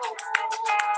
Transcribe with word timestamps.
Thank 0.00 0.18
you. 0.64 0.97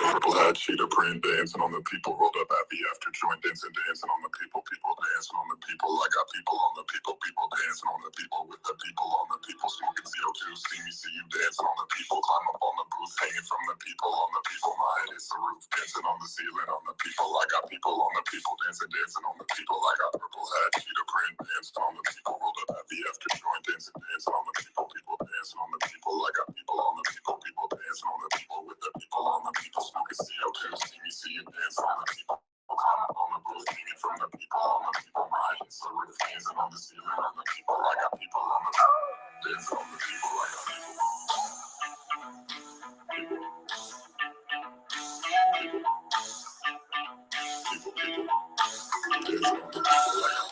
Purple 0.00 0.34
hat, 0.40 0.56
cheetah 0.56 0.88
print, 0.90 1.20
dancing 1.22 1.60
on 1.62 1.72
the 1.72 1.82
people, 1.88 2.16
rolled 2.16 2.36
up 2.40 2.48
happy 2.50 2.80
after 2.92 3.10
joint 3.12 3.40
dancing, 3.44 3.72
dancing 3.72 4.10
on 4.10 4.20
the 4.24 4.32
people, 4.36 4.60
people 4.64 4.94
dancing 4.96 5.36
on 5.36 5.48
the 5.52 5.60
people. 5.64 5.90
I 6.00 6.08
got 6.12 6.26
people 6.32 6.56
on 6.56 6.74
the 6.80 6.86
people, 6.88 7.14
people 7.20 7.46
dancing 7.52 7.88
on 7.90 8.00
the 8.06 8.12
people, 8.16 8.40
with 8.48 8.62
the 8.64 8.76
people 8.80 9.08
on 9.22 9.28
the 9.32 9.40
people, 9.44 9.68
smoking 9.68 10.08
CO2. 10.08 10.42
See 10.56 10.80
me, 10.84 10.92
see 10.92 11.12
you 11.16 11.24
dancing 11.32 11.66
on 11.68 11.76
the 11.82 11.88
people, 11.92 12.18
climb 12.24 12.46
up 12.52 12.60
on 12.64 12.74
the 12.80 12.86
booth, 12.92 13.14
hanging 13.20 13.46
from 13.48 13.62
the 13.72 13.78
people, 13.82 14.10
on 14.12 14.30
the 14.36 14.42
people. 14.48 14.72
My 14.78 14.92
head 15.04 15.12
is 15.16 15.26
the 15.28 15.38
roof, 15.40 15.62
dancing 15.74 16.06
on 16.08 16.18
the 16.22 16.28
ceiling, 16.30 16.70
on 16.72 16.84
the 16.88 16.96
people. 17.02 17.28
I 17.36 17.44
got 17.52 17.64
people 17.68 17.94
on 18.00 18.12
the 18.16 18.24
people, 18.28 18.54
dancing, 18.64 18.90
dancing 18.92 19.24
on 19.28 19.36
the 19.40 19.48
people. 19.52 19.78
I 19.82 19.92
got 20.00 20.10
purple 20.16 20.46
hat, 20.48 20.70
cheetah 20.80 21.06
print, 21.08 21.34
dancing 21.44 21.80
on 21.84 21.92
the 21.98 22.04
people, 22.08 22.34
rolled 22.40 22.60
up 22.64 22.70
happy 22.78 23.00
after 23.08 23.28
joint 23.42 23.64
dancing, 23.66 23.98
dancing 23.98 24.34
on 24.38 24.44
the 24.46 24.54
people, 24.62 24.86
people 24.86 25.18
dancing 25.18 25.58
on 25.58 25.70
the 25.74 25.80
people. 25.90 26.14
I 26.14 26.30
got 26.38 26.46
people 26.54 26.78
on 26.78 26.94
the 26.94 27.06
people, 27.10 27.34
people 27.42 27.66
dancing 27.74 28.08
on 28.10 28.20
the 28.22 28.30
people, 28.38 28.58
with 28.70 28.80
the 28.86 28.90
people 28.94 29.24
on 29.26 29.42
the 29.42 29.54
people, 29.58 29.82
smoking 29.82 30.20
CO2. 30.22 30.62
See 30.78 31.00
me, 31.02 31.10
see 31.10 31.34
you 31.34 31.44
dancing 31.50 31.88
on 31.90 31.98
the 32.06 32.08
people. 32.14 32.38
Climb 32.70 33.00
up 33.02 33.18
on 33.18 33.28
the 33.34 33.40
booth, 33.42 33.66
hanging 33.66 33.98
from 33.98 34.16
the 34.22 34.28
people, 34.38 34.62
on 34.62 34.82
the 34.86 34.92
people. 35.02 35.26
My 35.26 35.50
is 35.66 35.78
the 35.82 35.90
roof, 35.90 36.16
dancing 36.22 36.58
on 36.62 36.70
the 36.70 36.78
ceiling, 36.78 37.18
on 37.18 37.34
the 37.34 37.46
people. 37.50 37.76
I 37.82 37.94
got 37.98 38.12
people 38.14 38.42
on 38.46 38.62
the 38.62 38.72
dancing 39.42 39.74
on 39.74 39.86
the 39.90 39.98
people. 39.98 40.30
I 40.38 40.46
got 40.54 40.62
people. 40.70 41.02
People, 47.66 47.92
people, 47.98 48.28
dancing 49.26 49.58
on 49.58 49.66
the 49.74 49.80
people. 49.82 49.86
I 49.90 50.30
got 50.30 50.46
Everybody 50.46 50.51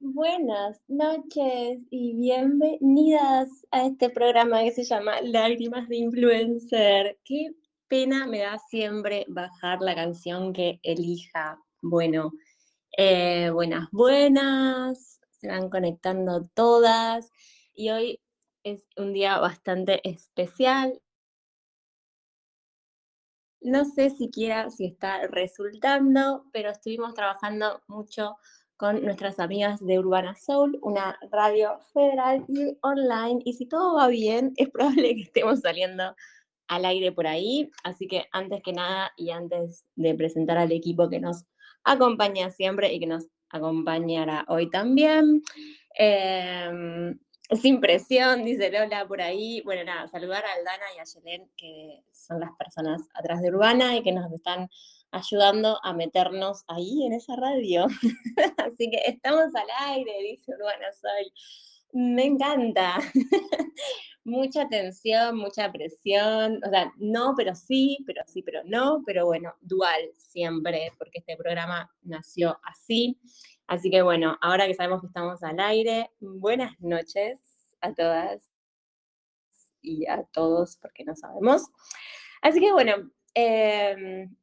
Buenas 0.00 0.80
noches 0.86 1.82
y 1.90 2.14
bienvenidas 2.14 3.48
a 3.72 3.84
este 3.84 4.10
programa 4.10 4.62
que 4.62 4.70
se 4.70 4.84
llama 4.84 5.20
Lágrimas 5.22 5.88
de 5.88 5.96
Influencer. 5.96 7.18
Qué 7.24 7.50
pena 7.88 8.28
me 8.28 8.38
da 8.38 8.60
siempre 8.70 9.24
bajar 9.26 9.80
la 9.80 9.96
canción 9.96 10.52
que 10.52 10.78
elija. 10.84 11.60
Bueno, 11.82 12.30
eh, 12.96 13.50
buenas, 13.50 13.88
buenas, 13.90 15.20
se 15.40 15.48
van 15.48 15.68
conectando 15.68 16.46
todas 16.54 17.32
y 17.74 17.90
hoy 17.90 18.20
es 18.62 18.86
un 18.96 19.12
día 19.12 19.38
bastante 19.38 20.00
especial. 20.08 21.02
No 23.60 23.84
sé 23.84 24.10
siquiera 24.10 24.70
si 24.70 24.86
está 24.86 25.26
resultando, 25.26 26.44
pero 26.52 26.70
estuvimos 26.70 27.14
trabajando 27.14 27.82
mucho 27.88 28.36
con 28.78 29.04
nuestras 29.04 29.40
amigas 29.40 29.84
de 29.84 29.98
Urbana 29.98 30.36
Soul, 30.36 30.78
una 30.82 31.18
radio 31.32 31.80
federal 31.92 32.44
y 32.48 32.78
online. 32.80 33.40
Y 33.44 33.54
si 33.54 33.66
todo 33.66 33.96
va 33.96 34.06
bien, 34.06 34.52
es 34.56 34.70
probable 34.70 35.16
que 35.16 35.22
estemos 35.22 35.60
saliendo 35.60 36.14
al 36.68 36.84
aire 36.84 37.10
por 37.10 37.26
ahí. 37.26 37.70
Así 37.82 38.06
que 38.06 38.26
antes 38.30 38.62
que 38.62 38.72
nada 38.72 39.12
y 39.16 39.30
antes 39.30 39.84
de 39.96 40.14
presentar 40.14 40.58
al 40.58 40.70
equipo 40.70 41.10
que 41.10 41.18
nos 41.18 41.44
acompaña 41.82 42.50
siempre 42.50 42.92
y 42.92 43.00
que 43.00 43.06
nos 43.08 43.26
acompañará 43.50 44.44
hoy 44.48 44.70
también, 44.70 45.42
em, 45.94 47.18
sin 47.50 47.80
presión, 47.80 48.44
dice 48.44 48.70
Lola 48.70 49.08
por 49.08 49.20
ahí. 49.20 49.60
Bueno, 49.64 49.82
nada, 49.84 50.06
saludar 50.06 50.44
a 50.44 50.52
Aldana 50.52 50.84
y 50.96 51.00
a 51.00 51.04
Yelén, 51.04 51.50
que 51.56 52.04
son 52.12 52.38
las 52.38 52.52
personas 52.56 53.02
atrás 53.12 53.42
de 53.42 53.48
Urbana 53.48 53.96
y 53.96 54.02
que 54.02 54.12
nos 54.12 54.30
están 54.32 54.68
ayudando 55.10 55.78
a 55.82 55.92
meternos 55.92 56.64
ahí 56.68 57.06
en 57.06 57.12
esa 57.12 57.36
radio. 57.36 57.86
Así 58.58 58.90
que 58.90 59.02
estamos 59.06 59.54
al 59.54 59.68
aire, 59.90 60.12
dice 60.22 60.52
Urbana 60.52 60.92
Soy. 60.92 61.32
Me 61.92 62.24
encanta. 62.26 62.98
mucha 64.24 64.68
tensión, 64.68 65.36
mucha 65.36 65.72
presión. 65.72 66.60
O 66.64 66.70
sea, 66.70 66.92
no, 66.98 67.34
pero 67.36 67.54
sí, 67.54 67.98
pero 68.06 68.22
sí, 68.26 68.42
pero 68.42 68.62
no. 68.64 69.02
Pero 69.06 69.26
bueno, 69.26 69.54
dual 69.60 70.00
siempre, 70.16 70.92
porque 70.98 71.18
este 71.18 71.36
programa 71.36 71.90
nació 72.02 72.58
así. 72.62 73.18
Así 73.66 73.90
que 73.90 74.02
bueno, 74.02 74.36
ahora 74.40 74.66
que 74.66 74.74
sabemos 74.74 75.00
que 75.00 75.08
estamos 75.08 75.42
al 75.42 75.60
aire, 75.60 76.10
buenas 76.20 76.78
noches 76.80 77.40
a 77.80 77.92
todas 77.94 78.50
y 79.82 80.06
a 80.06 80.24
todos, 80.24 80.76
porque 80.76 81.04
no 81.04 81.14
sabemos. 81.14 81.66
Así 82.42 82.60
que 82.60 82.72
bueno, 82.72 83.10
em, 83.34 84.34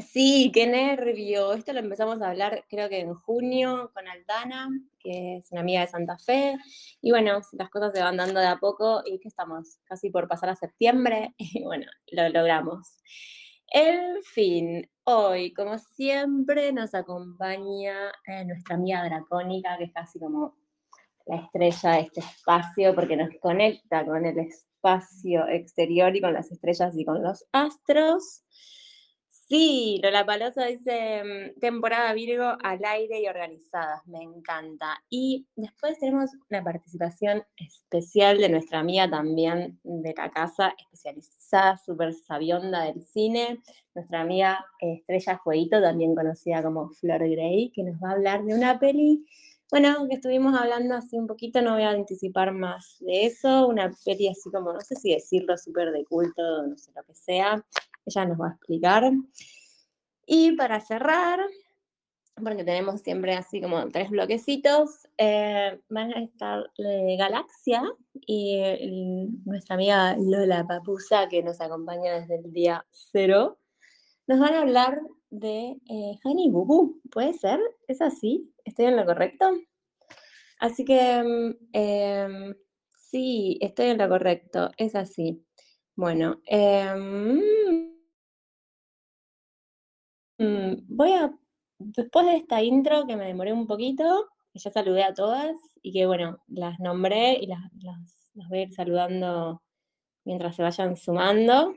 sí, 0.00 0.50
qué 0.52 0.66
nervio. 0.66 1.52
Esto 1.52 1.72
lo 1.72 1.80
empezamos 1.80 2.20
a 2.22 2.30
hablar 2.30 2.64
creo 2.68 2.88
que 2.88 3.00
en 3.00 3.14
junio 3.14 3.90
con 3.94 4.06
Aldana, 4.08 4.68
que 4.98 5.36
es 5.36 5.50
una 5.52 5.60
amiga 5.60 5.80
de 5.80 5.88
Santa 5.88 6.18
Fe. 6.18 6.56
Y 7.00 7.10
bueno, 7.10 7.40
las 7.52 7.70
cosas 7.70 7.92
se 7.94 8.02
van 8.02 8.16
dando 8.16 8.40
de 8.40 8.46
a 8.46 8.56
poco 8.56 9.02
y 9.04 9.18
que 9.20 9.28
estamos 9.28 9.78
casi 9.84 10.10
por 10.10 10.28
pasar 10.28 10.50
a 10.50 10.56
septiembre 10.56 11.34
y 11.38 11.64
bueno, 11.64 11.86
lo 12.12 12.28
logramos. 12.28 12.96
En 13.72 14.20
fin, 14.22 14.90
hoy, 15.04 15.52
como 15.52 15.78
siempre, 15.78 16.72
nos 16.72 16.92
acompaña 16.94 18.10
eh, 18.26 18.44
nuestra 18.44 18.74
amiga 18.74 19.04
dracónica, 19.04 19.78
que 19.78 19.84
es 19.84 19.92
casi 19.92 20.18
como 20.18 20.56
la 21.26 21.36
estrella 21.36 21.92
de 21.92 22.00
este 22.00 22.20
espacio, 22.20 22.94
porque 22.94 23.16
nos 23.16 23.30
conecta 23.40 24.04
con 24.04 24.26
el 24.26 24.38
espacio 24.38 25.46
exterior 25.48 26.14
y 26.16 26.20
con 26.20 26.32
las 26.32 26.50
estrellas 26.50 26.94
y 26.96 27.04
con 27.04 27.22
los 27.22 27.44
astros. 27.52 28.42
Sí, 29.50 29.98
Lola 30.00 30.24
Palosa 30.24 30.66
dice 30.66 31.24
mm, 31.24 31.58
temporada 31.58 32.12
Virgo 32.12 32.56
al 32.62 32.84
aire 32.84 33.20
y 33.20 33.26
organizadas, 33.26 34.06
me 34.06 34.22
encanta. 34.22 35.02
Y 35.10 35.48
después 35.56 35.98
tenemos 35.98 36.30
una 36.48 36.62
participación 36.62 37.42
especial 37.56 38.38
de 38.38 38.48
nuestra 38.48 38.78
amiga 38.78 39.10
también 39.10 39.80
de 39.82 40.14
la 40.16 40.30
casa, 40.30 40.72
especializada, 40.78 41.76
súper 41.78 42.14
sabionda 42.14 42.84
del 42.84 43.02
cine, 43.02 43.58
nuestra 43.92 44.20
amiga 44.20 44.64
Estrella 44.78 45.40
Fueguito, 45.42 45.82
también 45.82 46.14
conocida 46.14 46.62
como 46.62 46.88
Flor 46.90 47.28
Grey, 47.28 47.72
que 47.74 47.82
nos 47.82 47.96
va 48.00 48.10
a 48.10 48.12
hablar 48.12 48.44
de 48.44 48.54
una 48.54 48.78
peli, 48.78 49.26
bueno, 49.72 50.06
que 50.08 50.14
estuvimos 50.14 50.54
hablando 50.54 50.94
así 50.94 51.18
un 51.18 51.26
poquito, 51.26 51.60
no 51.60 51.74
voy 51.74 51.82
a 51.82 51.90
anticipar 51.90 52.52
más 52.52 52.98
de 53.00 53.26
eso, 53.26 53.66
una 53.66 53.90
peli 54.04 54.28
así 54.28 54.48
como, 54.52 54.72
no 54.72 54.80
sé 54.80 54.94
si 54.94 55.12
decirlo, 55.12 55.58
súper 55.58 55.90
de 55.90 56.04
culto, 56.04 56.66
no 56.68 56.76
sé 56.76 56.92
lo 56.94 57.02
que 57.02 57.14
sea, 57.14 57.64
ella 58.06 58.24
nos 58.26 58.40
va 58.40 58.48
a 58.48 58.50
explicar. 58.52 59.10
Y 60.26 60.52
para 60.52 60.80
cerrar, 60.80 61.40
porque 62.42 62.64
tenemos 62.64 63.00
siempre 63.00 63.34
así 63.34 63.60
como 63.60 63.88
tres 63.88 64.10
bloquecitos, 64.10 65.08
eh, 65.18 65.80
van 65.88 66.12
a 66.14 66.22
estar 66.22 66.70
Galaxia 67.18 67.82
y 68.14 68.60
nuestra 69.44 69.74
amiga 69.74 70.16
Lola 70.18 70.66
Papusa, 70.66 71.28
que 71.28 71.42
nos 71.42 71.60
acompaña 71.60 72.20
desde 72.20 72.36
el 72.36 72.52
día 72.52 72.86
cero, 72.90 73.58
nos 74.26 74.38
van 74.38 74.54
a 74.54 74.60
hablar 74.62 75.00
de 75.30 75.76
eh, 75.88 76.18
Boo 76.24 76.64
Boo. 76.64 77.00
¿Puede 77.10 77.32
ser? 77.32 77.60
¿Es 77.88 78.00
así? 78.00 78.52
¿Estoy 78.64 78.86
en 78.86 78.96
lo 78.96 79.04
correcto? 79.04 79.50
Así 80.60 80.84
que 80.84 81.22
mm, 81.22 81.68
em, 81.72 82.54
sí, 82.96 83.58
estoy 83.60 83.86
en 83.86 83.98
lo 83.98 84.08
correcto, 84.08 84.70
es 84.76 84.94
así. 84.94 85.44
Bueno, 85.94 86.40
em, 86.46 87.40
Mm, 90.38 90.76
voy 90.88 91.12
a, 91.12 91.30
después 91.78 92.26
de 92.26 92.36
esta 92.36 92.62
intro 92.62 93.06
que 93.06 93.16
me 93.16 93.26
demoré 93.26 93.52
un 93.52 93.66
poquito, 93.66 94.28
que 94.52 94.58
ya 94.58 94.70
saludé 94.70 95.02
a 95.04 95.14
todas 95.14 95.56
y 95.82 95.92
que 95.92 96.06
bueno, 96.06 96.38
las 96.48 96.80
nombré 96.80 97.34
y 97.40 97.46
las, 97.46 97.60
voy 98.48 98.58
a 98.60 98.62
ir 98.62 98.72
saludando 98.72 99.62
mientras 100.24 100.56
se 100.56 100.62
vayan 100.62 100.96
sumando. 100.96 101.74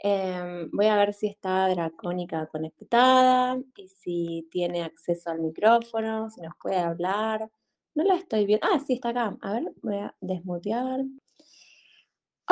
Em, 0.00 0.70
voy 0.72 0.86
a 0.86 0.96
ver 0.96 1.14
si 1.14 1.28
está 1.28 1.68
Dracónica 1.68 2.46
conectada 2.48 3.58
y 3.76 3.88
si 3.88 4.48
tiene 4.50 4.82
acceso 4.84 5.30
al 5.30 5.40
micrófono, 5.40 6.30
si 6.30 6.40
nos 6.42 6.54
puede 6.62 6.78
hablar. 6.78 7.50
No 7.94 8.04
la 8.04 8.16
estoy 8.16 8.46
viendo. 8.46 8.66
Ah, 8.72 8.80
sí, 8.80 8.94
está 8.94 9.10
acá. 9.10 9.36
A 9.42 9.52
ver, 9.54 9.72
voy 9.82 9.96
a 9.96 10.14
desmutear. 10.20 11.00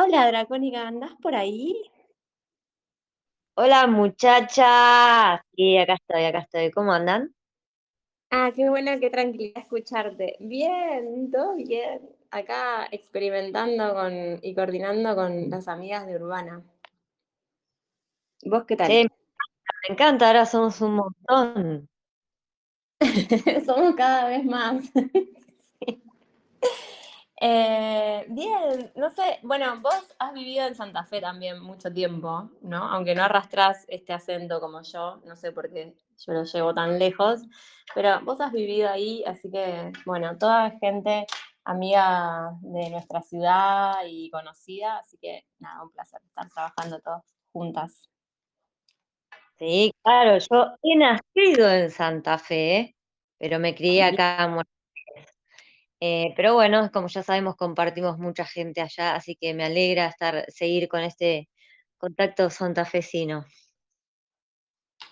Hola, 0.00 0.28
Dracónica, 0.28 0.86
¿andás 0.86 1.10
por 1.20 1.34
ahí? 1.34 1.74
Hola 3.56 3.88
muchachas. 3.88 5.40
Sí, 5.56 5.76
acá 5.76 5.94
estoy, 5.94 6.24
acá 6.24 6.38
estoy. 6.38 6.70
¿Cómo 6.70 6.92
andan? 6.92 7.34
Ah, 8.30 8.52
qué 8.54 8.68
buena, 8.70 9.00
qué 9.00 9.10
tranquilidad 9.10 9.58
escucharte. 9.60 10.36
Bien, 10.38 11.28
todo 11.32 11.56
bien. 11.56 12.00
Acá 12.30 12.86
experimentando 12.92 13.92
con 13.92 14.38
y 14.40 14.54
coordinando 14.54 15.16
con 15.16 15.50
las 15.50 15.66
amigas 15.66 16.06
de 16.06 16.14
Urbana. 16.14 16.62
¿Vos 18.44 18.64
qué 18.66 18.76
tal? 18.76 18.88
Sí, 18.92 19.08
me 19.88 19.94
encanta, 19.94 20.28
ahora 20.28 20.46
somos 20.46 20.80
un 20.80 20.94
montón. 20.94 21.88
Somos 23.66 23.96
cada 23.96 24.28
vez 24.28 24.44
más. 24.44 24.84
Sí. 25.80 26.02
Eh, 27.40 28.26
bien, 28.30 28.90
no 28.96 29.10
sé, 29.10 29.38
bueno, 29.42 29.80
vos 29.80 30.14
has 30.18 30.32
vivido 30.32 30.66
en 30.66 30.74
Santa 30.74 31.04
Fe 31.04 31.20
también 31.20 31.60
mucho 31.62 31.92
tiempo, 31.92 32.50
¿no? 32.62 32.82
Aunque 32.82 33.14
no 33.14 33.22
arrastrás 33.22 33.84
este 33.86 34.12
acento 34.12 34.60
como 34.60 34.82
yo, 34.82 35.20
no 35.24 35.36
sé 35.36 35.52
por 35.52 35.70
qué 35.70 35.94
yo 36.26 36.32
lo 36.32 36.42
llevo 36.42 36.74
tan 36.74 36.98
lejos, 36.98 37.42
pero 37.94 38.20
vos 38.24 38.40
has 38.40 38.50
vivido 38.50 38.90
ahí, 38.90 39.22
así 39.24 39.48
que, 39.52 39.92
bueno, 40.04 40.36
toda 40.36 40.72
gente 40.80 41.26
amiga 41.64 42.50
de 42.60 42.90
nuestra 42.90 43.22
ciudad 43.22 43.94
y 44.04 44.30
conocida, 44.30 44.98
así 44.98 45.16
que 45.18 45.44
nada, 45.60 45.84
un 45.84 45.90
placer 45.92 46.20
estar 46.26 46.48
trabajando 46.48 46.98
todos 47.00 47.22
juntas. 47.52 48.08
Sí, 49.60 49.92
claro, 50.02 50.38
yo 50.38 50.72
he 50.82 50.96
nacido 50.96 51.68
en 51.70 51.90
Santa 51.90 52.38
Fe, 52.38 52.96
pero 53.38 53.60
me 53.60 53.74
crié 53.76 54.02
acá 54.02 54.44
en 54.44 54.54
Buenos. 54.54 54.77
Eh, 56.00 56.32
pero 56.36 56.54
bueno, 56.54 56.90
como 56.92 57.08
ya 57.08 57.22
sabemos, 57.22 57.56
compartimos 57.56 58.18
mucha 58.18 58.44
gente 58.44 58.80
allá, 58.80 59.14
así 59.16 59.36
que 59.36 59.54
me 59.54 59.64
alegra 59.64 60.06
estar, 60.06 60.44
seguir 60.50 60.88
con 60.88 61.00
este 61.02 61.48
contacto 61.98 62.50
santafesino. 62.50 63.44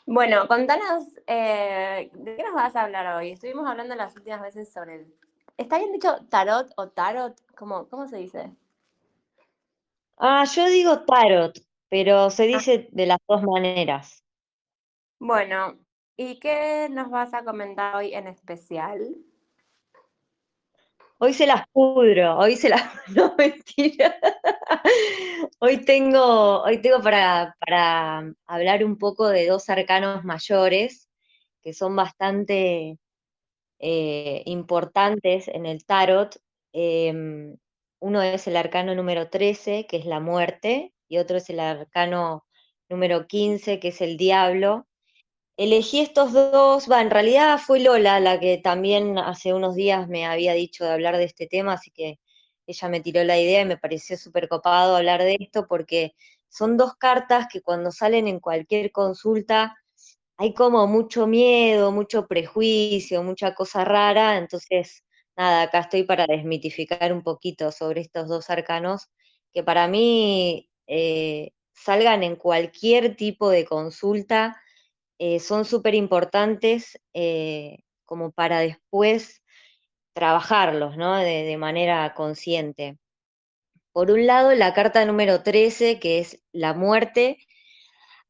Bueno, 0.06 0.46
contanos, 0.48 1.04
eh, 1.26 2.10
¿de 2.14 2.36
qué 2.36 2.42
nos 2.42 2.54
vas 2.54 2.74
a 2.76 2.82
hablar 2.82 3.06
hoy? 3.16 3.30
Estuvimos 3.32 3.68
hablando 3.68 3.94
las 3.94 4.14
últimas 4.16 4.40
veces 4.40 4.72
sobre 4.72 4.96
el... 4.96 5.14
¿Está 5.56 5.78
bien 5.78 5.92
dicho 5.92 6.16
tarot 6.28 6.70
o 6.76 6.88
tarot? 6.90 7.36
¿Cómo, 7.56 7.88
cómo 7.88 8.06
se 8.08 8.16
dice? 8.18 8.52
Ah, 10.18 10.44
yo 10.44 10.66
digo 10.66 11.04
tarot, 11.06 11.58
pero 11.88 12.28
se 12.30 12.46
Ah, 12.52 12.58
dice 12.58 12.88
de 12.92 13.06
las 13.06 13.18
dos 13.26 13.42
maneras. 13.42 14.22
bueno, 15.18 15.78
¿y 16.16 16.38
qué 16.40 16.88
nos 16.90 17.10
vas 17.10 17.34
a 17.34 17.44
comentar 17.44 17.96
hoy 17.96 18.14
en 18.14 18.26
especial? 18.28 19.16
Hoy 21.18 21.32
se 21.32 21.46
las 21.46 21.66
pudro, 21.72 22.38
hoy 22.38 22.56
se 22.56 22.68
las... 22.68 22.82
No, 23.16 23.34
mentira. 23.38 24.16
Hoy 25.60 25.78
tengo, 25.78 26.62
hoy 26.62 26.78
tengo 26.82 27.00
para, 27.00 27.56
para 27.58 28.32
hablar 28.46 28.84
un 28.84 28.98
poco 28.98 29.28
de 29.28 29.46
dos 29.46 29.68
arcanos 29.70 30.24
mayores 30.24 31.08
que 31.62 31.72
son 31.72 31.96
bastante 31.96 32.98
eh, 33.78 34.42
importantes 34.46 35.48
en 35.48 35.66
el 35.66 35.84
tarot. 35.86 36.36
Em, 36.72 37.56
uno 38.00 38.22
es 38.22 38.46
el 38.46 38.56
arcano 38.56 38.94
número 38.94 39.30
13, 39.30 39.86
que 39.86 39.96
es 39.96 40.06
la 40.06 40.20
muerte, 40.20 40.92
y 41.08 41.18
otro 41.18 41.38
es 41.38 41.48
el 41.50 41.60
arcano 41.60 42.46
número 42.88 43.26
15, 43.26 43.80
que 43.80 43.88
es 43.88 44.00
el 44.02 44.16
diablo. 44.16 44.86
Elegí 45.58 46.00
estos 46.00 46.32
dos, 46.34 46.90
va, 46.90 47.00
en 47.00 47.10
realidad 47.10 47.58
fue 47.58 47.80
Lola 47.80 48.20
la 48.20 48.38
que 48.38 48.58
también 48.58 49.16
hace 49.18 49.54
unos 49.54 49.74
días 49.74 50.06
me 50.06 50.26
había 50.26 50.52
dicho 50.52 50.84
de 50.84 50.92
hablar 50.92 51.16
de 51.16 51.24
este 51.24 51.46
tema, 51.46 51.74
así 51.74 51.90
que 51.90 52.18
ella 52.66 52.88
me 52.90 53.00
tiró 53.00 53.24
la 53.24 53.38
idea 53.38 53.62
y 53.62 53.64
me 53.64 53.78
pareció 53.78 54.18
súper 54.18 54.48
copado 54.48 54.96
hablar 54.96 55.22
de 55.22 55.38
esto 55.40 55.66
porque 55.66 56.12
son 56.50 56.76
dos 56.76 56.94
cartas 56.96 57.46
que 57.50 57.62
cuando 57.62 57.90
salen 57.90 58.28
en 58.28 58.38
cualquier 58.40 58.92
consulta 58.92 59.74
hay 60.36 60.52
como 60.52 60.86
mucho 60.86 61.26
miedo, 61.26 61.90
mucho 61.90 62.26
prejuicio, 62.26 63.22
mucha 63.22 63.54
cosa 63.54 63.84
rara, 63.84 64.36
entonces 64.36 65.04
nada, 65.36 65.62
acá 65.62 65.80
estoy 65.80 66.02
para 66.04 66.26
desmitificar 66.26 67.12
un 67.14 67.22
poquito 67.22 67.72
sobre 67.72 68.02
estos 68.02 68.28
dos 68.28 68.50
arcanos 68.50 69.08
que 69.54 69.62
para 69.62 69.88
mí 69.88 70.68
eh, 70.86 71.52
salgan 71.72 72.22
en 72.24 72.36
cualquier 72.36 73.16
tipo 73.16 73.48
de 73.48 73.64
consulta 73.64 74.60
eh, 75.18 75.40
son 75.40 75.64
súper 75.64 75.94
importantes 75.94 76.98
eh, 77.14 77.78
como 78.04 78.32
para 78.32 78.60
después 78.60 79.42
trabajarlos, 80.14 80.96
¿no? 80.96 81.16
De, 81.16 81.56
manera 81.58 82.14
consciente. 82.14 82.98
Por 83.92 84.10
un 84.10 84.26
lado, 84.26 84.54
la 84.54 84.74
carta 84.74 85.04
número 85.04 85.42
13, 85.42 85.98
que 86.00 86.18
es 86.20 86.42
la 86.52 86.74
muerte, 86.74 87.38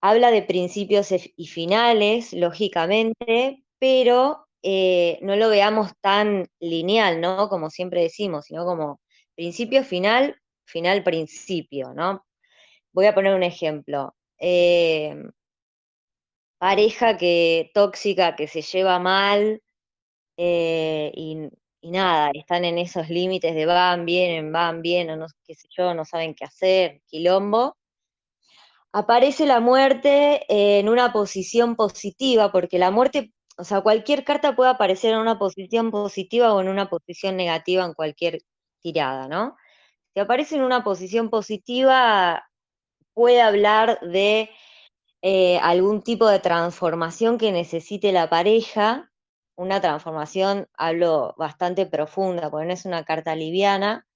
habla 0.00 0.30
de 0.30 0.42
principios 0.42 1.12
e- 1.12 1.32
y 1.36 1.46
finales, 1.48 2.32
lógicamente, 2.32 3.64
pero 3.78 4.46
eh, 4.62 5.18
no 5.22 5.36
lo 5.36 5.48
veamos 5.50 5.92
tan 6.00 6.48
lineal, 6.60 7.20
¿no? 7.20 7.48
Como 7.48 7.70
siempre 7.70 8.02
decimos, 8.02 8.46
sino 8.46 8.64
como 8.64 9.00
principio, 9.36 9.84
final, 9.84 10.36
final, 10.64 11.02
principio, 11.04 11.94
¿no? 11.94 12.24
Voy 12.92 13.06
a 13.06 13.14
poner 13.14 13.34
un 13.34 13.42
ejemplo. 13.44 14.14
Pareja 16.58 17.16
que 17.16 17.70
tóxica, 17.74 18.36
que 18.36 18.48
se 18.48 18.62
lleva 18.62 18.98
mal, 18.98 19.62
eh, 20.36 21.12
y, 21.14 21.48
nada, 21.82 22.30
están 22.34 22.64
en 22.64 22.78
esos 22.78 23.08
límites 23.08 23.54
de 23.54 23.66
van, 23.66 24.04
vienen, 24.06 24.52
van, 24.52 24.82
bien, 24.82 25.10
o 25.10 25.16
no 25.16 25.26
qué 25.46 25.54
sé 25.54 25.68
yo, 25.70 25.94
no 25.94 26.04
saben 26.04 26.34
qué 26.34 26.44
hacer, 26.44 27.02
quilombo. 27.06 27.76
Aparece 28.92 29.46
la 29.46 29.60
muerte 29.60 30.44
en 30.48 30.88
una 30.88 31.12
posición 31.12 31.76
positiva, 31.76 32.50
porque 32.50 32.78
la 32.78 32.90
muerte, 32.90 33.32
o 33.58 33.64
sea, 33.64 33.82
cualquier 33.82 34.24
carta 34.24 34.56
puede 34.56 34.70
aparecer 34.70 35.12
en 35.12 35.20
una 35.20 35.38
posición 35.38 35.90
positiva 35.90 36.54
o 36.54 36.60
en 36.60 36.68
una 36.68 36.88
posición 36.88 37.36
negativa 37.36 37.84
en 37.84 37.94
cualquier 37.94 38.40
tirada, 38.80 39.28
¿no? 39.28 39.56
Si 40.14 40.20
aparece 40.20 40.56
en 40.56 40.62
una 40.62 40.82
posición 40.84 41.30
positiva, 41.30 42.48
puede 43.14 43.42
hablar 43.42 44.00
de 44.00 44.50
eh, 45.28 45.58
algún 45.60 46.02
tipo 46.02 46.28
de 46.28 46.38
transformación 46.38 47.36
que 47.36 47.50
necesite 47.50 48.12
la 48.12 48.30
pareja, 48.30 49.10
una 49.56 49.80
transformación, 49.80 50.68
hablo 50.74 51.34
bastante 51.36 51.84
profunda, 51.84 52.48
porque 52.48 52.66
no 52.66 52.72
es 52.72 52.84
una 52.84 53.04
carta 53.04 53.34
liviana, 53.34 54.06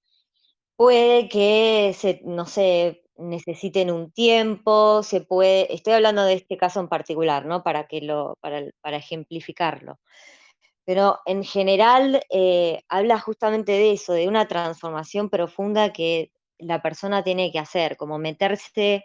puede 0.77 1.27
que, 1.27 1.93
se, 1.97 2.21
no 2.23 2.45
sé, 2.45 3.03
necesiten 3.17 3.91
un 3.91 4.13
tiempo, 4.13 5.03
se 5.03 5.19
puede, 5.19 5.73
estoy 5.75 5.91
hablando 5.95 6.23
de 6.23 6.35
este 6.35 6.55
caso 6.55 6.79
en 6.79 6.87
particular, 6.87 7.45
¿no? 7.45 7.61
Para, 7.61 7.87
que 7.87 7.99
lo, 7.99 8.37
para, 8.39 8.63
para 8.79 8.95
ejemplificarlo. 8.95 9.99
Pero 10.85 11.19
en 11.25 11.43
general 11.43 12.23
eh, 12.29 12.83
habla 12.87 13.19
justamente 13.19 13.73
de 13.73 13.91
eso, 13.91 14.13
de 14.13 14.29
una 14.29 14.47
transformación 14.47 15.29
profunda 15.29 15.91
que 15.91 16.31
la 16.57 16.81
persona 16.81 17.21
tiene 17.21 17.51
que 17.51 17.59
hacer, 17.59 17.97
como 17.97 18.17
meterse 18.17 19.03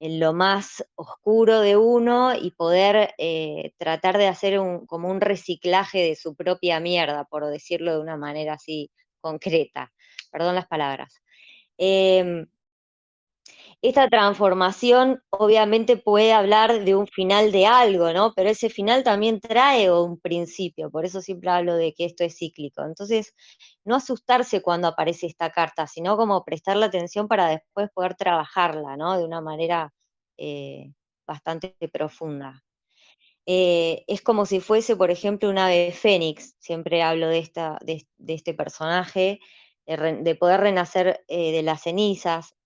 en 0.00 0.20
lo 0.20 0.32
más 0.32 0.84
oscuro 0.94 1.60
de 1.60 1.76
uno 1.76 2.34
y 2.34 2.52
poder 2.52 3.14
eh, 3.18 3.72
tratar 3.78 4.18
de 4.18 4.28
hacer 4.28 4.60
un, 4.60 4.86
como 4.86 5.10
un 5.10 5.20
reciclaje 5.20 5.98
de 5.98 6.14
su 6.16 6.36
propia 6.36 6.80
mierda, 6.80 7.24
por 7.24 7.46
decirlo 7.46 7.92
de 7.92 8.00
una 8.00 8.16
manera 8.16 8.54
así 8.54 8.90
concreta. 9.20 9.92
Perdón 10.30 10.54
las 10.54 10.66
palabras. 10.66 11.14
Eh, 11.78 12.46
esta 13.80 14.08
transformación 14.08 15.22
obviamente 15.30 15.96
puede 15.96 16.32
hablar 16.32 16.84
de 16.84 16.96
un 16.96 17.06
final 17.06 17.52
de 17.52 17.66
algo, 17.66 18.12
¿no? 18.12 18.32
Pero 18.34 18.50
ese 18.50 18.70
final 18.70 19.04
también 19.04 19.40
trae 19.40 19.90
un 19.92 20.18
principio, 20.18 20.90
por 20.90 21.04
eso 21.04 21.22
siempre 21.22 21.50
hablo 21.50 21.76
de 21.76 21.94
que 21.94 22.04
esto 22.04 22.24
es 22.24 22.36
cíclico. 22.36 22.82
Entonces, 22.84 23.34
no 23.84 23.96
asustarse 23.96 24.62
cuando 24.62 24.88
aparece 24.88 25.26
esta 25.26 25.50
carta, 25.50 25.86
sino 25.86 26.16
como 26.16 26.44
prestarle 26.44 26.86
atención 26.86 27.28
para 27.28 27.48
después 27.48 27.88
poder 27.94 28.16
trabajarla, 28.16 28.96
¿no? 28.96 29.16
De 29.16 29.24
una 29.24 29.40
manera 29.40 29.92
eh, 30.36 30.92
bastante 31.26 31.76
profunda. 31.92 32.62
Eh, 33.46 34.04
es 34.08 34.22
como 34.22 34.44
si 34.46 34.60
fuese, 34.60 34.96
por 34.96 35.10
ejemplo, 35.10 35.48
un 35.48 35.58
ave 35.58 35.92
fénix, 35.92 36.54
siempre 36.58 37.02
hablo 37.02 37.28
de, 37.28 37.38
esta, 37.38 37.78
de, 37.82 38.06
este 38.26 38.54
personaje, 38.54 39.40
de 39.86 40.34
poder 40.34 40.60
renacer 40.60 41.24
eh, 41.28 41.52
de 41.52 41.62
las 41.62 41.82
cenizas, 41.82 42.57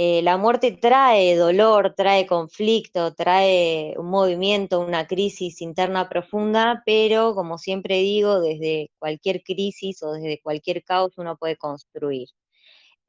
eh, 0.00 0.22
la 0.22 0.36
muerte 0.36 0.70
trae 0.80 1.34
dolor, 1.34 1.94
trae 1.96 2.24
conflicto, 2.24 3.14
trae 3.14 3.94
un 3.98 4.06
movimiento, 4.10 4.78
una 4.78 5.08
crisis 5.08 5.60
interna 5.60 6.08
profunda, 6.08 6.84
pero 6.86 7.34
como 7.34 7.58
siempre 7.58 7.96
digo, 7.96 8.38
desde 8.40 8.92
cualquier 9.00 9.42
crisis 9.42 10.00
o 10.04 10.12
desde 10.12 10.40
cualquier 10.40 10.84
caos 10.84 11.18
uno 11.18 11.36
puede 11.36 11.56
construir. 11.56 12.28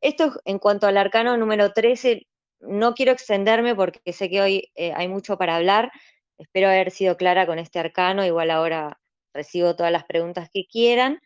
Esto 0.02 0.34
en 0.46 0.58
cuanto 0.58 0.88
al 0.88 0.98
arcano 0.98 1.38
número 1.38 1.74
13, 1.74 2.26
no 2.62 2.96
quiero 2.96 3.12
extenderme 3.12 3.76
porque 3.76 4.12
sé 4.12 4.28
que 4.32 4.42
hoy 4.42 4.72
eh, 4.74 4.92
hay 4.96 5.08
mucho 5.08 5.38
para 5.38 5.58
hablar, 5.58 5.92
espero 6.40 6.70
haber 6.70 6.90
sido 6.90 7.18
clara 7.18 7.46
con 7.46 7.60
este 7.60 7.78
arcano, 7.78 8.26
igual 8.26 8.50
ahora 8.50 9.00
recibo 9.32 9.76
todas 9.76 9.92
las 9.92 10.06
preguntas 10.06 10.50
que 10.52 10.66
quieran. 10.66 11.22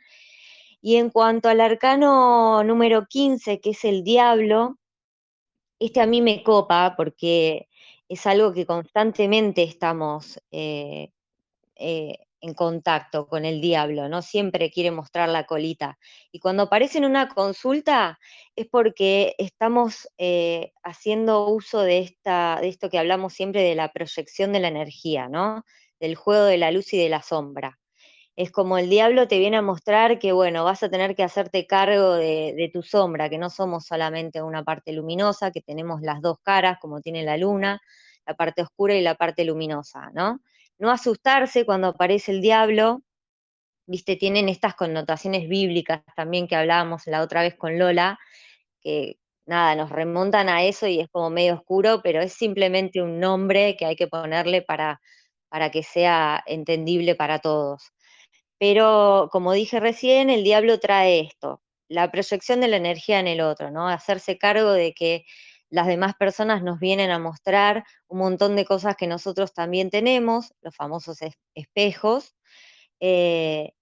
Y 0.82 0.98
en 0.98 1.10
cuanto 1.10 1.48
al 1.48 1.62
arcano 1.62 2.66
número 2.66 3.06
15, 3.08 3.62
que 3.62 3.70
es 3.70 3.86
el 3.86 4.04
diablo, 4.04 4.78
este 5.86 6.02
a 6.02 6.06
mí 6.06 6.22
me 6.22 6.44
copa 6.44 6.96
porque 6.96 7.68
es 8.08 8.26
algo 8.26 8.54
que 8.54 8.66
constantemente 8.66 9.64
estamos 9.64 10.40
eh, 10.52 11.12
eh, 11.76 12.18
en 12.42 12.54
contacto 12.54 13.28
con 13.28 13.46
el 13.46 13.62
diablo, 13.62 14.08
¿no? 14.10 14.22
Siempre 14.22 14.72
quiere 14.72 14.92
mostrar 14.92 15.30
la 15.30 15.46
colita. 15.46 15.98
Y 16.32 16.40
cuando 16.40 16.64
aparece 16.64 16.98
en 17.00 17.06
una 17.06 17.28
consulta 17.30 18.20
es 18.56 18.68
porque 18.68 19.36
estamos 19.38 20.08
eh, 20.18 20.74
haciendo 20.84 21.48
uso 21.50 21.82
de, 21.82 22.00
esta, 22.00 22.60
de 22.62 22.70
esto 22.70 22.90
que 22.90 23.00
hablamos 23.00 23.34
siempre 23.34 23.62
de 23.62 23.76
la 23.76 23.92
proyección 23.92 24.54
de 24.54 24.60
la 24.60 24.68
energía, 24.70 25.30
¿no? 25.30 25.66
Del 26.00 26.16
juego 26.16 26.46
de 26.46 26.58
la 26.58 26.72
luz 26.72 26.94
y 26.94 26.98
de 26.98 27.10
la 27.10 27.22
sombra. 27.22 27.80
Es 28.36 28.52
como 28.52 28.78
el 28.78 28.90
diablo 28.90 29.28
te 29.28 29.38
viene 29.40 29.58
a 29.58 29.62
mostrar 29.62 30.20
que, 30.20 30.32
bueno, 30.32 30.64
vas 30.64 30.84
a 30.84 30.90
tener 30.90 31.16
que 31.16 31.24
hacerte 31.24 31.68
cargo 31.68 32.14
de, 32.14 32.70
tu 32.74 32.82
sombra, 32.82 33.30
que 33.30 33.38
no 33.38 33.50
somos 33.50 33.86
solamente 33.86 34.42
una 34.42 34.64
parte 34.64 34.92
luminosa, 34.92 35.52
que 35.52 35.62
tenemos 35.62 36.02
las 36.02 36.22
dos 36.22 36.38
caras, 36.42 36.80
como 36.80 37.02
tiene 37.02 37.24
la 37.24 37.38
luna, 37.38 37.80
la 38.26 38.34
parte 38.36 38.64
oscura 38.64 38.96
y 38.96 39.02
la 39.02 39.16
parte 39.16 39.46
luminosa, 39.46 40.10
¿no? 40.14 40.40
no 40.80 40.92
asustarse 40.92 41.66
cuando 41.66 41.88
aparece 41.88 42.32
el 42.32 42.42
diablo, 42.42 43.04
viste, 43.86 44.16
tienen 44.16 44.50
estas 44.50 44.76
connotaciones 44.76 45.48
bíblicas 45.48 46.02
también 46.16 46.48
que 46.48 46.56
hablábamos 46.56 47.08
la 47.08 47.22
otra 47.22 47.42
vez 47.42 47.56
con 47.56 47.80
Lola, 47.80 48.20
que 48.82 49.18
nada, 49.46 49.76
nos 49.76 49.90
remontan 49.90 50.50
a 50.50 50.64
eso 50.64 50.88
y 50.88 51.00
es 51.00 51.10
como 51.10 51.30
medio 51.30 51.56
oscuro, 51.56 52.02
pero 52.04 52.22
es 52.22 52.34
simplemente 52.34 53.02
un 53.02 53.20
nombre 53.20 53.76
que 53.78 53.86
hay 53.86 53.96
que 53.96 54.08
ponerle 54.08 54.62
para, 54.62 55.02
para 55.50 55.72
que 55.72 55.84
sea 55.84 56.44
entendible 56.48 57.16
para 57.16 57.40
todos. 57.40 57.94
Pero 58.64 59.28
como 59.30 59.52
dije 59.52 59.82
recién, 59.82 60.30
el 60.30 60.46
diablo 60.46 60.80
trae 60.80 61.20
esto, 61.20 61.62
la 61.90 62.10
proyección 62.10 62.62
de 62.62 62.70
la 62.70 62.78
energía 62.78 63.20
en 63.20 63.28
el 63.28 63.42
otro, 63.42 63.72
¿no? 63.72 63.90
Hacerse 63.90 64.38
cargo 64.38 64.72
de 64.72 64.94
que 64.94 65.26
las 65.70 65.86
demás 65.86 66.14
personas 66.18 66.64
nos 66.64 66.80
vienen 66.80 67.12
a 67.12 67.20
mostrar 67.20 67.84
un 68.08 68.20
montón 68.20 68.56
de 68.56 68.64
cosas 68.64 68.96
que 68.96 69.06
nosotros 69.06 69.54
también 69.54 69.90
tenemos, 69.90 70.54
los 70.62 70.74
famosos 70.74 71.18
espejos. 71.54 72.38
Eh, 73.02 73.74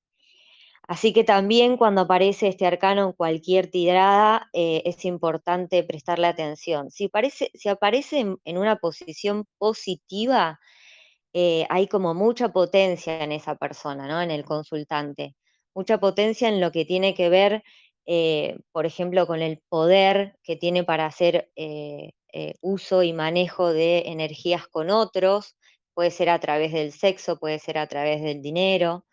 así 0.88 1.14
que 1.14 1.24
también 1.24 1.78
cuando 1.78 2.02
aparece 2.02 2.48
este 2.48 2.66
arcano 2.66 3.06
en 3.06 3.14
cualquier 3.14 3.70
tirada 3.70 4.50
eh, 4.52 4.82
es 4.86 5.06
importante 5.06 5.84
prestarle 5.84 6.26
atención. 6.26 6.90
Si, 6.90 7.08
si 7.54 7.70
aparece 7.70 8.36
en, 8.44 8.58
una 8.58 8.78
posición 8.78 9.46
positiva, 9.60 10.60
eh, 11.34 11.66
hay 11.70 11.88
como 11.88 12.14
mucha 12.14 12.50
potencia 12.50 13.24
en 13.24 13.32
esa 13.32 13.56
persona, 13.56 14.08
¿no? 14.08 14.22
En 14.22 14.32
el 14.32 14.44
consultante. 14.46 15.36
Mucha 15.74 16.00
potencia 16.00 16.50
en 16.50 16.60
lo 16.60 16.72
que 16.72 16.86
tiene 16.86 17.14
que 17.14 17.30
ver 17.30 17.64
eh, 18.06 18.60
por 18.72 18.86
ejemplo, 18.86 19.28
con 19.28 19.42
el 19.42 19.60
poder 19.70 20.38
que 20.44 20.56
tiene 20.56 20.84
para 20.84 21.06
hacer 21.06 21.52
eh, 21.56 22.14
uso 22.62 23.04
y 23.04 23.14
manejo 23.14 23.74
de 23.74 24.04
energías 24.08 24.68
con 24.68 24.90
otros, 24.90 25.56
puede 25.94 26.12
ser 26.12 26.30
a 26.30 26.40
través 26.40 26.72
del 26.74 26.94
sexo, 26.94 27.38
puede 27.38 27.60
ser 27.60 27.78
a 27.78 27.88
través 27.88 28.22
del 28.22 28.42
dinero 28.42 29.06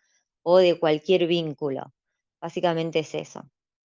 o 0.43 0.57
de 0.57 0.79
cualquier 0.79 1.27
vínculo. 1.27 1.93
Básicamente 2.41 2.99
es 2.99 3.13
eso. 3.15 3.43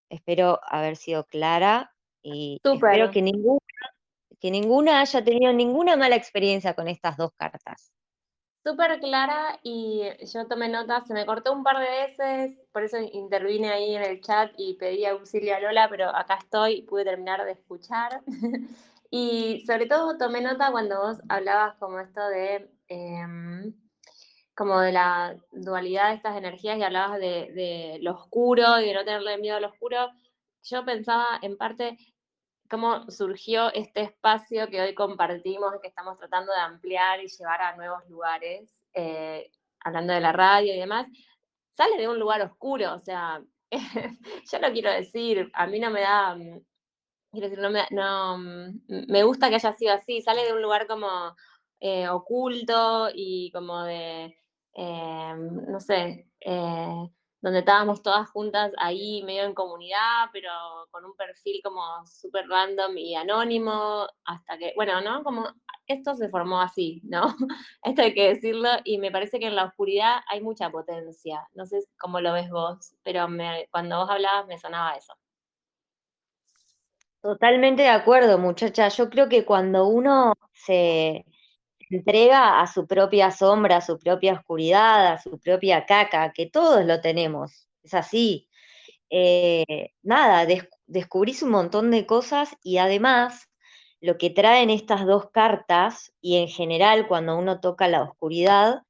Espero 0.08 0.60
haber 0.64 0.96
sido 0.96 1.24
clara 1.24 1.92
y 2.22 2.60
espero 2.62 3.10
que 3.10 3.22
ninguna, 3.22 3.60
que 4.40 4.50
ninguna 4.50 5.00
haya 5.00 5.24
tenido 5.24 5.52
ninguna 5.52 5.96
mala 5.96 6.16
experiencia 6.16 6.74
con 6.74 6.88
estas 6.88 7.16
dos 7.16 7.32
cartas 7.36 7.92
súper 8.64 8.98
clara 8.98 9.60
y 9.62 10.02
yo 10.32 10.46
tomé 10.48 10.68
nota, 10.68 11.00
se 11.02 11.12
me 11.12 11.26
cortó 11.26 11.52
un 11.52 11.62
par 11.62 11.78
de 11.78 11.90
veces, 11.90 12.66
por 12.72 12.82
eso 12.82 12.98
intervine 12.98 13.70
ahí 13.70 13.94
en 13.94 14.02
el 14.02 14.20
chat 14.22 14.52
y 14.56 14.74
pedí 14.74 15.04
auxilio 15.04 15.54
a 15.54 15.60
Lola, 15.60 15.88
pero 15.90 16.08
acá 16.08 16.36
estoy, 16.36 16.82
pude 16.82 17.04
terminar 17.04 17.44
de 17.44 17.52
escuchar. 17.52 18.22
y 19.10 19.62
sobre 19.66 19.86
todo 19.86 20.16
tomé 20.16 20.40
nota 20.40 20.70
cuando 20.72 20.98
vos 20.98 21.18
hablabas 21.28 21.76
como 21.76 22.00
esto 22.00 22.26
de, 22.28 22.70
em, 22.88 23.74
como 24.54 24.80
de 24.80 24.92
la 24.92 25.36
dualidad 25.52 26.08
de 26.08 26.14
estas 26.16 26.36
energías 26.36 26.78
y 26.78 26.82
hablabas 26.82 27.18
de, 27.20 27.52
de 27.54 27.98
lo 28.02 28.12
oscuro 28.12 28.80
y 28.80 28.86
de 28.86 28.94
no 28.94 29.04
tenerle 29.04 29.38
miedo 29.38 29.56
a 29.58 29.60
lo 29.60 29.68
oscuro. 29.68 30.10
Yo 30.62 30.84
pensaba 30.86 31.38
en 31.42 31.58
parte 31.58 31.98
cómo 32.74 33.08
surgió 33.08 33.72
este 33.72 34.00
espacio 34.00 34.68
que 34.68 34.80
hoy 34.80 34.94
compartimos, 34.94 35.74
que 35.80 35.86
estamos 35.86 36.18
tratando 36.18 36.52
de 36.52 36.58
ampliar 36.58 37.22
y 37.22 37.28
llevar 37.28 37.62
a 37.62 37.76
nuevos 37.76 38.00
lugares, 38.08 38.82
eh, 38.94 39.48
hablando 39.78 40.12
de 40.12 40.20
la 40.20 40.32
radio 40.32 40.74
y 40.74 40.80
demás, 40.80 41.06
sale 41.70 41.96
de 41.96 42.08
un 42.08 42.18
lugar 42.18 42.42
oscuro, 42.42 42.92
o 42.94 42.98
sea, 42.98 43.40
yo 44.52 44.58
lo 44.58 44.72
quiero 44.72 44.90
decir, 44.90 45.52
a 45.54 45.68
mí 45.68 45.78
no 45.78 45.92
me 45.92 46.00
da, 46.00 46.34
mm, 46.34 46.64
quiero 47.30 47.48
decir, 47.48 47.60
no 47.60 47.70
me, 47.70 47.86
no, 47.90 48.38
mm, 48.38 49.06
me 49.06 49.22
gusta 49.22 49.48
que 49.50 49.54
haya 49.54 49.72
sido 49.74 49.94
así, 49.94 50.20
sale 50.20 50.44
de 50.44 50.52
un 50.52 50.60
lugar 50.60 50.88
como 50.88 51.08
eh, 51.78 52.08
oculto 52.08 53.08
y 53.14 53.52
como 53.52 53.84
de, 53.84 54.36
eh, 54.74 55.34
no 55.68 55.78
sé, 55.78 56.26
donde 57.44 57.58
estábamos 57.58 58.02
todas 58.02 58.30
juntas 58.30 58.72
ahí 58.78 59.22
medio 59.22 59.44
en 59.44 59.52
comunidad, 59.52 60.30
pero 60.32 60.48
con 60.90 61.04
un 61.04 61.14
perfil 61.14 61.60
como 61.62 61.82
súper 62.06 62.48
random 62.48 62.96
y 62.96 63.14
anónimo, 63.16 64.06
hasta 64.24 64.56
que, 64.56 64.72
bueno, 64.76 65.02
¿no? 65.02 65.22
Como 65.22 65.46
esto 65.86 66.14
se 66.14 66.30
formó 66.30 66.62
así, 66.62 67.02
¿no? 67.04 67.20
Esto 67.82 68.00
hay 68.00 68.14
que 68.14 68.28
decirlo, 68.28 68.70
y 68.84 68.96
me 68.96 69.10
parece 69.10 69.38
que 69.38 69.48
en 69.48 69.56
la 69.56 69.66
oscuridad 69.66 70.20
hay 70.30 70.40
mucha 70.40 70.70
potencia. 70.70 71.46
No 71.52 71.66
sé 71.66 71.80
cómo 71.98 72.18
lo 72.18 72.32
ves 72.32 72.48
vos, 72.48 72.94
pero 73.02 73.28
cuando 73.70 73.98
vos 73.98 74.08
hablabas 74.08 74.46
me 74.46 74.58
sonaba 74.58 74.96
eso. 74.96 75.12
Totalmente 77.20 77.82
de 77.82 77.90
acuerdo, 77.90 78.38
muchacha. 78.38 78.88
Yo 78.88 79.10
creo 79.10 79.28
que 79.28 79.44
cuando 79.44 79.86
uno 79.86 80.32
se, 80.54 81.26
entrega 81.90 82.60
a 82.60 82.66
su 82.66 82.86
propia 82.86 83.30
sombra, 83.30 83.78
a 83.78 83.80
su 83.80 83.98
propia 83.98 84.34
oscuridad, 84.34 85.14
a 85.14 85.20
su 85.20 85.38
propia 85.38 85.86
caca, 85.86 86.32
que 86.32 86.46
todos 86.46 86.84
lo 86.84 87.00
tenemos, 87.00 87.68
es 87.82 87.94
así. 87.94 88.48
Eh, 89.10 89.92
nada, 90.02 90.46
descubrís 90.86 91.42
un 91.42 91.50
montón 91.50 91.90
de 91.90 92.06
cosas 92.06 92.56
y 92.62 92.78
además 92.78 93.48
lo 94.00 94.18
que 94.18 94.30
traen 94.30 94.70
estas 94.70 95.06
dos 95.06 95.30
cartas 95.30 96.12
y 96.20 96.36
en 96.38 96.48
general 96.48 97.08
cuando 97.08 97.38
uno 97.38 97.60
toca 97.60 97.88
la 97.88 98.02
oscuridad, 98.02 98.82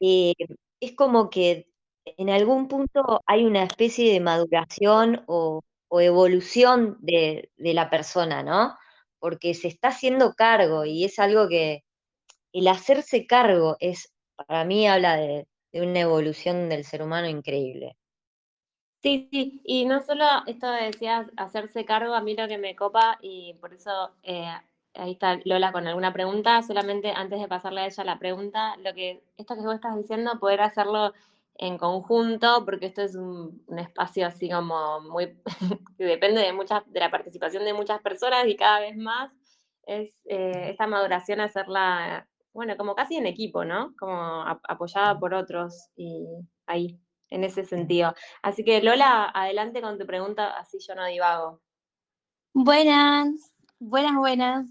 eh, 0.00 0.34
es 0.80 0.92
como 0.96 1.30
que 1.30 1.68
en 2.04 2.30
algún 2.30 2.68
punto 2.68 3.22
hay 3.26 3.44
una 3.44 3.64
especie 3.64 4.12
de 4.12 4.20
maduración 4.20 5.24
o, 5.26 5.62
evolución 6.00 6.96
de, 7.00 7.50
de, 7.56 7.74
la 7.74 7.90
persona, 7.90 8.42
¿no? 8.42 8.76
Porque 9.18 9.54
se 9.54 9.68
está 9.68 9.88
haciendo 9.88 10.34
cargo 10.34 10.86
y 10.86 11.04
es 11.04 11.18
algo 11.18 11.48
que, 11.48 11.84
el 12.52 12.68
hacerse 12.68 13.26
cargo 13.26 13.76
es, 13.80 14.12
para 14.36 14.64
mí, 14.64 14.86
habla 14.86 15.16
de, 15.16 15.46
una 15.74 16.00
evolución 16.00 16.68
del 16.68 16.84
ser 16.84 17.02
humano 17.02 17.28
increíble. 17.28 17.96
Sí, 19.02 19.28
sí, 19.32 19.60
y 19.64 19.84
no 19.86 20.02
solo 20.02 20.24
esto 20.46 20.70
decías 20.70 21.30
hacerse 21.36 21.84
cargo, 21.84 22.14
a 22.14 22.20
mí 22.20 22.36
lo 22.36 22.46
que 22.46 22.58
me 22.58 22.76
copa, 22.76 23.18
y 23.20 23.54
por 23.54 23.72
eso 23.72 24.12
eh, 24.22 24.46
ahí 24.94 25.12
está 25.12 25.40
Lola 25.44 25.72
con 25.72 25.86
alguna 25.86 26.12
pregunta, 26.12 26.62
solamente 26.62 27.10
antes 27.10 27.40
de 27.40 27.48
pasarle 27.48 27.80
a 27.80 27.86
ella 27.86 28.04
la 28.04 28.18
pregunta, 28.18 28.76
lo 28.76 28.94
que 28.94 29.24
esto 29.36 29.54
que 29.54 29.62
vos 29.62 29.74
estás 29.74 29.96
diciendo, 29.96 30.38
poder 30.38 30.60
hacerlo 30.60 31.12
en 31.56 31.78
conjunto, 31.78 32.64
porque 32.64 32.86
esto 32.86 33.02
es 33.02 33.14
un, 33.14 33.64
espacio 33.76 34.26
así 34.26 34.48
como 34.50 35.00
muy, 35.00 35.36
que 35.98 36.04
depende 36.04 36.40
de 36.40 36.52
muchas, 36.52 36.82
de 36.92 37.00
la 37.00 37.10
participación 37.10 37.64
de 37.64 37.74
muchas 37.74 38.00
personas 38.02 38.46
y 38.46 38.56
cada 38.56 38.80
vez 38.80 38.96
más, 38.96 39.32
es 39.84 40.14
eh, 40.26 40.68
esta 40.70 40.86
maduración 40.86 41.40
hacerla 41.40 42.28
bueno, 42.52 42.76
como 42.76 42.94
casi 42.94 43.16
en 43.16 43.26
equipo, 43.26 43.64
¿no? 43.64 43.94
Como 43.98 44.14
apoyada 44.68 45.18
por 45.18 45.34
otros 45.34 45.88
y 45.96 46.26
ahí, 46.66 47.00
en 47.30 47.44
ese 47.44 47.64
sentido. 47.64 48.14
Así 48.42 48.64
que 48.64 48.82
Lola, 48.82 49.30
adelante 49.34 49.80
con 49.80 49.98
tu 49.98 50.06
pregunta, 50.06 50.50
así 50.58 50.78
yo 50.86 50.94
no 50.94 51.06
divago. 51.06 51.60
Buenas, 52.54 53.54
buenas, 53.78 54.16
buenas. 54.16 54.66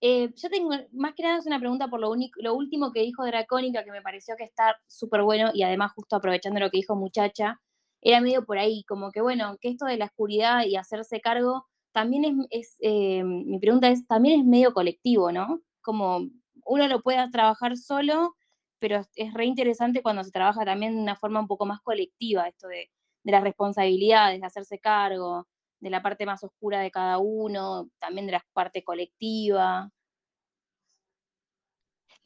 Eh, 0.00 0.30
yo 0.36 0.50
tengo, 0.50 0.70
más 0.92 1.14
que 1.14 1.22
nada 1.22 1.38
es 1.38 1.46
una 1.46 1.58
pregunta 1.58 1.88
por 1.88 2.00
lo, 2.00 2.10
único, 2.10 2.40
lo 2.42 2.54
último 2.54 2.92
que 2.92 3.00
dijo 3.00 3.24
Dracónica, 3.24 3.84
que 3.84 3.90
me 3.90 4.02
pareció 4.02 4.36
que 4.36 4.44
está 4.44 4.76
súper 4.86 5.22
bueno, 5.22 5.50
y 5.54 5.62
además 5.62 5.92
justo 5.94 6.16
aprovechando 6.16 6.60
lo 6.60 6.70
que 6.70 6.78
dijo 6.78 6.96
muchacha, 6.96 7.60
era 8.02 8.20
medio 8.20 8.44
por 8.44 8.58
ahí, 8.58 8.84
como 8.84 9.10
que 9.12 9.22
bueno, 9.22 9.56
que 9.60 9.70
esto 9.70 9.86
de 9.86 9.96
la 9.96 10.06
oscuridad 10.06 10.64
y 10.66 10.76
hacerse 10.76 11.20
cargo, 11.20 11.66
también 11.92 12.46
es, 12.50 12.76
eh, 12.80 13.24
mi 13.24 13.58
pregunta 13.58 13.88
es, 13.88 14.06
también 14.06 14.40
es 14.40 14.46
medio 14.46 14.74
colectivo, 14.74 15.32
¿no? 15.32 15.62
Como 15.80 16.28
uno 16.64 16.88
lo 16.88 17.02
pueda 17.02 17.30
trabajar 17.30 17.76
solo, 17.76 18.34
pero 18.78 19.02
es 19.14 19.34
re 19.34 19.46
interesante 19.46 20.02
cuando 20.02 20.24
se 20.24 20.30
trabaja 20.30 20.64
también 20.64 20.96
de 20.96 21.02
una 21.02 21.16
forma 21.16 21.40
un 21.40 21.46
poco 21.46 21.66
más 21.66 21.80
colectiva, 21.80 22.48
esto 22.48 22.68
de, 22.68 22.90
las 23.24 23.42
responsabilidades, 23.42 24.40
de 24.40 24.46
hacerse 24.46 24.78
cargo, 24.78 25.46
de 25.80 25.90
la 25.90 26.02
parte 26.02 26.26
más 26.26 26.44
oscura 26.44 26.80
de 26.80 26.90
cada 26.90 27.18
uno, 27.18 27.88
también 27.98 28.26
de 28.26 28.32
la 28.32 28.44
parte 28.52 28.84
colectiva. 28.84 29.90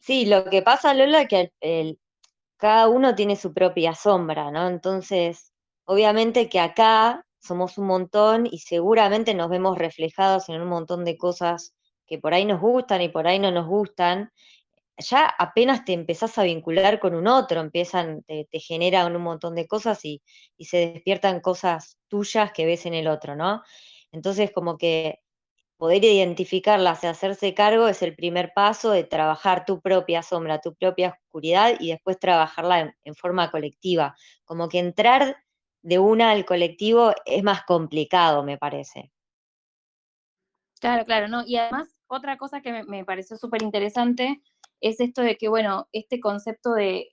Sí, 0.00 0.26
lo 0.26 0.45
que 0.45 0.62
pasa, 0.62 0.95
Lola, 0.95 1.23
es 1.23 1.28
que 1.28 1.97
cada 2.57 2.88
uno 2.88 3.14
tiene 3.14 3.37
su 3.37 3.54
propia 3.54 3.95
sombra, 3.95 4.50
¿no? 4.50 4.68
Entonces, 4.68 5.52
obviamente 5.85 6.49
que 6.49 6.61
acá 6.61 7.25
somos 7.40 7.78
un 7.78 7.87
montón 7.87 8.47
y 8.50 8.59
seguramente 8.59 9.35
nos 9.35 9.49
vemos 9.49 9.78
reflejados 9.78 10.49
en 10.49 10.61
un 10.61 10.68
montón 10.68 11.04
de 11.04 11.16
cosas 11.16 11.75
que 12.08 12.18
por 12.18 12.34
ahí 12.34 12.44
nos 12.44 12.60
gustan 12.60 13.02
y 13.02 13.08
por 13.08 13.28
ahí 13.28 13.38
no 13.38 13.52
nos 13.52 13.66
gustan, 13.66 14.32
ya 14.98 15.26
apenas 15.26 15.84
te 15.84 15.92
empezás 15.92 16.38
a 16.38 16.42
vincular 16.42 16.98
con 16.98 17.14
un 17.14 17.28
otro, 17.28 17.60
empiezan, 17.60 18.22
te, 18.24 18.46
generan 18.58 19.14
un 19.14 19.22
montón 19.22 19.54
de 19.54 19.68
cosas 19.68 20.04
y, 20.04 20.22
y, 20.56 20.64
se 20.64 20.92
despiertan 20.92 21.40
cosas 21.40 21.98
tuyas 22.08 22.52
que 22.52 22.66
ves 22.66 22.86
en 22.86 22.94
el 22.94 23.06
otro, 23.06 23.36
¿no? 23.36 23.62
Entonces, 24.10 24.50
como 24.52 24.76
que 24.76 25.20
poder 25.78 26.04
identificarlas 26.04 27.04
y 27.04 27.06
hacerse 27.06 27.54
cargo 27.54 27.86
es 27.86 28.02
el 28.02 28.16
primer 28.16 28.52
paso 28.52 28.90
de 28.90 29.04
trabajar 29.04 29.64
tu 29.64 29.80
propia 29.80 30.22
sombra, 30.22 30.60
tu 30.60 30.74
propia 30.74 31.10
oscuridad 31.10 31.74
y 31.78 31.90
después 31.90 32.18
trabajarla 32.18 32.94
en, 33.04 33.14
forma 33.14 33.50
colectiva. 33.52 34.16
Como 34.44 34.68
que 34.68 34.80
entrar 34.80 35.36
de 35.82 36.00
una 36.00 36.32
al 36.32 36.44
colectivo 36.44 37.12
es 37.24 37.44
más 37.44 37.62
complicado, 37.62 38.42
me 38.42 38.58
parece. 38.58 39.12
Claro, 40.80 41.04
claro, 41.04 41.28
¿no? 41.28 41.44
Y 41.46 41.56
además, 41.56 41.96
otra 42.08 42.36
cosa 42.38 42.60
que 42.60 42.82
me, 42.84 43.04
pareció 43.04 43.36
súper 43.36 43.62
interesante 43.62 44.42
es 44.80 45.00
esto 45.00 45.22
de 45.22 45.36
que, 45.36 45.48
bueno, 45.48 45.88
este 45.92 46.20
concepto 46.20 46.72
de 46.74 47.10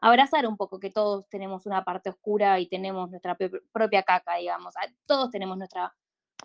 abrazar 0.00 0.46
un 0.46 0.56
poco 0.56 0.78
que 0.78 0.90
todos 0.90 1.28
tenemos 1.28 1.66
una 1.66 1.84
parte 1.84 2.10
oscura 2.10 2.58
y 2.60 2.68
tenemos 2.68 3.10
nuestra 3.10 3.36
propia 3.72 4.02
caca, 4.02 4.36
digamos, 4.36 4.74
todos 5.06 5.30
tenemos 5.30 5.56
nuestra 5.56 5.94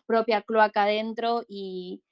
propia 0.06 0.42
cloaca 0.42 0.84
adentro 0.84 1.44
y 1.48 2.04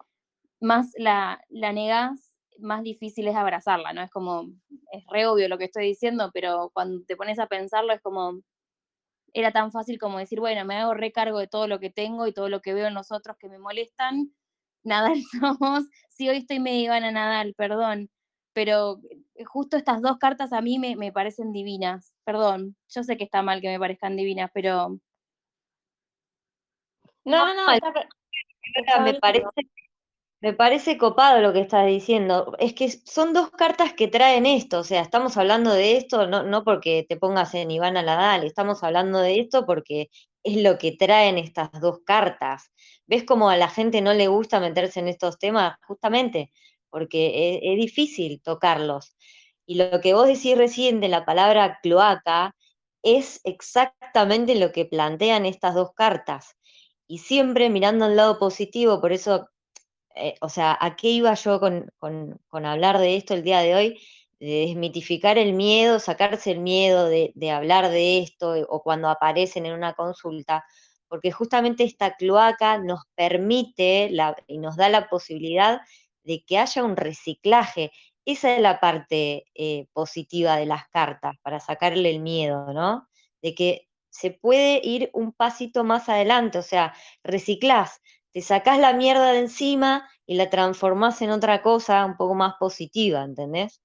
más 0.59 0.91
la, 0.97 1.41
la 1.49 1.71
negas, 1.71 2.37
más 2.59 2.83
difícil 2.83 3.27
es 3.27 3.35
abrazarla, 3.35 3.93
¿no? 3.93 4.01
Es 4.01 4.09
como, 4.11 4.49
es 4.91 5.03
re 5.11 5.27
obvio 5.27 5.49
lo 5.49 5.57
que 5.57 5.65
estoy 5.65 5.85
diciendo, 5.85 6.31
pero 6.33 6.71
cuando 6.73 7.05
te 7.05 7.15
pones 7.15 7.39
a 7.39 7.47
pensarlo 7.47 7.93
es 7.93 8.01
como, 8.01 8.41
era 9.33 9.51
tan 9.51 9.71
fácil 9.71 9.99
como 9.99 10.17
decir, 10.17 10.39
bueno, 10.39 10.63
me 10.65 10.77
hago 10.77 10.93
recargo 10.93 11.39
de 11.39 11.47
todo 11.47 11.67
lo 11.67 11.79
que 11.79 11.89
tengo 11.89 12.25
y 12.27 12.33
todo 12.33 12.49
lo 12.49 12.61
que 12.61 12.73
veo 12.73 12.87
en 12.87 12.93
nosotros 12.93 13.37
que 13.37 13.49
me 13.49 13.59
molestan, 13.59 14.33
Nadal 14.85 15.21
somos, 15.39 15.83
si 16.09 16.29
hoy 16.29 16.37
estoy 16.37 16.59
medio 16.59 16.93
a 16.93 16.99
Nadal, 16.99 17.53
perdón, 17.55 18.09
pero 18.53 19.01
eh, 19.35 19.43
justo 19.43 19.75
estas 19.77 20.01
dos 20.01 20.17
cartas 20.17 20.53
a 20.53 20.61
mí 20.61 20.79
me, 20.79 20.95
me 20.95 21.11
parecen 21.11 21.51
divinas, 21.51 22.13
perdón, 22.23 22.77
yo 22.89 23.03
sé 23.03 23.17
que 23.17 23.25
está 23.25 23.41
mal 23.41 23.61
que 23.61 23.67
me 23.67 23.79
parezcan 23.79 24.15
divinas, 24.15 24.49
pero 24.53 24.99
no, 27.25 27.53
no, 27.55 27.67
me 29.03 29.13
parece, 29.15 29.45
me 30.41 30.53
parece 30.53 30.97
copado 30.97 31.41
lo 31.41 31.53
que 31.53 31.61
estás 31.61 31.87
diciendo. 31.87 32.55
Es 32.59 32.73
que 32.73 32.89
son 32.89 33.33
dos 33.33 33.49
cartas 33.49 33.93
que 33.93 34.07
traen 34.07 34.45
esto, 34.45 34.79
o 34.79 34.83
sea, 34.83 35.01
estamos 35.01 35.35
hablando 35.37 35.71
de 35.71 35.97
esto 35.97 36.27
no, 36.27 36.43
no 36.43 36.63
porque 36.63 37.03
te 37.09 37.17
pongas 37.17 37.55
en 37.55 37.71
Ivana 37.71 38.03
Ladal, 38.03 38.43
estamos 38.43 38.83
hablando 38.83 39.19
de 39.19 39.39
esto 39.39 39.65
porque 39.65 40.09
es 40.43 40.61
lo 40.61 40.77
que 40.77 40.91
traen 40.91 41.39
estas 41.39 41.71
dos 41.81 41.99
cartas. 42.05 42.71
¿Ves 43.07 43.23
cómo 43.23 43.49
a 43.49 43.57
la 43.57 43.69
gente 43.69 44.01
no 44.01 44.13
le 44.13 44.27
gusta 44.27 44.59
meterse 44.59 44.99
en 44.99 45.07
estos 45.07 45.37
temas? 45.39 45.77
Justamente 45.87 46.51
porque 46.89 47.55
es, 47.55 47.59
es 47.63 47.77
difícil 47.77 48.41
tocarlos. 48.41 49.15
Y 49.65 49.75
lo 49.75 50.01
que 50.01 50.13
vos 50.13 50.27
decís 50.27 50.57
recién 50.57 51.01
de 51.01 51.09
la 51.09 51.25
palabra 51.25 51.79
cloaca 51.81 52.55
es 53.03 53.41
exactamente 53.43 54.55
lo 54.55 54.71
que 54.71 54.85
plantean 54.85 55.45
estas 55.45 55.75
dos 55.75 55.91
cartas 55.93 56.55
y 57.07 57.19
siempre 57.19 57.69
mirando 57.69 58.05
al 58.05 58.15
lado 58.15 58.39
positivo, 58.39 58.99
por 59.01 59.11
eso, 59.11 59.49
eh, 60.15 60.35
o 60.41 60.49
sea, 60.49 60.77
¿a 60.79 60.95
qué 60.95 61.09
iba 61.09 61.33
yo 61.35 61.59
con, 61.59 61.91
hablar 62.51 62.99
de 62.99 63.15
esto 63.15 63.33
el 63.33 63.43
día 63.43 63.59
de 63.59 63.75
hoy? 63.75 64.01
De 64.39 64.67
desmitificar 64.67 65.37
el 65.37 65.53
miedo, 65.53 65.99
sacarse 65.99 66.51
el 66.51 66.59
miedo 66.59 67.07
de, 67.07 67.51
hablar 67.51 67.89
de 67.89 68.19
esto 68.19 68.53
o 68.69 68.81
cuando 68.83 69.09
aparecen 69.09 69.65
en 69.65 69.73
una 69.73 69.93
consulta, 69.93 70.65
porque 71.15 71.31
justamente 71.31 71.85
esta 71.85 72.17
cloaca 72.17 72.77
nos 72.77 73.05
permite 73.15 74.11
y 74.47 74.57
nos 74.57 74.75
da 74.75 74.89
la 74.89 75.07
posibilidad 75.07 75.79
de 76.23 76.43
que 76.43 76.57
haya 76.57 76.83
un 76.83 76.97
reciclaje. 76.97 77.93
Esa 78.25 78.53
es 78.53 78.61
la 78.61 78.81
parte 78.81 79.45
eh, 79.53 79.87
positiva 79.93 80.57
de 80.57 80.65
las 80.65 80.89
cartas, 80.89 81.37
para 81.41 81.61
sacarle 81.61 82.09
el 82.09 82.19
miedo, 82.19 82.73
¿no? 82.73 83.07
De 83.41 83.55
que 83.55 83.87
se 84.09 84.31
puede 84.31 84.81
ir 84.83 85.09
un 85.13 85.31
pasito 85.31 85.85
más 85.85 86.09
adelante, 86.09 86.57
o 86.57 86.63
sea, 86.63 86.93
reciclás, 87.23 88.01
te 88.33 88.41
sacás 88.41 88.77
la 88.77 88.91
mierda 88.91 89.31
de 89.31 89.39
encima 89.39 90.09
y 90.25 90.35
la 90.35 90.49
transformás 90.49 91.21
en 91.21 91.29
otra 91.29 91.61
cosa 91.61 92.03
un 92.03 92.17
poco 92.17 92.35
más 92.35 92.55
positiva, 92.59 93.23
¿entendés? 93.23 93.81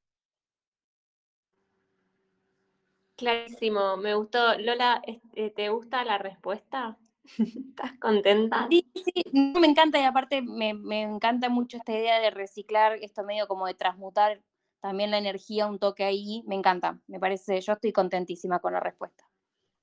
Clarísimo, 3.14 3.98
me 3.98 4.14
gustó. 4.14 4.58
Lola, 4.58 5.00
este, 5.06 5.50
¿te 5.50 5.68
gusta 5.68 6.04
la 6.04 6.18
respuesta? 6.18 6.98
¿Estás 7.38 7.92
contenta? 8.00 8.66
Sí, 8.70 8.90
sí, 8.94 9.12
me 9.32 9.66
encanta 9.66 9.98
y 9.98 10.04
aparte 10.04 10.42
me, 10.42 10.74
me, 10.74 11.02
encanta 11.02 11.48
mucho 11.48 11.76
esta 11.76 11.92
idea 11.92 12.20
de 12.20 12.30
reciclar, 12.30 12.98
esto 13.00 13.24
medio 13.24 13.46
como 13.46 13.66
de 13.66 13.74
transmutar 13.74 14.40
también 14.80 15.10
la 15.10 15.18
energía, 15.18 15.66
un 15.66 15.78
toque 15.78 16.04
ahí, 16.04 16.42
me 16.46 16.54
encanta, 16.54 16.98
me 17.06 17.20
parece, 17.20 17.60
yo 17.60 17.74
estoy 17.74 17.92
contentísima 17.92 18.60
con 18.60 18.72
la 18.72 18.80
respuesta. 18.80 19.24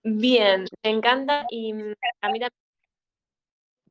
Bien, 0.04 0.66
me 0.84 0.90
encanta 0.90 1.46
y 1.50 1.72
a 1.72 2.30
mí 2.30 2.40
también. 2.40 2.52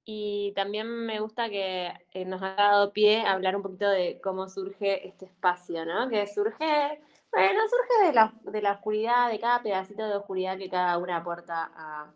Y 0.08 0.52
también 0.54 0.86
me 0.86 1.18
gusta 1.18 1.48
que 1.50 1.92
eh, 2.12 2.24
nos 2.24 2.40
ha 2.40 2.54
dado 2.54 2.92
pie 2.92 3.22
a 3.22 3.32
hablar 3.32 3.56
un 3.56 3.62
poquito 3.62 3.88
de 3.88 4.20
cómo 4.22 4.48
surge 4.48 5.06
este 5.06 5.24
espacio, 5.24 5.84
¿no? 5.84 6.08
Que 6.08 6.28
surge, 6.28 7.00
bueno, 7.32 7.60
surge 7.68 8.06
de 8.06 8.12
la, 8.12 8.32
de 8.42 8.62
la 8.62 8.72
oscuridad, 8.74 9.28
de 9.28 9.40
cada 9.40 9.64
pedacito 9.64 10.06
de 10.06 10.14
oscuridad 10.14 10.58
que 10.58 10.70
cada 10.70 10.96
una 10.98 11.16
aporta 11.16 11.72
a, 11.74 12.14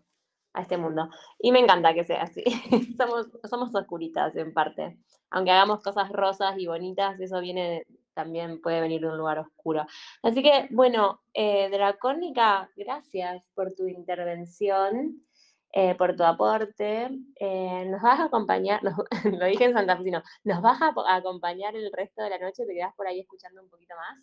a 0.52 0.62
este 0.62 0.76
mundo. 0.76 1.08
Y 1.38 1.52
me 1.52 1.60
encanta 1.60 1.94
que 1.94 2.04
sea 2.04 2.22
así. 2.22 2.42
somos, 2.96 3.28
somos 3.48 3.74
oscuritas 3.74 4.36
en 4.36 4.52
parte. 4.52 4.98
Aunque 5.30 5.50
hagamos 5.50 5.82
cosas 5.82 6.10
rosas 6.10 6.58
y 6.58 6.66
bonitas, 6.66 7.20
eso 7.20 7.40
viene 7.40 7.86
también 8.14 8.60
puede 8.60 8.80
venir 8.80 9.00
de 9.00 9.08
un 9.08 9.18
lugar 9.18 9.38
oscuro. 9.38 9.86
Así 10.22 10.42
que, 10.42 10.68
bueno, 10.70 11.22
eh, 11.32 11.68
Dracónica, 11.70 12.70
gracias 12.76 13.48
por 13.54 13.72
tu 13.72 13.86
intervención, 13.86 15.22
eh, 15.72 15.94
por 15.94 16.16
tu 16.16 16.24
aporte. 16.24 17.08
Eh, 17.36 17.84
nos 17.86 18.02
vas 18.02 18.20
a 18.20 18.24
acompañar, 18.24 18.80
lo 19.24 19.46
dije 19.46 19.64
en 19.64 19.72
Santa 19.72 19.96
Fe, 19.96 20.10
¿nos 20.44 20.62
vas 20.62 20.82
a, 20.82 20.92
acompañar 21.14 21.74
el 21.76 21.90
resto 21.92 22.22
de 22.22 22.30
la 22.30 22.38
noche? 22.38 22.66
¿Te 22.66 22.74
quedas 22.74 22.94
por 22.94 23.06
ahí 23.06 23.20
escuchando 23.20 23.62
un 23.62 23.70
poquito 23.70 23.94
más? 23.96 24.20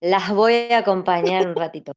Las 0.00 0.34
voy 0.34 0.72
a 0.72 0.78
acompañar 0.78 1.46
un 1.46 1.54
ratito. 1.54 1.92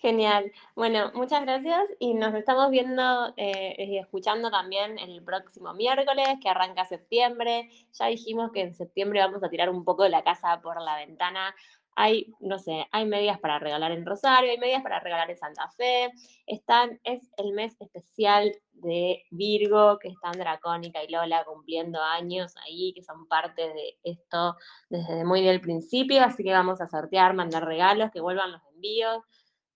Genial. 0.00 0.50
Bueno, 0.74 1.12
muchas 1.12 1.42
gracias 1.42 1.90
y 1.98 2.14
nos 2.14 2.34
estamos 2.34 2.70
viendo 2.70 3.34
eh, 3.36 3.76
y 3.86 3.98
escuchando 3.98 4.50
también 4.50 4.98
el 4.98 5.22
próximo 5.22 5.74
miércoles 5.74 6.26
que 6.42 6.48
arranca 6.48 6.86
septiembre. 6.86 7.68
Ya 7.92 8.06
dijimos 8.06 8.50
que 8.50 8.62
en 8.62 8.74
septiembre 8.74 9.20
vamos 9.20 9.44
a 9.44 9.50
tirar 9.50 9.68
un 9.68 9.84
poco 9.84 10.04
de 10.04 10.08
la 10.08 10.24
casa 10.24 10.58
por 10.62 10.80
la 10.80 10.96
ventana. 10.96 11.54
Hay, 11.96 12.32
no 12.40 12.58
sé, 12.58 12.86
hay 12.92 13.04
medias 13.04 13.38
para 13.40 13.58
regalar 13.58 13.92
en 13.92 14.06
Rosario, 14.06 14.50
hay 14.50 14.56
medias 14.56 14.82
para 14.82 15.00
regalar 15.00 15.30
en 15.30 15.36
Santa 15.36 15.68
Fe. 15.68 16.10
Están, 16.46 16.98
es 17.04 17.28
el 17.36 17.52
mes 17.52 17.76
especial 17.78 18.56
de 18.72 19.24
Virgo, 19.30 19.98
que 19.98 20.08
están 20.08 20.32
Dracónica 20.38 21.04
y 21.04 21.12
Lola 21.12 21.44
cumpliendo 21.44 22.00
años 22.00 22.54
ahí, 22.64 22.94
que 22.94 23.04
son 23.04 23.28
parte 23.28 23.68
de 23.68 23.98
esto 24.02 24.56
desde 24.88 25.26
muy 25.26 25.42
del 25.42 25.60
principio. 25.60 26.22
Así 26.22 26.42
que 26.42 26.52
vamos 26.52 26.80
a 26.80 26.88
sortear, 26.88 27.34
mandar 27.34 27.66
regalos, 27.66 28.10
que 28.10 28.22
vuelvan 28.22 28.52
los 28.52 28.62
envíos 28.74 29.22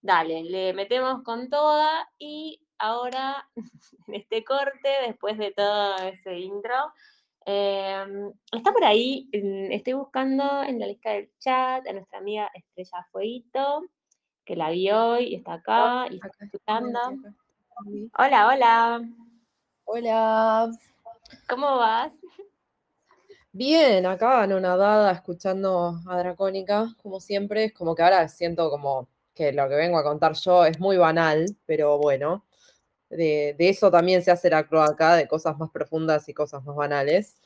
Dale, 0.04 0.44
le 0.44 0.74
metemos 0.74 1.22
con 1.22 1.48
toda 1.48 2.06
y 2.18 2.60
ahora 2.78 3.48
en 4.06 4.14
este 4.16 4.44
corte, 4.44 4.90
después 5.06 5.38
de 5.38 5.50
todo 5.52 5.96
ese 5.96 6.40
intro, 6.40 6.74
em, 7.46 8.30
está 8.52 8.70
por 8.70 8.84
ahí, 8.84 9.30
estoy 9.32 9.94
buscando 9.94 10.62
en 10.62 10.78
la 10.78 10.88
lista 10.88 11.12
del 11.12 11.30
chat 11.38 11.88
a 11.88 11.92
nuestra 11.94 12.18
amiga 12.18 12.50
Estrella 12.52 13.06
Fueguito, 13.10 13.86
que 14.44 14.56
la 14.56 14.68
vio 14.68 15.18
y 15.20 15.36
está 15.36 15.54
acá 15.54 16.06
y 16.10 16.16
está 16.16 16.44
escuchando. 16.44 17.00
Hola, 18.18 18.48
hola. 18.48 19.08
Hola. 19.84 20.70
¿Cómo 21.48 21.78
vas? 21.78 22.12
Bien, 23.52 24.04
acá 24.04 24.46
dada 24.46 25.12
escuchando 25.12 25.98
a 26.06 26.18
Dracónica, 26.18 26.94
como 27.02 27.20
siempre, 27.20 27.64
es 27.64 27.72
como 27.72 27.94
que 27.94 28.02
ahora 28.02 28.28
siento 28.28 28.68
como 28.68 29.08
que 29.34 29.52
lo 29.52 29.68
que 29.68 29.74
vengo 29.74 29.98
a 29.98 30.04
contar 30.04 30.34
yo 30.34 30.64
es 30.64 30.78
muy 30.80 30.96
banal, 30.96 31.46
pero 31.66 31.98
bueno, 31.98 32.44
de, 33.10 33.56
eso 33.58 33.90
también 33.90 34.22
se 34.22 34.30
hace 34.30 34.50
la 34.50 34.66
cloaca, 34.66 35.16
de 35.16 35.28
cosas 35.28 35.58
más 35.58 35.70
profundas 35.70 36.28
y 36.28 36.34
cosas 36.34 36.64
más 36.64 36.76
banales. 36.76 37.36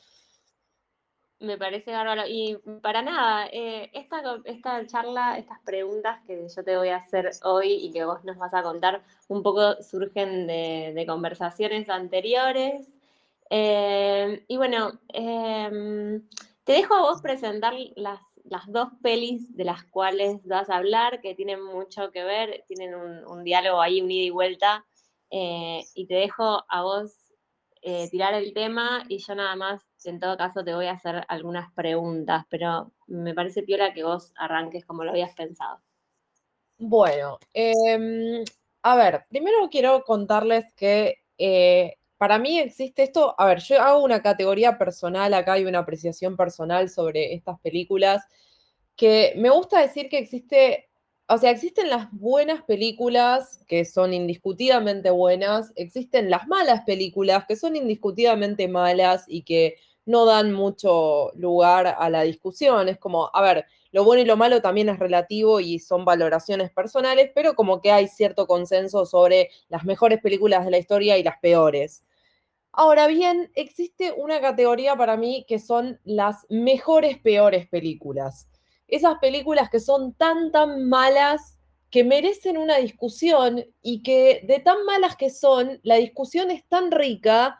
Me 1.39 1.57
parece 1.57 1.91
bárbaro. 1.91 2.23
Y 2.27 2.57
para 2.81 3.01
nada, 3.01 3.47
eh, 3.51 3.89
esta, 3.93 4.21
esta 4.43 4.85
charla, 4.87 5.37
estas 5.37 5.59
preguntas 5.61 6.19
que 6.27 6.47
yo 6.53 6.63
te 6.63 6.75
voy 6.75 6.89
a 6.89 6.97
hacer 6.97 7.31
hoy 7.43 7.71
y 7.71 7.91
que 7.93 8.03
vos 8.03 8.23
nos 8.25 8.37
vas 8.37 8.53
a 8.53 8.61
contar, 8.61 9.01
un 9.29 9.41
poco 9.41 9.81
surgen 9.81 10.47
de, 10.47 11.05
conversaciones 11.07 11.89
anteriores. 11.89 12.85
Eh, 13.49 14.43
y 14.47 14.57
bueno, 14.57 14.99
em, 15.07 16.27
te 16.65 16.73
dejo 16.73 16.93
a 16.93 17.01
vos 17.01 17.21
presentar 17.21 17.73
las 17.95 18.19
las 18.49 18.65
dos 18.67 18.89
pelis 19.01 19.55
de 19.55 19.63
las 19.63 19.83
cuales 19.85 20.43
vas 20.45 20.69
a 20.69 20.77
hablar, 20.77 21.21
que 21.21 21.35
tienen 21.35 21.63
mucho 21.63 22.11
que 22.11 22.23
ver, 22.23 22.63
tienen 22.67 22.95
un, 22.95 23.43
diálogo 23.43 23.81
ahí, 23.81 24.01
un 24.01 24.11
ida 24.11 24.25
y 24.25 24.29
vuelta, 24.29 24.85
eh, 25.29 25.83
y 25.93 26.07
te 26.07 26.15
dejo 26.15 26.63
a 26.67 26.81
vos 26.81 27.13
eh, 27.81 28.09
tirar 28.09 28.33
el 28.33 28.53
tema 28.53 29.03
y 29.07 29.19
yo 29.19 29.35
nada 29.35 29.55
más, 29.55 29.81
en 30.03 30.19
todo 30.19 30.35
caso, 30.35 30.63
te 30.63 30.73
voy 30.73 30.87
a 30.87 30.93
hacer 30.93 31.23
algunas 31.27 31.71
preguntas, 31.73 32.45
pero 32.49 32.91
me 33.07 33.33
parece 33.33 33.63
piola 33.63 33.93
que 33.93 34.03
vos 34.03 34.33
arranques 34.35 34.85
como 34.85 35.03
lo 35.03 35.11
habías 35.11 35.33
pensado. 35.35 35.79
Bueno, 36.77 37.37
em, 37.53 38.43
a 38.83 38.95
ver, 38.95 39.25
primero 39.29 39.69
quiero 39.69 40.03
contarles 40.03 40.73
que 40.73 41.19
eh, 41.37 41.98
para 42.19 42.37
mí 42.37 42.59
existe 42.59 43.03
esto, 43.03 43.33
a 43.39 43.45
ver, 43.45 43.61
yo 43.61 43.81
hago 43.81 44.03
una 44.03 44.21
categoría 44.21 44.77
personal 44.77 45.33
acá 45.33 45.57
y 45.57 45.65
una 45.65 45.79
apreciación 45.79 46.35
personal 46.35 46.89
sobre 46.89 47.33
estas 47.33 47.59
películas, 47.61 48.23
que 48.97 49.33
me 49.37 49.49
gusta 49.49 49.79
decir 49.81 50.09
que 50.09 50.17
existe, 50.17 50.89
o 51.29 51.37
sea, 51.37 51.49
existen 51.51 51.89
las 51.89 52.11
buenas 52.11 52.61
películas 52.63 53.63
que 53.69 53.85
son 53.85 54.13
indiscutidamente 54.13 55.11
buenas, 55.11 55.71
existen 55.77 56.29
las 56.29 56.45
malas 56.49 56.81
películas 56.85 57.45
que 57.47 57.55
son 57.55 57.77
indiscutidamente 57.77 58.67
malas 58.67 59.23
y 59.27 59.43
que 59.43 59.77
no 60.05 60.25
dan 60.25 60.51
mucho 60.51 61.31
lugar 61.35 61.87
a 61.87 62.09
la 62.09 62.23
discusión. 62.23 62.89
Es 62.89 62.97
como, 62.97 63.29
a 63.33 63.41
ver, 63.41 63.65
lo 63.91 64.03
bueno 64.03 64.21
y 64.21 64.25
lo 64.25 64.35
malo 64.35 64.61
también 64.61 64.89
es 64.89 64.99
relativo 64.99 65.61
y 65.61 65.79
son 65.79 66.03
valoraciones 66.03 66.69
personales, 66.71 67.31
pero 67.33 67.53
como 67.55 67.81
que 67.81 67.91
hay 67.93 68.09
cierto 68.09 68.45
consenso 68.45 69.05
sobre 69.05 69.51
las 69.69 69.85
mejores 69.85 70.19
películas 70.21 70.65
de 70.65 70.71
la 70.71 70.79
historia 70.79 71.17
y 71.17 71.23
las 71.23 71.39
peores. 71.39 72.03
Ahora 72.71 73.07
bien, 73.07 73.51
existe 73.55 74.13
una 74.15 74.39
categoría 74.39 74.95
para 74.95 75.17
mí 75.17 75.45
que 75.47 75.59
son 75.59 75.99
las 76.03 76.45
mejores 76.49 77.17
peores 77.17 77.67
películas. 77.67 78.47
Esas 78.87 79.17
películas 79.19 79.69
que 79.69 79.79
son 79.79 80.13
tan, 80.13 80.51
tan 80.51 80.87
malas 80.87 81.57
que 81.89 82.03
merecen 82.03 82.57
una 82.57 82.77
discusión 82.77 83.65
y 83.81 84.03
que 84.03 84.41
de 84.47 84.59
tan 84.59 84.85
malas 84.85 85.15
que 85.15 85.29
son, 85.29 85.79
la 85.83 85.95
discusión 85.95 86.51
es 86.51 86.63
tan 86.67 86.91
rica 86.91 87.59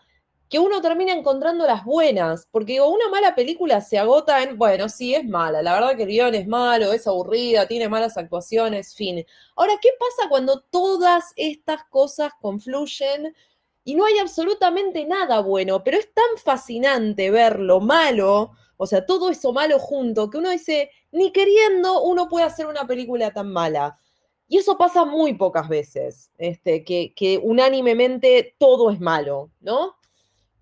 que 0.49 0.59
uno 0.59 0.81
termina 0.81 1.13
encontrando 1.13 1.65
las 1.67 1.85
buenas, 1.85 2.47
porque 2.51 2.81
una 2.81 3.07
mala 3.09 3.35
película 3.35 3.81
se 3.81 3.99
agota 3.99 4.41
en, 4.41 4.57
bueno, 4.57 4.89
sí, 4.89 5.13
es 5.13 5.23
mala, 5.23 5.61
la 5.61 5.73
verdad 5.73 5.95
que 5.95 6.03
el 6.03 6.09
guion 6.09 6.33
es 6.33 6.47
malo, 6.47 6.91
es 6.91 7.05
aburrida, 7.05 7.67
tiene 7.67 7.87
malas 7.87 8.17
actuaciones, 8.17 8.95
fin. 8.95 9.23
Ahora, 9.55 9.73
¿qué 9.79 9.89
pasa 9.99 10.27
cuando 10.27 10.61
todas 10.71 11.33
estas 11.35 11.83
cosas 11.91 12.31
confluyen 12.41 13.35
y 13.89 13.95
no 13.95 14.05
hay 14.05 14.19
absolutamente 14.19 15.03
nada 15.05 15.39
bueno, 15.39 15.83
pero 15.83 15.97
es 15.97 16.13
tan 16.13 16.37
fascinante 16.37 17.31
ver 17.31 17.59
lo 17.59 17.79
malo, 17.79 18.51
o 18.77 18.85
sea, 18.85 19.03
todo 19.03 19.31
eso 19.31 19.51
malo 19.51 19.79
junto, 19.79 20.29
que 20.29 20.37
uno 20.37 20.51
dice, 20.51 20.91
ni 21.11 21.31
queriendo 21.31 22.03
uno 22.03 22.29
puede 22.29 22.45
hacer 22.45 22.67
una 22.67 22.85
película 22.85 23.33
tan 23.33 23.51
mala. 23.51 23.97
Y 24.47 24.59
eso 24.59 24.77
pasa 24.77 25.05
muy 25.05 25.33
pocas 25.33 25.67
veces, 25.67 26.29
este, 26.37 26.83
que, 26.83 27.15
que 27.15 27.39
unánimemente 27.39 28.55
todo 28.59 28.91
es 28.91 28.99
malo, 28.99 29.49
¿no? 29.59 29.95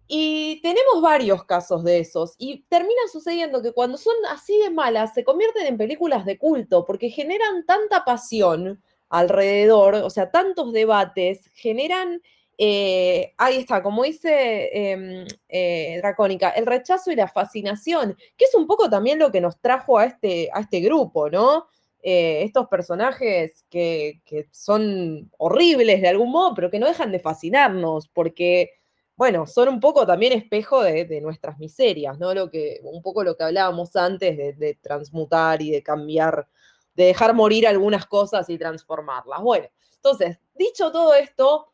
Y 0.08 0.62
tenemos 0.62 1.02
varios 1.02 1.44
casos 1.44 1.84
de 1.84 2.00
esos. 2.00 2.36
Y 2.38 2.64
termina 2.70 3.02
sucediendo 3.12 3.62
que 3.62 3.74
cuando 3.74 3.98
son 3.98 4.16
así 4.30 4.58
de 4.58 4.70
malas, 4.70 5.14
se 5.14 5.26
convierten 5.26 5.66
en 5.66 5.78
películas 5.78 6.24
de 6.24 6.38
culto, 6.38 6.86
porque 6.86 7.10
generan 7.10 7.66
tanta 7.66 8.06
pasión 8.06 8.82
alrededor, 9.10 9.96
o 9.96 10.10
sea, 10.10 10.32
tantos 10.32 10.72
debates, 10.72 11.50
generan, 11.54 12.22
eh, 12.58 13.34
ahí 13.38 13.58
está, 13.58 13.84
como 13.84 14.04
dice 14.04 14.70
em, 14.74 15.28
eh, 15.48 15.98
Dracónica, 16.02 16.50
el 16.50 16.66
rechazo 16.66 17.12
y 17.12 17.16
la 17.16 17.28
fascinación, 17.28 18.18
que 18.36 18.46
es 18.46 18.56
un 18.56 18.66
poco 18.66 18.90
también 18.90 19.20
lo 19.20 19.32
que 19.32 19.42
nos 19.42 19.60
trajo 19.60 20.00
a 20.00 20.06
este, 20.06 20.50
a 20.54 20.62
este 20.62 20.80
grupo, 20.80 21.30
¿no? 21.30 21.68
Eh, 22.02 22.44
estos 22.44 22.68
personajes 22.68 23.66
que, 23.70 24.22
que 24.26 24.48
son 24.52 25.30
horribles 25.38 26.02
de 26.02 26.08
algún 26.08 26.32
modo, 26.32 26.56
pero 26.56 26.72
que 26.72 26.80
no 26.80 26.88
dejan 26.88 27.12
de 27.12 27.20
fascinarnos, 27.20 28.08
porque 28.08 28.72
bueno, 29.16 29.48
son 29.48 29.70
un 29.70 29.80
poco 29.80 30.06
también 30.06 30.34
espejo 30.34 30.84
de, 30.84 31.22
nuestras 31.22 31.58
miserias, 31.58 32.20
¿no? 32.20 32.34
Lo 32.36 32.52
que, 32.52 32.80
un 32.84 33.02
poco 33.02 33.24
lo 33.24 33.36
que 33.36 33.44
hablábamos 33.44 33.96
antes 33.96 34.38
de, 34.38 34.54
de, 34.54 34.76
transmutar 34.76 35.62
y 35.62 35.72
de 35.72 35.82
cambiar, 35.84 36.48
de 36.96 37.06
dejar 37.06 37.34
morir 37.34 37.68
algunas 37.68 38.06
cosas 38.06 38.48
y 38.50 38.60
transformarlas. 38.60 39.42
Bueno, 39.42 39.68
entonces, 39.96 40.38
dicho 40.56 40.92
todo 40.92 41.16
esto, 41.16 41.74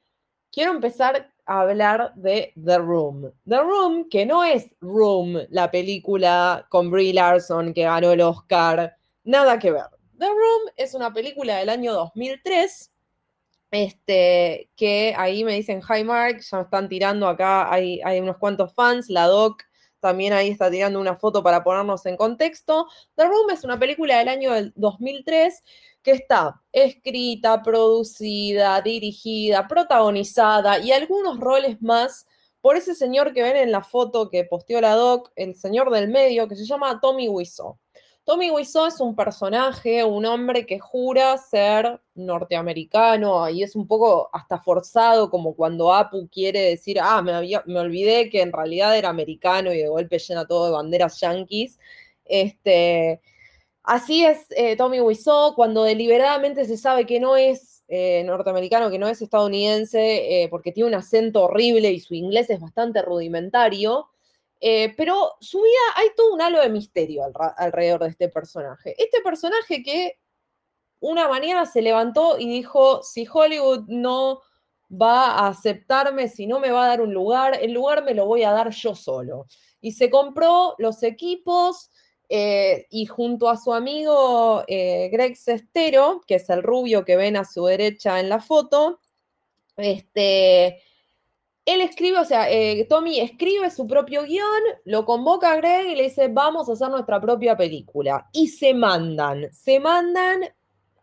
quiero 0.53 0.71
empezar 0.71 1.29
a 1.45 1.61
hablar 1.61 2.13
de 2.15 2.53
The 2.63 2.77
Room. 2.77 3.33
The 3.45 3.57
Room, 3.57 4.07
que 4.09 4.25
no 4.25 4.43
es 4.43 4.73
Room, 4.79 5.39
la 5.49 5.69
película 5.71 6.65
con 6.69 6.91
Brie 6.91 7.13
Larson 7.13 7.73
que 7.73 7.83
ganó 7.83 8.11
el 8.11 8.21
Oscar, 8.21 8.95
nada 9.23 9.59
que 9.59 9.71
ver. 9.71 9.85
The 10.17 10.27
Room 10.27 10.71
es 10.77 10.93
una 10.93 11.11
película 11.11 11.57
del 11.57 11.69
año 11.69 11.91
2003 11.93 12.91
este, 13.71 14.69
que 14.75 15.15
ahí 15.17 15.43
me 15.43 15.55
dicen, 15.55 15.81
hi 15.81 16.03
Mark, 16.03 16.41
ya 16.41 16.61
están 16.61 16.87
tirando 16.87 17.27
acá, 17.27 17.73
hay, 17.73 17.99
hay 18.03 18.19
unos 18.19 18.37
cuantos 18.37 18.71
fans, 18.75 19.09
la 19.09 19.25
doc 19.25 19.63
también 19.99 20.33
ahí 20.33 20.49
está 20.49 20.69
tirando 20.69 20.99
una 20.99 21.15
foto 21.15 21.41
para 21.41 21.63
ponernos 21.63 22.05
en 22.05 22.17
contexto. 22.17 22.87
The 23.15 23.23
Room 23.23 23.49
es 23.51 23.63
una 23.63 23.79
película 23.79 24.19
del 24.19 24.27
año 24.27 24.51
2003 24.75 25.63
que 26.03 26.11
está 26.11 26.61
escrita, 26.71 27.63
producida, 27.63 28.81
dirigida, 28.81 29.67
protagonizada 29.67 30.79
y 30.79 30.91
algunos 30.91 31.39
roles 31.39 31.81
más 31.81 32.27
por 32.61 32.77
ese 32.77 32.95
señor 32.95 33.33
que 33.33 33.43
ven 33.43 33.57
en 33.57 33.71
la 33.71 33.83
foto 33.83 34.29
que 34.29 34.45
posteó 34.45 34.79
la 34.81 34.95
doc, 34.95 35.31
el 35.35 35.55
señor 35.55 35.89
del 35.91 36.09
medio, 36.09 36.47
que 36.47 36.55
se 36.55 36.65
llama 36.65 36.99
Tommy 37.01 37.27
Wiseau. 37.27 37.77
Tommy 38.25 38.51
Wiseau 38.51 38.85
es 38.85 39.01
un 39.01 39.17
personaje, 39.17 40.05
un 40.05 40.25
hombre 40.25 40.65
que 40.65 40.79
jura 40.79 41.37
ser 41.37 41.99
norteamericano 42.15 43.49
y 43.49 43.63
es 43.63 43.75
un 43.75 43.85
poco 43.85 44.29
hasta 44.31 44.61
forzado, 44.61 45.29
como 45.29 45.55
cuando 45.55 45.93
Apu 45.93 46.29
quiere 46.29 46.61
decir, 46.61 46.99
ah, 47.01 47.21
me, 47.21 47.33
me 47.65 47.79
olvidé 47.79 48.29
que 48.29 48.41
en 48.41 48.53
realidad 48.53 48.97
era 48.97 49.09
americano 49.09 49.73
y 49.73 49.79
de 49.79 49.89
golpe 49.89 50.19
llena 50.19 50.47
todo 50.47 50.67
de 50.67 50.71
banderas 50.71 51.19
yanquis. 51.19 51.79
Este, 52.23 53.21
así 53.83 54.25
es 54.25 54.45
eh, 54.51 54.75
Tommy 54.75 54.99
Wiseau, 55.01 55.55
cuando 55.55 55.83
deliberadamente 55.83 56.65
se 56.65 56.77
sabe 56.77 57.05
que 57.05 57.19
no 57.19 57.35
es 57.35 57.83
eh, 57.87 58.23
norteamericano, 58.25 58.89
que 58.89 58.99
no 58.99 59.07
es 59.07 59.21
estadounidense, 59.21 60.43
eh, 60.43 60.49
porque 60.49 60.71
tiene 60.71 60.89
un 60.89 60.95
acento 60.95 61.43
horrible 61.43 61.91
y 61.91 61.99
su 61.99 62.15
inglés 62.15 62.49
es 62.49 62.59
bastante 62.59 63.01
rudimentario. 63.01 64.09
Pero 64.95 65.33
su 65.41 65.57
vida, 65.57 65.81
hay 65.97 66.07
todo 66.15 66.33
un 66.33 66.41
halo 66.41 66.61
de 66.61 66.69
misterio 66.69 67.25
al, 67.25 67.33
alrededor 67.57 68.03
de 68.03 68.09
este 68.11 68.29
personaje. 68.29 68.95
Este 68.97 69.19
personaje 69.19 69.83
que 69.83 70.17
una 71.01 71.27
mañana 71.27 71.65
se 71.65 71.81
levantó 71.81 72.39
y 72.39 72.47
dijo, 72.47 73.03
si 73.03 73.27
Hollywood 73.29 73.89
no 73.89 74.41
va 74.89 75.31
a 75.31 75.47
aceptarme, 75.49 76.29
si 76.29 76.47
no 76.47 76.59
me 76.61 76.71
va 76.71 76.85
a 76.85 76.87
dar 76.87 77.01
un 77.01 77.13
lugar, 77.13 77.59
el 77.61 77.73
lugar 77.73 78.05
me 78.05 78.13
lo 78.13 78.25
voy 78.25 78.43
a 78.43 78.53
dar 78.53 78.69
yo 78.69 78.95
solo. 78.95 79.47
Y 79.81 79.91
se 79.91 80.09
compró 80.09 80.75
los 80.77 81.03
equipos 81.03 81.89
eh, 82.29 82.88
y 82.89 83.05
junto 83.05 83.49
a 83.49 83.57
su 83.57 83.73
amigo 83.73 84.63
eh, 84.67 85.09
Greg 85.12 85.36
Sestero, 85.38 86.21
que 86.27 86.36
es 86.36 86.49
el 86.49 86.63
rubio 86.63 87.05
que 87.05 87.15
ven 87.15 87.38
a 87.38 87.45
su 87.45 87.65
derecha 87.65 88.19
en 88.19 88.29
la 88.29 88.39
foto, 88.39 88.99
este, 89.77 90.81
él 91.65 91.81
escribe, 91.81 92.19
o 92.19 92.25
sea, 92.25 92.49
eh, 92.51 92.86
Tommy 92.89 93.19
escribe 93.19 93.69
su 93.71 93.88
propio 93.88 94.23
guion, 94.23 94.47
lo 94.86 95.05
convoca 95.05 95.53
a 95.53 95.55
Greg 95.57 95.88
y 95.88 95.95
le 95.95 96.03
dice, 96.03 96.27
vamos 96.27 96.67
a 96.69 96.73
hacer 96.73 96.89
nuestra 96.89 97.21
propia 97.21 97.55
película. 97.55 98.29
Y 98.33 98.49
se 98.49 98.73
mandan, 98.73 99.51
se 99.53 99.79
mandan 99.79 100.41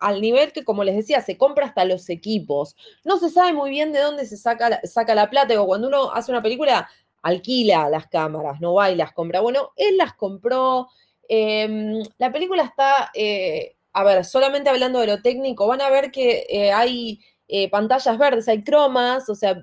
al 0.01 0.21
nivel 0.21 0.53
que, 0.53 0.65
como 0.65 0.85
les 0.85 0.97
decía, 0.97 1.21
se 1.23 1.39
compra 1.39 1.67
hasta 1.67 1.85
los 1.85 2.09
equipos. 2.11 2.77
No 3.05 3.19
se 3.19 3.31
sabe 3.31 3.53
muy 3.53 3.71
bien 3.71 3.93
de 3.93 4.01
dónde 4.01 4.27
se 4.27 4.37
saca 4.37 4.69
la, 5.15 5.31
plata. 5.31 5.61
O 5.61 5.67
cuando 5.67 5.89
uno 5.89 6.11
hace 6.13 6.31
una 6.31 6.43
película, 6.43 6.89
alquila 7.23 7.89
las 7.89 8.09
cámaras, 8.09 8.61
no 8.61 8.75
va 8.75 8.91
y 8.91 8.97
las 8.97 9.13
compra. 9.13 9.41
Bueno, 9.41 9.73
él 9.77 9.97
las 9.97 10.15
compró. 10.15 10.89
Eh, 11.33 12.03
la 12.19 12.33
película 12.33 12.65
está, 12.65 13.13
eh, 13.15 13.77
a 13.93 14.03
ver, 14.03 14.25
solamente 14.25 14.69
hablando 14.69 14.99
de 14.99 15.07
lo 15.07 15.23
técnico, 15.23 15.69
van 15.69 15.81
a 15.81 15.89
ver 15.89 16.11
que 16.11 16.45
eh, 16.49 16.73
hay 16.73 17.21
eh, 17.47 17.71
pantallas 17.71 18.19
verdes, 18.19 18.49
hay 18.49 18.65
cromas, 18.65 19.29
o 19.29 19.37
sea, 19.37 19.63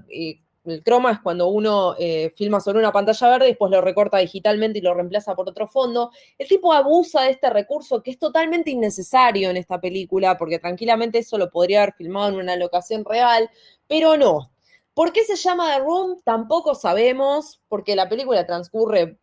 el 0.63 0.83
croma 0.83 1.11
es 1.11 1.19
cuando 1.19 1.49
uno 1.49 1.95
filma 2.35 2.61
sobre 2.61 2.79
una 2.79 2.93
pantalla 2.93 3.29
verde 3.29 3.45
y 3.47 3.49
después 3.49 3.69
lo 3.69 3.81
recorta 3.81 4.17
digitalmente 4.17 4.79
y 4.79 4.81
lo 4.81 4.93
reemplaza 4.93 5.35
por 5.35 5.49
otro 5.49 5.67
fondo. 5.67 6.11
El 6.37 6.47
tipo 6.47 6.71
abusa 6.71 7.23
de 7.23 7.31
este 7.31 7.49
recurso 7.49 8.01
que 8.01 8.11
es 8.11 8.19
totalmente 8.19 8.71
innecesario 8.71 9.49
en 9.49 9.57
esta 9.57 9.79
película, 9.81 10.37
porque 10.37 10.59
tranquilamente 10.59 11.19
eso 11.19 11.37
lo 11.37 11.49
podría 11.49 11.83
haber 11.83 11.95
filmado 11.95 12.29
en 12.29 12.35
una 12.35 12.55
locación 12.55 13.03
real, 13.03 13.49
pero 13.87 14.15
no. 14.15 14.51
¿Por 14.93 15.11
qué 15.11 15.23
se 15.25 15.35
llama 15.35 15.73
The 15.75 15.79
Room? 15.79 16.21
Tampoco 16.23 16.75
sabemos, 16.75 17.61
porque 17.67 17.95
la 17.95 18.09
película 18.09 18.45
transcurre 18.45 19.19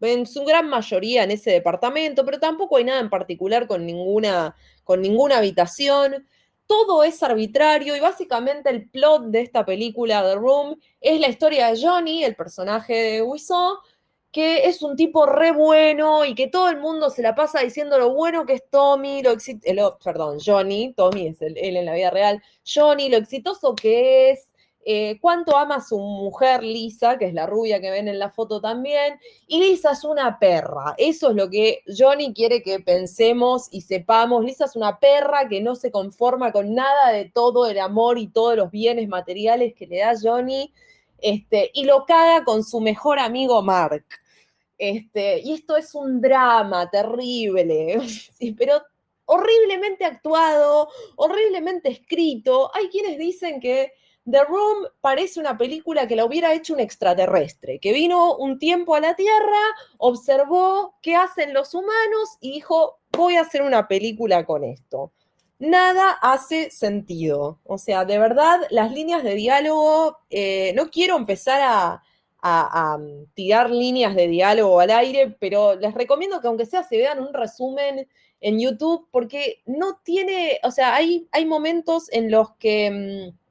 en 0.00 0.26
su 0.26 0.44
gran 0.44 0.68
mayoría 0.68 1.24
en 1.24 1.30
ese 1.30 1.50
departamento, 1.50 2.24
pero 2.24 2.38
tampoco 2.38 2.76
hay 2.76 2.84
nada 2.84 3.00
en 3.00 3.10
particular 3.10 3.66
con 3.66 3.86
ninguna, 3.86 4.54
con 4.84 5.00
ninguna 5.00 5.38
habitación. 5.38 6.26
Todo 6.66 7.04
es 7.04 7.22
arbitrario 7.22 7.96
y 7.96 8.00
básicamente 8.00 8.70
el 8.70 8.88
plot 8.88 9.26
de 9.26 9.40
esta 9.42 9.64
película 9.64 10.22
The 10.22 10.36
Room 10.36 10.80
es 11.00 11.20
la 11.20 11.28
historia 11.28 11.70
de 11.70 11.80
Johnny, 11.80 12.24
el 12.24 12.36
personaje 12.36 12.94
de 12.94 13.22
Wiseau, 13.22 13.78
que 14.34 14.66
es 14.66 14.82
un 14.82 14.96
tipo 14.96 15.26
re 15.26 15.52
bueno 15.52 16.24
y 16.24 16.34
que 16.34 16.48
todo 16.48 16.68
el 16.68 16.80
mundo 16.80 17.08
se 17.08 17.22
la 17.22 17.36
pasa 17.36 17.60
diciendo 17.60 17.98
lo 17.98 18.14
bueno 18.14 18.44
que 18.44 18.54
es 18.54 18.68
Tommy, 18.68 19.22
lo, 19.22 19.36
lo 19.74 19.98
perdón, 19.98 20.38
Johnny, 20.44 20.92
Tommy 20.92 21.28
es 21.28 21.40
el, 21.40 21.56
él 21.56 21.76
en 21.76 21.84
la 21.84 21.94
vida 21.94 22.10
real, 22.10 22.42
Johnny, 22.66 23.08
lo 23.08 23.18
exitoso 23.18 23.76
que 23.76 24.30
es, 24.30 24.48
eh, 24.86 25.18
cuánto 25.18 25.56
ama 25.56 25.76
a 25.76 25.80
su 25.80 25.98
mujer 25.98 26.62
Lisa, 26.62 27.16
que 27.16 27.24
es 27.24 27.32
la 27.34 27.46
rubia 27.46 27.80
que 27.80 27.90
ven 27.90 28.06
en 28.06 28.18
la 28.18 28.30
foto 28.30 28.60
también, 28.60 29.18
y 29.46 29.60
Lisa 29.60 29.92
es 29.92 30.04
una 30.04 30.38
perra. 30.38 30.94
Eso 30.98 31.30
es 31.30 31.36
lo 31.36 31.48
que 31.48 31.82
Johnny 31.86 32.34
quiere 32.34 32.62
que 32.62 32.80
pensemos 32.80 33.68
y 33.70 33.80
sepamos. 33.80 34.44
Lisa 34.44 34.66
es 34.66 34.76
una 34.76 34.98
perra 34.98 35.48
que 35.48 35.62
no 35.62 35.74
se 35.74 35.90
conforma 35.90 36.52
con 36.52 36.74
nada 36.74 37.12
de 37.12 37.24
todo 37.24 37.66
el 37.66 37.78
amor 37.78 38.18
y 38.18 38.28
todos 38.28 38.56
los 38.56 38.70
bienes 38.70 39.08
materiales 39.08 39.72
que 39.74 39.86
le 39.86 40.00
da 40.00 40.12
Johnny, 40.20 40.70
este, 41.18 41.70
y 41.72 41.84
lo 41.84 42.04
caga 42.04 42.44
con 42.44 42.62
su 42.62 42.80
mejor 42.80 43.18
amigo 43.18 43.62
Mark. 43.62 44.04
Este, 44.76 45.40
y 45.40 45.54
esto 45.54 45.76
es 45.78 45.94
un 45.94 46.20
drama 46.20 46.90
terrible, 46.90 48.02
pero 48.58 48.82
horriblemente 49.24 50.04
actuado, 50.04 50.90
horriblemente 51.16 51.88
escrito. 51.88 52.70
Hay 52.74 52.88
quienes 52.88 53.18
dicen 53.18 53.60
que 53.60 53.92
The 54.30 54.44
Room 54.44 54.86
parece 55.00 55.38
una 55.38 55.58
película 55.58 56.08
que 56.08 56.16
la 56.16 56.24
hubiera 56.24 56.54
hecho 56.54 56.72
un 56.74 56.80
extraterrestre, 56.80 57.78
que 57.78 57.92
vino 57.92 58.36
un 58.36 58.58
tiempo 58.58 58.94
a 58.94 59.00
la 59.00 59.14
Tierra, 59.14 59.60
observó 59.98 60.94
qué 61.02 61.14
hacen 61.14 61.52
los 61.52 61.74
humanos 61.74 62.38
y 62.40 62.52
dijo, 62.52 62.98
voy 63.12 63.36
a 63.36 63.42
hacer 63.42 63.62
una 63.62 63.86
película 63.86 64.46
con 64.46 64.64
esto. 64.64 65.12
Nada 65.58 66.10
hace 66.22 66.70
sentido. 66.70 67.60
O 67.64 67.78
sea, 67.78 68.04
de 68.04 68.18
verdad, 68.18 68.60
las 68.70 68.92
líneas 68.92 69.22
de 69.22 69.34
diálogo, 69.34 70.18
eh, 70.30 70.72
no 70.74 70.90
quiero 70.90 71.16
empezar 71.16 71.60
a, 71.62 72.02
a, 72.42 72.98
tirar 73.34 73.70
líneas 73.70 74.14
de 74.14 74.28
diálogo 74.28 74.80
al 74.80 74.90
aire, 74.90 75.36
pero 75.38 75.74
les 75.76 75.94
recomiendo 75.94 76.40
que 76.40 76.48
aunque 76.48 76.66
sea 76.66 76.82
se 76.82 76.96
vean 76.96 77.20
un 77.20 77.32
resumen 77.32 78.08
en 78.40 78.60
YouTube, 78.60 79.08
porque 79.10 79.62
no 79.64 80.00
tiene, 80.02 80.60
o 80.62 80.70
sea, 80.70 80.94
hay, 80.94 81.28
hay 81.32 81.44
momentos 81.44 82.10
en 82.12 82.30
los 82.30 82.52
que... 82.56 82.90
Mm, 83.30 83.43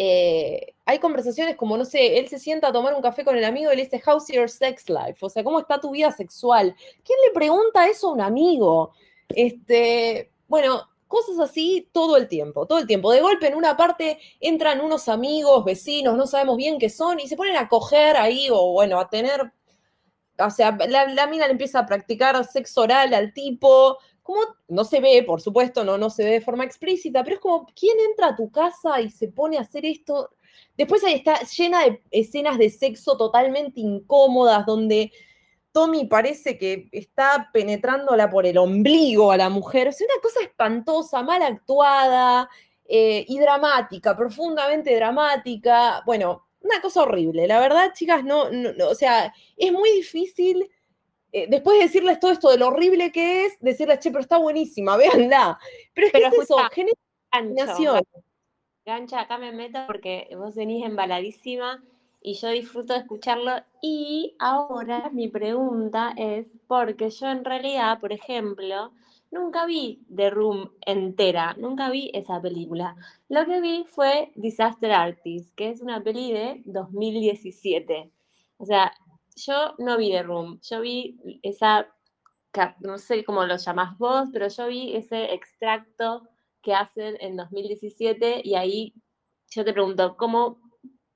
eh, 0.00 0.76
hay 0.86 1.00
conversaciones 1.00 1.56
como, 1.56 1.76
no 1.76 1.84
sé, 1.84 2.20
él 2.20 2.28
se 2.28 2.38
sienta 2.38 2.68
a 2.68 2.72
tomar 2.72 2.94
un 2.94 3.02
café 3.02 3.24
con 3.24 3.36
el 3.36 3.44
amigo 3.44 3.72
y 3.72 3.76
le 3.76 3.82
dice, 3.82 4.00
How's 4.06 4.28
your 4.28 4.48
sex 4.48 4.88
life? 4.88 5.18
O 5.22 5.28
sea, 5.28 5.42
¿cómo 5.42 5.58
está 5.58 5.80
tu 5.80 5.90
vida 5.90 6.12
sexual? 6.12 6.72
¿Quién 7.04 7.18
le 7.26 7.32
pregunta 7.34 7.88
eso 7.88 8.10
a 8.10 8.12
un 8.12 8.20
amigo? 8.20 8.92
Este, 9.28 10.30
bueno, 10.46 10.88
cosas 11.08 11.40
así 11.40 11.88
todo 11.90 12.16
el 12.16 12.28
tiempo, 12.28 12.64
todo 12.64 12.78
el 12.78 12.86
tiempo. 12.86 13.10
De 13.10 13.20
golpe 13.20 13.48
en 13.48 13.56
una 13.56 13.76
parte 13.76 14.20
entran 14.38 14.80
unos 14.80 15.08
amigos, 15.08 15.64
vecinos, 15.64 16.16
no 16.16 16.28
sabemos 16.28 16.56
bien 16.56 16.78
qué 16.78 16.90
son, 16.90 17.18
y 17.18 17.26
se 17.26 17.36
ponen 17.36 17.56
a 17.56 17.68
coger 17.68 18.16
ahí 18.16 18.46
o 18.52 18.70
bueno, 18.70 19.00
a 19.00 19.10
tener, 19.10 19.52
o 20.38 20.50
sea, 20.50 20.78
la, 20.88 21.06
la 21.06 21.26
mina 21.26 21.46
le 21.46 21.52
empieza 21.52 21.80
a 21.80 21.86
practicar 21.86 22.44
sexo 22.44 22.82
oral 22.82 23.12
al 23.14 23.32
tipo, 23.32 23.98
como 24.28 24.42
no 24.68 24.84
se 24.84 25.00
ve, 25.00 25.22
por 25.22 25.40
supuesto, 25.40 25.84
no, 25.84 25.96
no 25.96 26.10
se 26.10 26.22
ve 26.22 26.32
de 26.32 26.40
forma 26.42 26.62
explícita, 26.62 27.24
pero 27.24 27.36
es 27.36 27.40
como, 27.40 27.66
¿quién 27.74 27.98
entra 28.10 28.26
a 28.26 28.36
tu 28.36 28.50
casa 28.50 29.00
y 29.00 29.08
se 29.08 29.28
pone 29.28 29.56
a 29.56 29.62
hacer 29.62 29.86
esto? 29.86 30.28
Después 30.76 31.02
ahí 31.02 31.14
está 31.14 31.40
llena 31.44 31.84
de 31.84 32.02
escenas 32.10 32.58
de 32.58 32.68
sexo 32.68 33.16
totalmente 33.16 33.80
incómodas, 33.80 34.66
donde 34.66 35.12
Tommy 35.72 36.04
parece 36.08 36.58
que 36.58 36.90
está 36.92 37.48
penetrándola 37.54 38.28
por 38.28 38.44
el 38.44 38.58
ombligo 38.58 39.32
a 39.32 39.38
la 39.38 39.48
mujer. 39.48 39.88
O 39.88 39.92
sea, 39.92 40.06
una 40.12 40.20
cosa 40.20 40.42
espantosa, 40.42 41.22
mal 41.22 41.40
actuada 41.40 42.50
eh, 42.84 43.24
y 43.26 43.38
dramática, 43.38 44.14
profundamente 44.14 44.94
dramática. 44.94 46.02
Bueno, 46.04 46.48
una 46.60 46.82
cosa 46.82 47.04
horrible. 47.04 47.46
La 47.46 47.60
verdad, 47.60 47.92
chicas, 47.94 48.22
no, 48.24 48.50
no, 48.50 48.74
no 48.74 48.88
o 48.90 48.94
sea, 48.94 49.32
es 49.56 49.72
muy 49.72 49.90
difícil 49.92 50.68
eh, 51.32 51.46
después 51.48 51.78
de 51.78 51.84
decirles 51.84 52.20
todo 52.20 52.32
esto 52.32 52.50
de 52.50 52.58
lo 52.58 52.68
horrible 52.68 53.12
que 53.12 53.46
es, 53.46 53.58
decirles, 53.60 54.00
che, 54.00 54.10
pero 54.10 54.22
está 54.22 54.38
buenísima, 54.38 54.96
véanla. 55.30 55.58
Pero 55.94 56.06
es 56.06 56.12
que 56.12 56.18
es 56.18 56.32
eso, 56.32 56.40
escucha, 56.42 56.70
genera 56.70 56.98
Gancho, 57.30 57.66
fascinación. 57.66 58.02
gancha, 58.84 59.20
acá 59.20 59.38
me 59.38 59.52
meto 59.52 59.80
porque 59.86 60.28
vos 60.36 60.54
venís 60.54 60.84
embaladísima 60.84 61.84
y 62.22 62.34
yo 62.34 62.48
disfruto 62.48 62.94
de 62.94 63.00
escucharlo. 63.00 63.52
Y 63.82 64.34
ahora 64.38 65.10
mi 65.12 65.28
pregunta 65.28 66.14
es, 66.16 66.56
porque 66.66 67.10
yo 67.10 67.28
en 67.28 67.44
realidad, 67.44 68.00
por 68.00 68.12
ejemplo, 68.12 68.92
nunca 69.30 69.66
vi 69.66 70.04
The 70.14 70.30
Room 70.30 70.72
entera, 70.86 71.54
nunca 71.58 71.90
vi 71.90 72.10
esa 72.14 72.40
película. 72.40 72.96
Lo 73.28 73.44
que 73.46 73.60
vi 73.60 73.84
fue 73.84 74.32
Disaster 74.34 74.92
Artist, 74.92 75.54
que 75.54 75.70
es 75.70 75.82
una 75.82 76.02
peli 76.02 76.32
de 76.32 76.62
2017. 76.64 78.10
O 78.58 78.64
sea, 78.64 78.92
yo 79.46 79.74
no 79.78 79.96
vi 79.96 80.10
The 80.10 80.22
Room, 80.22 80.60
yo 80.62 80.80
vi 80.80 81.18
esa, 81.42 81.88
no 82.80 82.98
sé 82.98 83.24
cómo 83.24 83.44
lo 83.44 83.56
llamás 83.56 83.96
vos, 83.98 84.28
pero 84.32 84.48
yo 84.48 84.66
vi 84.66 84.96
ese 84.96 85.32
extracto 85.32 86.28
que 86.62 86.74
hacen 86.74 87.16
en 87.20 87.36
2017 87.36 88.42
y 88.44 88.54
ahí 88.54 88.94
yo 89.50 89.64
te 89.64 89.72
pregunto, 89.72 90.16
¿cómo 90.16 90.60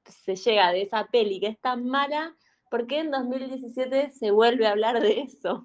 se 0.04 0.37
llega 0.37 0.72
de 0.72 0.82
esa 0.82 1.06
peli 1.06 1.40
que 1.40 1.48
es 1.48 1.61
tan 1.61 1.85
mala? 1.87 2.37
¿Por 2.70 2.87
qué 2.87 3.00
en 3.00 3.11
2017 3.11 4.11
se 4.11 4.30
vuelve 4.30 4.66
a 4.66 4.70
hablar 4.70 5.00
de 5.00 5.20
eso? 5.20 5.64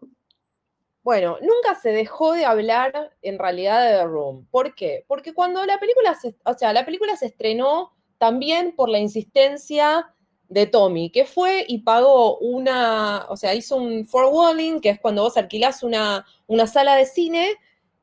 Bueno, 1.03 1.37
nunca 1.39 1.79
se 1.81 1.91
dejó 1.91 2.33
de 2.33 2.45
hablar 2.45 3.15
en 3.21 3.39
realidad 3.39 3.81
de 3.81 3.97
The 3.97 4.03
Room. 4.03 4.45
¿Por 4.51 4.75
qué? 4.75 5.05
Porque 5.07 5.33
cuando 5.33 5.65
la 5.65 5.79
película 5.79 6.15
se, 6.15 6.35
o 6.43 6.53
sea, 6.53 6.73
la 6.73 6.83
película 6.83 7.15
se 7.15 7.27
estrenó 7.27 7.93
también 8.17 8.75
por 8.75 8.89
la 8.89 8.99
insistencia 8.99 10.13
de 10.49 10.65
Tommy, 10.65 11.09
que 11.09 11.25
fue 11.25 11.65
y 11.67 11.79
pagó 11.79 12.37
una, 12.39 13.25
o 13.29 13.37
sea, 13.37 13.53
hizo 13.53 13.75
un 13.75 14.05
forwalling, 14.05 14.79
que 14.79 14.89
es 14.89 14.99
cuando 14.99 15.23
vos 15.23 15.37
alquilás 15.37 15.83
una, 15.83 16.25
una 16.47 16.67
sala 16.67 16.95
de 16.95 17.05
cine 17.05 17.55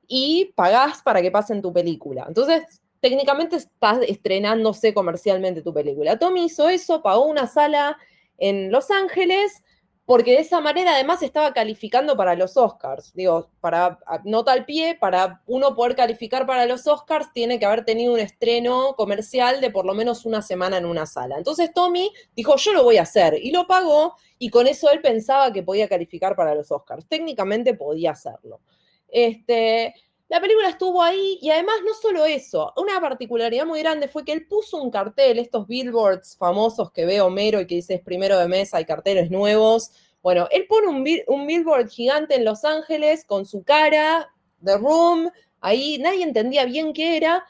y 0.06 0.52
pagás 0.54 1.02
para 1.02 1.22
que 1.22 1.30
pasen 1.30 1.62
tu 1.62 1.72
película. 1.72 2.24
Entonces, 2.28 2.62
técnicamente 3.00 3.56
estás 3.56 3.98
estrenándose 4.06 4.94
comercialmente 4.94 5.62
tu 5.62 5.72
película. 5.72 6.18
Tommy 6.18 6.44
hizo 6.46 6.68
eso, 6.68 7.02
pagó 7.02 7.26
una 7.26 7.46
sala 7.46 7.98
en 8.38 8.70
Los 8.72 8.90
Ángeles, 8.90 9.62
porque 10.06 10.32
de 10.32 10.40
esa 10.40 10.60
manera 10.60 10.94
además 10.94 11.22
estaba 11.22 11.54
calificando 11.54 12.16
para 12.16 12.34
los 12.34 12.56
Oscars. 12.56 13.14
Digo, 13.14 13.48
para 13.60 13.98
nota 14.24 14.52
al 14.52 14.66
pie, 14.66 14.96
para 15.00 15.42
uno 15.46 15.74
poder 15.74 15.96
calificar 15.96 16.46
para 16.46 16.66
los 16.66 16.86
Oscars, 16.86 17.32
tiene 17.32 17.58
que 17.58 17.64
haber 17.64 17.84
tenido 17.84 18.12
un 18.12 18.20
estreno 18.20 18.94
comercial 18.96 19.60
de 19.62 19.70
por 19.70 19.86
lo 19.86 19.94
menos 19.94 20.26
una 20.26 20.42
semana 20.42 20.76
en 20.76 20.84
una 20.84 21.06
sala. 21.06 21.38
Entonces 21.38 21.72
Tommy 21.72 22.12
dijo, 22.36 22.56
yo 22.56 22.74
lo 22.74 22.84
voy 22.84 22.98
a 22.98 23.02
hacer, 23.02 23.38
y 23.42 23.50
lo 23.50 23.66
pagó, 23.66 24.14
y 24.38 24.50
con 24.50 24.66
eso 24.66 24.90
él 24.90 25.00
pensaba 25.00 25.52
que 25.52 25.62
podía 25.62 25.88
calificar 25.88 26.36
para 26.36 26.54
los 26.54 26.70
Oscars. 26.70 27.06
Técnicamente 27.08 27.72
podía 27.72 28.10
hacerlo. 28.10 28.60
Este, 29.08 29.94
la 30.34 30.40
película 30.40 30.68
estuvo 30.68 31.00
ahí 31.00 31.38
y 31.40 31.50
además 31.50 31.76
no 31.86 31.94
solo 31.94 32.26
eso, 32.26 32.72
una 32.76 33.00
particularidad 33.00 33.64
muy 33.66 33.78
grande 33.78 34.08
fue 34.08 34.24
que 34.24 34.32
él 34.32 34.48
puso 34.48 34.82
un 34.82 34.90
cartel, 34.90 35.38
estos 35.38 35.68
billboards 35.68 36.36
famosos 36.36 36.90
que 36.90 37.06
ve 37.06 37.20
Homero 37.20 37.60
y 37.60 37.68
que 37.68 37.76
dice 37.76 37.94
es 37.94 38.00
primero 38.00 38.36
de 38.36 38.48
mes, 38.48 38.74
hay 38.74 38.84
carteles 38.84 39.30
nuevos. 39.30 39.92
Bueno, 40.24 40.48
él 40.50 40.66
pone 40.68 40.88
un, 40.88 41.06
un 41.28 41.46
billboard 41.46 41.88
gigante 41.88 42.34
en 42.34 42.44
Los 42.44 42.64
Ángeles 42.64 43.24
con 43.24 43.46
su 43.46 43.62
cara, 43.62 44.28
The 44.64 44.76
Room, 44.78 45.30
ahí 45.60 45.98
nadie 45.98 46.24
entendía 46.24 46.64
bien 46.64 46.92
qué 46.94 47.16
era. 47.16 47.44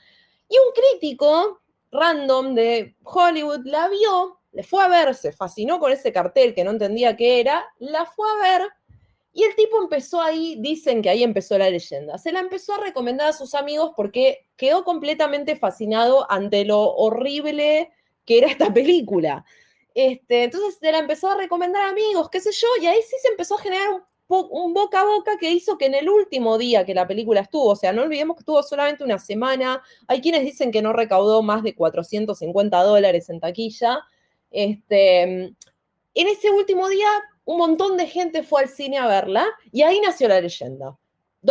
Y 0.50 0.54
un 0.58 0.74
crítico 0.74 1.62
random 1.90 2.54
de 2.54 2.96
Hollywood 3.02 3.64
la 3.64 3.88
vio, 3.88 4.40
le 4.52 4.62
fue 4.62 4.84
a 4.84 4.88
ver, 4.88 5.14
se 5.14 5.32
fascinó 5.32 5.80
con 5.80 5.90
ese 5.90 6.12
cartel 6.12 6.54
que 6.54 6.64
no 6.64 6.72
entendía 6.72 7.16
qué 7.16 7.40
era, 7.40 7.64
la 7.78 8.04
fue 8.04 8.28
a 8.28 8.42
ver 8.42 8.68
y 9.34 9.42
el 9.42 9.56
tipo 9.56 9.82
empezó 9.82 10.22
ahí, 10.22 10.56
dicen 10.60 11.02
que 11.02 11.10
ahí 11.10 11.24
empezó 11.24 11.58
la 11.58 11.68
leyenda. 11.68 12.18
Se 12.18 12.30
la 12.30 12.38
empezó 12.38 12.74
a 12.74 12.78
recomendar 12.80 13.28
a 13.28 13.32
sus 13.32 13.54
amigos 13.54 13.90
porque 13.96 14.46
quedó 14.56 14.84
completamente 14.84 15.56
fascinado 15.56 16.30
ante 16.30 16.64
lo 16.64 16.94
horrible 16.94 17.90
que 18.24 18.38
era 18.38 18.46
esta 18.46 18.72
película. 18.72 19.44
Este, 19.92 20.44
entonces 20.44 20.78
se 20.80 20.92
la 20.92 20.98
empezó 20.98 21.30
a 21.30 21.36
recomendar 21.36 21.82
a 21.82 21.88
amigos, 21.90 22.30
qué 22.30 22.40
sé 22.40 22.50
yo, 22.52 22.68
y 22.80 22.86
ahí 22.86 23.00
sí 23.02 23.16
se 23.20 23.28
empezó 23.28 23.56
a 23.56 23.60
generar 23.60 23.90
un, 23.92 24.02
un 24.28 24.72
boca 24.72 25.00
a 25.00 25.04
boca 25.04 25.32
que 25.38 25.50
hizo 25.50 25.78
que 25.78 25.86
en 25.86 25.94
el 25.94 26.08
último 26.08 26.56
día 26.56 26.86
que 26.86 26.94
la 26.94 27.06
película 27.06 27.40
estuvo, 27.40 27.70
o 27.70 27.76
sea, 27.76 27.92
no 27.92 28.02
olvidemos 28.02 28.36
que 28.36 28.40
estuvo 28.42 28.62
solamente 28.62 29.02
una 29.02 29.18
semana, 29.18 29.82
hay 30.06 30.20
quienes 30.20 30.42
dicen 30.44 30.70
que 30.70 30.82
no 30.82 30.92
recaudó 30.92 31.42
más 31.42 31.64
de 31.64 31.74
450 31.74 32.82
dólares 32.82 33.28
en 33.30 33.40
taquilla, 33.40 34.00
este, 34.50 35.22
en 35.22 35.56
ese 36.14 36.50
último 36.50 36.88
día 36.88 37.08
un 37.44 37.58
montón 37.58 37.96
de 37.96 38.06
gente 38.06 38.42
fue 38.42 38.62
al 38.62 38.68
cine 38.68 38.98
a 38.98 39.06
verla 39.06 39.46
y 39.72 39.82
ahí 39.82 40.00
nació 40.00 40.28
la 40.28 40.40
leyenda. 40.40 40.96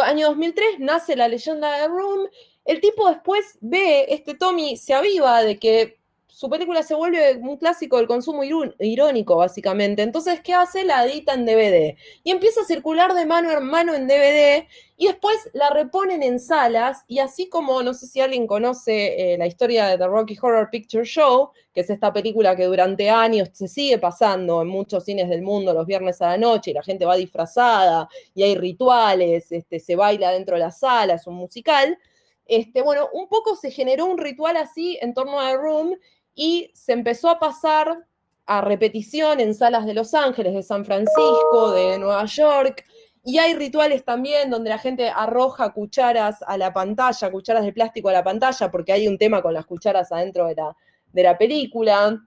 Año 0.01 0.27
2003 0.29 0.79
nace 0.79 1.15
la 1.15 1.27
leyenda 1.27 1.79
de 1.79 1.88
Room. 1.88 2.27
El 2.65 2.82
tipo 2.82 3.08
después 3.10 3.58
ve, 3.62 4.06
este 4.10 4.34
Tommy 4.34 4.77
se 4.77 4.93
aviva 4.93 5.43
de 5.43 5.60
que 5.60 5.99
su 6.34 6.50
película 6.50 6.82
se 6.82 6.96
vuelve 6.96 7.38
un 7.38 7.58
clásico 7.58 7.98
del 7.98 8.08
consumo 8.08 8.41
irónico, 8.43 9.36
básicamente. 9.36 10.02
Entonces, 10.02 10.41
¿qué 10.41 10.56
hace? 10.56 10.84
La 10.84 11.06
edita 11.06 11.36
en 11.36 11.46
DVD. 11.46 11.96
Y 12.24 12.32
empieza 12.32 12.62
a 12.62 12.65
circular 12.65 13.13
de 13.13 13.28
mano 13.28 13.52
en 13.52 13.63
mano 13.63 13.93
en 13.93 14.08
DVD 14.08 14.65
y 14.98 15.06
después 15.06 15.38
la 15.54 15.69
reponen 15.69 16.24
en 16.24 16.39
salas. 16.39 17.04
Y 17.08 17.19
así 17.19 17.50
como, 17.50 17.84
no 17.84 17.93
sé 17.93 18.08
si 18.08 18.19
alguien 18.19 18.48
conoce 18.48 19.34
eh, 19.34 19.38
la 19.38 19.46
historia 19.46 19.86
de 19.86 20.00
The 20.00 20.08
Rocky 20.08 20.36
Horror 20.41 20.72
Picture 20.72 21.06
Show, 21.06 21.52
que 21.72 21.82
es 21.82 21.91
esta 21.91 22.12
película 22.12 22.56
que 22.56 22.65
durante 22.65 23.12
años 23.12 23.50
se 23.54 23.67
sigue 23.67 24.00
pasando 24.00 24.63
en 24.63 24.69
muchos 24.69 25.06
cines 25.06 25.30
del 25.30 25.43
mundo 25.43 25.72
los 25.72 25.86
viernes 25.86 26.19
a 26.24 26.30
la 26.30 26.38
noche 26.38 26.72
y 26.72 26.74
la 26.74 26.82
gente 26.82 27.06
va 27.06 27.15
disfrazada 27.15 28.10
y 28.34 28.41
hay 28.41 28.56
rituales, 28.56 29.52
este, 29.52 29.80
se 29.80 29.96
baila 29.96 30.32
dentro 30.32 30.56
de 30.56 30.62
la 30.62 30.72
sala, 30.72 31.13
es 31.13 31.28
un 31.28 31.36
musical. 31.36 31.96
Este, 32.46 32.82
bueno, 32.82 33.08
un 33.13 33.28
poco 33.30 33.56
se 33.56 33.72
generó 33.72 34.06
un 34.06 34.17
ritual 34.17 34.58
así 34.58 34.98
en 35.02 35.13
torno 35.13 35.39
a 35.39 35.52
The 35.52 35.58
Room 35.58 35.96
y 36.36 36.72
se 36.74 36.93
empezó 36.93 37.30
a 37.30 37.39
pasar 37.39 38.06
a 38.46 38.62
repetición 38.62 39.39
en 39.39 39.54
salas 39.54 39.86
de 39.86 39.93
Los 39.93 40.13
Ángeles, 40.13 40.54
de 40.54 40.63
San 40.63 40.84
Francisco, 40.86 41.72
de 41.72 41.98
Nueva 41.98 42.26
York, 42.26 42.86
y 43.26 43.38
hay 43.38 43.56
rituales 43.56 44.04
también 44.04 44.50
donde 44.50 44.69
la 44.69 44.78
gente 44.78 45.10
arroja 45.10 45.72
cucharas 45.72 46.43
a 46.46 46.58
la 46.58 46.74
pantalla, 46.74 47.32
cucharas 47.32 47.63
de 47.63 47.72
plástico 47.72 48.10
a 48.10 48.13
la 48.13 48.24
pantalla, 48.24 48.69
porque 48.69 48.91
hay 48.91 49.08
un 49.08 49.17
tema 49.17 49.41
con 49.41 49.54
las 49.54 49.65
cucharas 49.65 50.12
adentro 50.12 50.48
de 50.48 50.56
la, 50.56 50.76
de 51.13 51.24
la 51.24 51.38
película. 51.38 52.22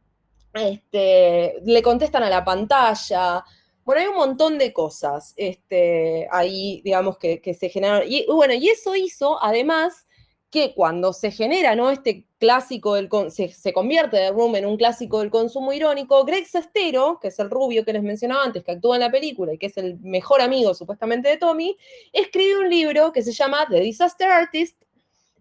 Este, 0.55 1.61
le 1.67 1.83
contestan 1.83 2.23
a 2.23 2.31
la 2.31 2.43
pantalla. 2.43 3.45
Bueno, 3.85 4.01
hay 4.01 4.07
un 4.09 4.17
montón 4.17 4.57
de 4.57 4.73
cosas 4.73 5.35
este, 5.37 6.27
ahí, 6.33 6.81
digamos, 6.83 7.19
que, 7.19 7.43
que 7.43 7.53
se 7.53 7.69
generaron. 7.69 8.11
Y 8.11 8.25
bueno, 8.33 8.55
y 8.55 8.71
eso 8.71 8.97
hizo, 8.97 9.43
además, 9.45 10.07
que 10.51 10.75
cuando 10.75 11.13
se 11.13 11.31
genera 11.31 11.75
¿no? 11.75 11.91
este 11.91 12.25
clásico, 12.39 12.95
del 12.95 13.09
con- 13.09 13.31
se, 13.31 13.73
convierte 13.73 14.17
The 14.19 14.31
Room 14.31 14.57
en 14.57 14.67
un 14.67 14.77
clásico 14.77 15.21
del 15.21 15.31
consumo 15.31 15.73
irónico, 15.73 16.25
Greg 16.25 16.47
Sestero, 16.47 17.19
que 17.21 17.29
es 17.29 17.39
el 17.41 17.51
rubio 17.51 17.85
que 17.85 17.93
les 17.93 18.03
mencionaba 18.03 18.45
antes, 18.45 18.63
que 18.63 18.73
actúa 18.73 18.97
en 18.97 19.01
la 19.01 19.11
película 19.11 19.53
y 19.53 19.59
que 19.59 19.67
es 19.67 19.77
el 19.77 19.99
mejor 20.01 20.41
amigo 20.41 20.73
supuestamente 20.75 21.29
de 21.29 21.37
Tommy, 21.37 21.77
escribe 22.13 22.59
un 22.61 22.71
libro 22.71 23.13
que 23.13 23.23
se 23.23 23.33
llama 23.33 23.67
The 23.69 23.81
Disaster 23.81 24.29
Artist 24.29 24.81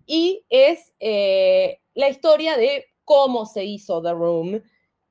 y 0.07 0.43
es 0.49 0.93
eh, 0.99 1.79
la 1.93 2.09
historia 2.09 2.57
de 2.57 2.85
cómo 3.03 3.45
se 3.45 3.63
hizo 3.63 4.01
The 4.01 4.11
Room, 4.11 4.61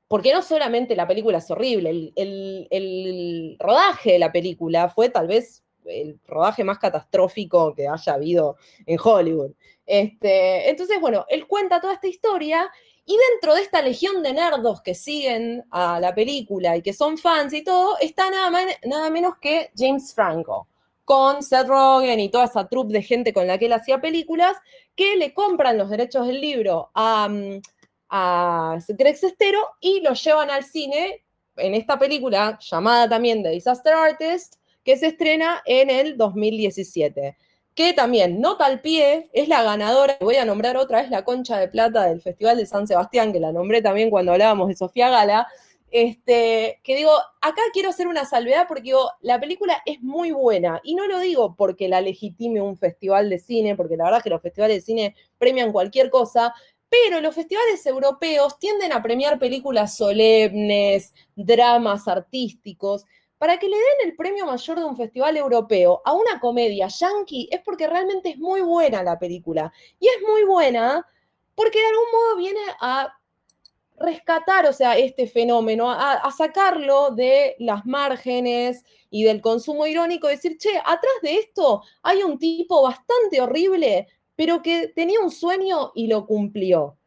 porque 0.07 0.33
no 0.33 0.41
solamente 0.41 0.95
la 0.95 1.07
película 1.07 1.37
es 1.39 1.49
horrible, 1.49 1.89
el- 2.15 2.67
el 2.69 3.55
rodaje 3.59 4.13
de 4.13 4.19
la 4.19 4.31
película 4.31 4.89
fue 4.89 5.09
tal 5.09 5.27
vez 5.27 5.63
el 5.85 6.19
rodaje 6.25 6.63
más 6.63 6.79
catastrófico 6.79 7.73
que 7.75 7.87
haya 7.87 8.13
habido 8.13 8.57
en 8.85 8.97
Hollywood. 9.01 9.51
Este, 9.85 10.69
entonces, 10.69 10.99
bueno, 10.99 11.25
él 11.29 11.47
cuenta 11.47 11.79
toda 11.79 11.93
esta 11.93 12.07
historia 12.07 12.69
y 13.05 13.15
dentro 13.31 13.53
de 13.53 13.61
esta 13.61 13.81
legión 13.81 14.23
de 14.23 14.33
nerdos 14.33 14.81
que 14.81 14.95
siguen 14.95 15.63
a 15.69 15.99
la 15.99 16.15
película 16.15 16.75
y 16.75 16.81
que 16.81 16.93
son 16.93 17.17
fans 17.17 17.53
y 17.53 17.63
todo, 17.63 17.97
está 17.99 18.29
nada, 18.31 18.49
man- 18.49 18.67
nada 18.83 19.09
menos 19.11 19.35
que 19.39 19.69
James 19.77 20.13
Franco, 20.13 20.67
con 21.03 21.43
Seth 21.43 21.67
Rogen 21.67 22.19
y 22.19 22.29
toda 22.29 22.45
esa 22.45 22.67
troupe 22.67 22.93
de 22.93 23.03
gente 23.03 23.31
con 23.31 23.45
la 23.45 23.59
que 23.59 23.67
él 23.67 23.73
hacía 23.73 24.01
películas, 24.01 24.57
que 24.95 25.15
le 25.17 25.33
compran 25.35 25.77
los 25.77 25.89
derechos 25.89 26.25
del 26.25 26.41
libro 26.41 26.89
a, 26.95 27.27
mm, 27.29 27.61
a 28.09 28.77
Greg 28.87 29.17
Sestero 29.17 29.59
y 29.79 30.01
lo 30.01 30.13
llevan 30.13 30.49
al 30.49 30.63
cine 30.63 31.23
en 31.57 31.75
esta 31.75 31.99
película 31.99 32.57
llamada 32.59 33.07
también 33.07 33.43
The 33.43 33.49
Disaster 33.49 33.93
Artist, 33.93 34.55
que 34.83 34.97
se 34.97 35.07
estrena 35.07 35.61
en 35.65 35.89
el 35.91 36.17
2017 36.17 37.37
que 37.75 37.93
también, 37.93 38.39
nota 38.39 38.65
al 38.65 38.79
pie, 38.79 39.29
es 39.33 39.49
la 39.49 39.61
ganadora, 39.61 40.17
voy 40.21 40.37
a 40.37 40.45
nombrar 40.45 40.77
otra 40.77 41.01
vez 41.01 41.11
la 41.11 41.25
concha 41.25 41.57
de 41.57 41.67
plata 41.67 42.05
del 42.05 42.21
Festival 42.21 42.57
de 42.57 42.65
San 42.65 42.87
Sebastián, 42.87 43.33
que 43.33 43.41
la 43.41 43.51
nombré 43.51 43.81
también 43.81 44.09
cuando 44.09 44.31
hablábamos 44.31 44.69
de 44.69 44.75
Sofía 44.75 45.09
Gala, 45.09 45.47
este, 45.91 46.79
que 46.83 46.95
digo, 46.95 47.11
acá 47.41 47.61
quiero 47.73 47.89
hacer 47.89 48.07
una 48.07 48.25
salvedad 48.25 48.65
porque 48.67 48.83
digo, 48.83 49.11
la 49.21 49.39
película 49.39 49.81
es 49.85 50.01
muy 50.01 50.31
buena, 50.31 50.79
y 50.85 50.95
no 50.95 51.05
lo 51.05 51.19
digo 51.19 51.55
porque 51.57 51.89
la 51.89 51.99
legitime 51.99 52.61
un 52.61 52.77
festival 52.77 53.29
de 53.29 53.39
cine, 53.39 53.75
porque 53.75 53.97
la 53.97 54.05
verdad 54.05 54.19
es 54.19 54.23
que 54.23 54.29
los 54.29 54.41
festivales 54.41 54.77
de 54.77 54.81
cine 54.81 55.15
premian 55.37 55.73
cualquier 55.73 56.09
cosa, 56.09 56.53
pero 56.87 57.19
los 57.19 57.35
festivales 57.35 57.85
europeos 57.85 58.57
tienden 58.57 58.93
a 58.93 59.03
premiar 59.03 59.37
películas 59.37 59.97
solemnes, 59.97 61.13
dramas 61.35 62.07
artísticos, 62.07 63.05
para 63.37 63.57
que 63.57 63.67
le 63.67 63.77
den 63.77 64.09
el 64.09 64.15
premio 64.15 64.45
mayor 64.45 64.79
de 64.79 64.85
un 64.85 64.95
festival 64.95 65.35
europeo 65.37 66.01
a 66.05 66.13
una 66.13 66.39
comedia 66.39 66.87
yankee 66.87 67.49
es 67.51 67.61
porque 67.61 67.87
realmente 67.87 68.29
es 68.29 68.37
muy 68.37 68.61
buena 68.61 69.03
la 69.03 69.19
película. 69.19 69.71
Y 69.99 70.07
es 70.07 70.21
muy 70.27 70.43
buena 70.43 71.05
porque 71.53 71.79
de 71.79 71.85
algún 71.85 72.11
modo 72.11 72.37
viene 72.37 72.61
a 72.79 73.13
rescatar, 73.97 74.65
o 74.65 74.73
sea, 74.73 74.97
este 74.97 75.27
fenómeno, 75.27 75.89
a, 75.89 76.29
sacarlo 76.31 77.11
de 77.11 77.55
las 77.59 77.85
márgenes 77.85 78.83
y 79.09 79.23
del 79.23 79.41
consumo 79.41 79.87
irónico, 79.87 80.27
decir, 80.27 80.57
che, 80.57 80.77
atrás 80.77 81.13
de 81.21 81.35
esto 81.37 81.81
hay 82.03 82.23
un 82.23 82.37
tipo 82.37 82.81
bastante 82.81 83.39
horrible, 83.41 84.07
pero 84.35 84.61
que 84.61 84.89
tenía 84.89 85.19
un 85.21 85.31
sueño 85.31 85.91
y 85.95 86.07
lo 86.07 86.25
cumplió. 86.25 86.97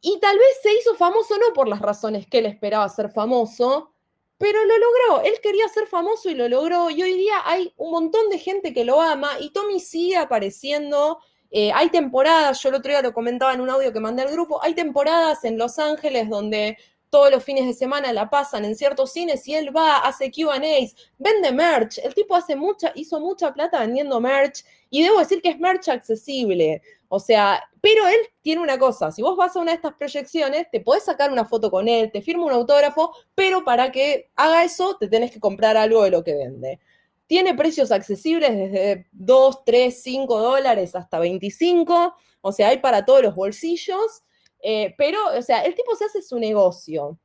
Y 0.00 0.18
tal 0.20 0.38
vez 0.38 0.58
se 0.62 0.72
hizo 0.74 0.94
famoso 0.94 1.36
no 1.38 1.52
por 1.54 1.68
las 1.68 1.80
razones 1.80 2.26
que 2.26 2.38
él 2.38 2.46
esperaba 2.46 2.88
ser 2.88 3.10
famoso, 3.10 3.93
pero 4.38 4.58
lo 4.64 4.74
logró. 4.78 5.22
Él 5.24 5.34
quería 5.42 5.68
ser 5.68 5.86
famoso 5.86 6.30
y 6.30 6.34
lo 6.34 6.48
logró. 6.48 6.90
Y 6.90 7.02
hoy 7.02 7.14
día 7.14 7.34
hay 7.44 7.72
un 7.76 7.92
montón 7.92 8.28
de 8.30 8.38
gente 8.38 8.72
que 8.72 8.84
lo 8.84 9.00
ama 9.00 9.30
y 9.40 9.50
Tommy 9.52 9.80
sigue 9.80 10.16
apareciendo. 10.16 11.18
Eh, 11.50 11.70
hay 11.72 11.88
temporadas, 11.90 12.60
yo 12.62 12.70
el 12.70 12.74
otro 12.76 12.90
día 12.90 13.00
lo 13.00 13.12
comentaba 13.12 13.54
en 13.54 13.60
un 13.60 13.70
audio 13.70 13.92
que 13.92 14.00
mandé 14.00 14.22
al 14.22 14.32
grupo, 14.32 14.60
hay 14.60 14.74
temporadas 14.74 15.44
en 15.44 15.56
Los 15.56 15.78
Ángeles 15.78 16.28
donde 16.28 16.76
todos 17.10 17.30
los 17.30 17.44
fines 17.44 17.66
de 17.66 17.74
semana 17.74 18.12
la 18.12 18.28
pasan 18.28 18.64
en 18.64 18.74
ciertos 18.74 19.12
cines 19.12 19.46
y 19.46 19.54
él 19.54 19.74
va, 19.74 19.98
hace 19.98 20.32
QAs, 20.32 20.96
vende 21.16 21.52
merch. 21.52 21.98
El 21.98 22.12
tipo 22.12 22.34
hace 22.34 22.56
mucha, 22.56 22.90
hizo 22.96 23.20
mucha 23.20 23.54
plata 23.54 23.78
vendiendo 23.78 24.20
merch 24.20 24.64
y 24.90 25.04
debo 25.04 25.20
decir 25.20 25.40
que 25.40 25.50
es 25.50 25.60
merch 25.60 25.88
accesible. 25.90 26.82
O 27.08 27.20
sea, 27.20 27.62
pero 27.84 28.08
él 28.08 28.16
tiene 28.40 28.62
una 28.62 28.78
cosa, 28.78 29.12
si 29.12 29.20
vos 29.20 29.36
vas 29.36 29.54
a 29.54 29.60
una 29.60 29.72
de 29.72 29.76
estas 29.76 29.92
proyecciones, 29.92 30.70
te 30.70 30.80
podés 30.80 31.04
sacar 31.04 31.30
una 31.30 31.44
foto 31.44 31.70
con 31.70 31.86
él, 31.86 32.10
te 32.10 32.22
firma 32.22 32.46
un 32.46 32.52
autógrafo, 32.52 33.14
pero 33.34 33.62
para 33.62 33.92
que 33.92 34.30
haga 34.36 34.64
eso 34.64 34.96
te 34.96 35.06
tenés 35.06 35.30
que 35.30 35.38
comprar 35.38 35.76
algo 35.76 36.02
de 36.02 36.10
lo 36.10 36.24
que 36.24 36.34
vende. 36.34 36.80
Tiene 37.26 37.52
precios 37.52 37.92
accesibles 37.92 38.56
desde 38.56 39.06
2, 39.12 39.64
3, 39.66 40.02
5 40.02 40.40
dólares 40.40 40.94
hasta 40.94 41.18
25, 41.18 42.14
o 42.40 42.52
sea, 42.52 42.68
hay 42.68 42.78
para 42.78 43.04
todos 43.04 43.22
los 43.22 43.34
bolsillos, 43.34 44.22
eh, 44.62 44.94
pero, 44.96 45.18
o 45.36 45.42
sea, 45.42 45.60
el 45.60 45.74
tipo 45.74 45.94
se 45.94 46.06
hace 46.06 46.22
su 46.22 46.38
negocio. 46.38 47.18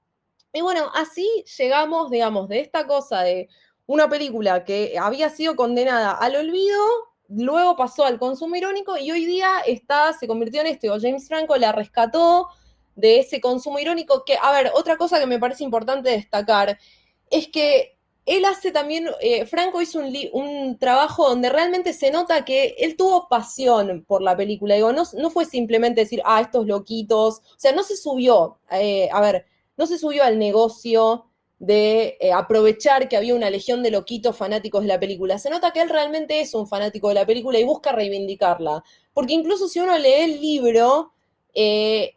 Y 0.52 0.60
bueno, 0.60 0.91
así 0.93 1.45
llegamos, 1.58 2.12
digamos, 2.12 2.50
de 2.50 2.60
esta 2.60 2.86
cosa 2.86 3.22
de 3.22 3.48
una 3.86 4.10
película 4.10 4.65
que 4.65 4.98
había 5.00 5.30
sido 5.30 5.56
condenada 5.56 6.12
al 6.12 6.36
olvido, 6.36 6.84
luego 7.29 7.75
pasó 7.75 8.05
al 8.05 8.19
consumo 8.19 8.55
irónico 8.55 8.97
y 8.97 9.11
hoy 9.11 9.25
día 9.25 9.59
está, 9.65 10.13
se 10.13 10.27
convirtió 10.27 10.61
en 10.61 10.67
esto. 10.67 10.97
James 10.99 11.27
Franco 11.27 11.55
la 11.57 11.71
rescató 11.71 12.47
de 12.95 13.19
ese 13.19 13.39
consumo 13.39 13.79
irónico 13.79 14.25
que, 14.25 14.37
a 14.41 14.51
ver, 14.51 14.71
otra 14.75 14.97
cosa 14.97 15.19
que 15.19 15.27
me 15.27 15.39
parece 15.39 15.63
importante 15.63 16.09
destacar 16.09 16.77
es 17.29 17.47
que 17.47 17.97
él 18.25 18.45
hace 18.45 18.71
también, 18.71 19.07
eh, 19.21 19.45
Franco 19.45 19.81
hizo 19.81 19.99
un, 19.99 20.15
un, 20.33 20.77
trabajo 20.77 21.27
donde 21.29 21.49
realmente 21.49 21.93
se 21.93 22.11
nota 22.11 22.45
que 22.45 22.75
él 22.77 22.95
tuvo 22.95 23.27
pasión 23.27 24.05
por 24.07 24.21
la 24.21 24.37
película. 24.37 24.75
Digo, 24.75 24.93
no, 24.93 25.03
no 25.17 25.29
fue 25.31 25.45
simplemente 25.45 26.01
decir, 26.01 26.21
ah, 26.25 26.41
estos 26.41 26.67
loquitos. 26.67 27.39
O 27.39 27.57
sea, 27.57 27.71
no 27.71 27.83
se 27.83 27.97
subió, 27.97 28.59
eh, 28.71 29.09
a 29.11 29.21
ver, 29.21 29.45
no 29.77 29.87
se 29.87 29.97
subió 29.97 30.23
al 30.23 30.37
negocio 30.37 31.28
de 31.60 32.17
eh, 32.22 32.32
aprovechar 32.32 33.10
que 33.10 33.17
había 33.17 33.36
una 33.36 33.50
legión 33.50 33.84
de 33.84 33.91
loquitos 33.91 34.36
fanáticos 34.36 34.82
de 34.82 34.88
la 34.88 35.00
película. 35.00 35.38
Se 35.38 35.50
nota 35.50 35.72
que 35.72 35.82
él 35.82 35.89
realmente 35.89 36.39
es 36.39 36.54
un 36.54 36.67
fanático 36.67 37.10
de 37.10 37.15
la 37.15 37.26
película 37.26 37.60
y 37.60 37.65
busca 37.65 37.91
reivindicarla. 37.91 38.84
Porque 39.13 39.34
incluso 39.34 39.67
si 39.67 39.80
uno 39.80 39.98
lee 39.98 40.22
el 40.22 40.39
libro, 40.39 41.12
eh, 41.54 42.15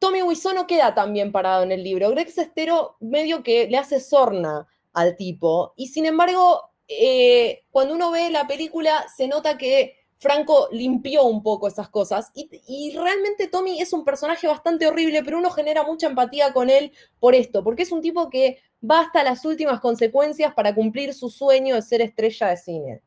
Tommy 0.00 0.22
Wiseau 0.22 0.54
no 0.54 0.66
queda 0.66 0.94
tan 0.94 1.12
bien 1.12 1.30
parado 1.30 1.62
en 1.62 1.70
el 1.70 1.84
libro. 1.84 2.10
Greg 2.10 2.30
Sestero 2.30 2.96
medio 3.00 3.44
que 3.44 3.68
le 3.68 3.78
hace 3.78 4.00
sorna 4.00 4.66
al 4.92 5.16
tipo. 5.16 5.72
Y 5.76 5.88
sin 5.88 6.04
embargo, 6.04 6.72
eh, 6.88 7.64
cuando 7.70 7.94
uno 7.94 8.10
ve 8.10 8.28
la 8.30 8.46
película, 8.48 9.06
se 9.16 9.28
nota 9.28 9.56
que 9.56 10.03
Franco 10.24 10.68
limpió 10.72 11.24
un 11.24 11.42
poco 11.42 11.68
esas 11.68 11.90
cosas. 11.90 12.30
Y, 12.34 12.48
y, 12.66 12.96
realmente 12.96 13.46
Tommy 13.46 13.78
es 13.78 13.92
un 13.92 14.06
personaje 14.06 14.46
bastante 14.46 14.86
horrible, 14.86 15.22
pero 15.22 15.36
uno 15.36 15.50
genera 15.50 15.82
mucha 15.82 16.06
empatía 16.06 16.54
con 16.54 16.70
él 16.70 16.92
por 17.20 17.34
esto, 17.34 17.62
porque 17.62 17.82
es 17.82 17.92
un 17.92 18.00
tipo 18.00 18.30
que 18.30 18.58
va 18.82 19.00
hasta 19.00 19.22
las 19.22 19.44
últimas 19.44 19.80
consecuencias 19.80 20.54
para 20.54 20.74
cumplir 20.74 21.12
su 21.12 21.28
sueño 21.28 21.74
de 21.74 21.82
ser 21.82 22.00
estrella 22.00 22.48
de 22.48 22.56
cine. 22.56 23.02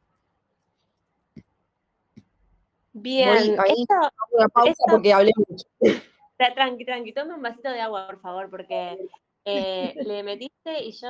Bien, 2.93 3.27
Voy 3.29 3.65
ahí, 3.65 3.81
esto, 3.81 4.11
una 4.31 4.47
pausa 4.49 4.69
esto- 4.71 4.83
porque 4.87 5.11
hablé 5.11 5.31
mucho. 5.35 5.65
tranqui, 6.55 6.85
tranqui, 6.85 7.13
tome 7.13 7.33
un 7.33 7.41
vasito 7.41 7.69
de 7.71 7.81
agua, 7.81 8.05
por 8.05 8.19
favor, 8.19 8.47
porque 8.51 8.95
eh, 9.49 9.95
le 10.03 10.23
metiste 10.23 10.83
y 10.83 10.91
yo 10.91 11.09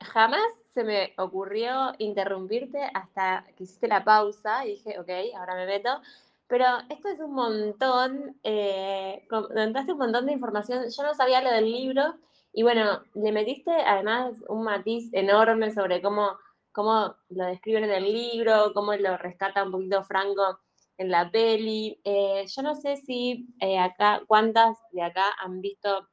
jamás 0.00 0.42
se 0.74 0.82
me 0.82 1.14
ocurrió 1.16 1.92
interrumpirte 1.98 2.90
hasta 2.92 3.44
que 3.56 3.62
hiciste 3.64 3.86
la 3.86 4.02
pausa 4.02 4.66
y 4.66 4.70
dije, 4.70 4.98
ok, 4.98 5.08
ahora 5.36 5.54
me 5.54 5.66
meto. 5.66 6.00
Pero 6.48 6.64
esto 6.88 7.08
es 7.08 7.20
un 7.20 7.34
montón, 7.34 8.36
eh, 8.42 9.24
comentaste 9.30 9.92
un 9.92 9.98
montón 9.98 10.26
de 10.26 10.32
información. 10.32 10.84
Yo 10.90 11.02
no 11.04 11.14
sabía 11.14 11.40
lo 11.40 11.52
del 11.52 11.70
libro 11.70 12.16
y 12.52 12.64
bueno, 12.64 13.02
le 13.14 13.30
metiste 13.30 13.70
además 13.70 14.34
un 14.48 14.64
matiz 14.64 15.08
enorme 15.12 15.72
sobre 15.72 16.02
cómo, 16.02 16.36
cómo 16.72 17.14
lo 17.28 17.44
describen 17.44 17.84
en 17.84 17.92
el 17.92 18.12
libro, 18.12 18.72
cómo 18.74 18.92
lo 18.96 19.16
rescata 19.18 19.62
un 19.62 19.70
poquito 19.70 20.02
Franco 20.02 20.58
en 20.96 21.10
la 21.10 21.30
peli. 21.30 22.00
Eh, 22.02 22.44
yo 22.48 22.62
no 22.62 22.74
sé 22.74 22.96
si 22.96 23.46
eh, 23.60 23.78
acá, 23.78 24.22
cuántas 24.26 24.76
de 24.90 25.02
acá 25.02 25.26
han 25.40 25.60
visto 25.60 26.08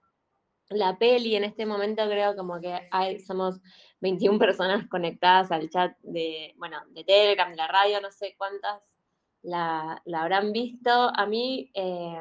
la 0.70 0.97
peli. 0.97 1.36
En 1.36 1.43
este 1.43 1.66
momento 1.66 2.03
creo 2.07 2.36
como 2.36 2.59
que 2.59 2.88
hay, 2.91 3.20
somos 3.20 3.59
21 4.01 4.39
personas 4.39 4.88
conectadas 4.88 5.51
al 5.51 5.70
chat 5.70 5.97
de, 6.01 6.53
bueno, 6.57 6.78
de 6.89 7.03
Telegram, 7.03 7.49
de 7.49 7.57
la 7.57 7.68
radio, 7.68 8.01
no 8.01 8.11
sé 8.11 8.36
cuántas 8.38 8.95
la, 9.41 10.01
la 10.05 10.22
habrán 10.24 10.51
visto. 10.51 10.91
A 10.91 11.26
mí 11.26 11.72
eh, 11.74 12.18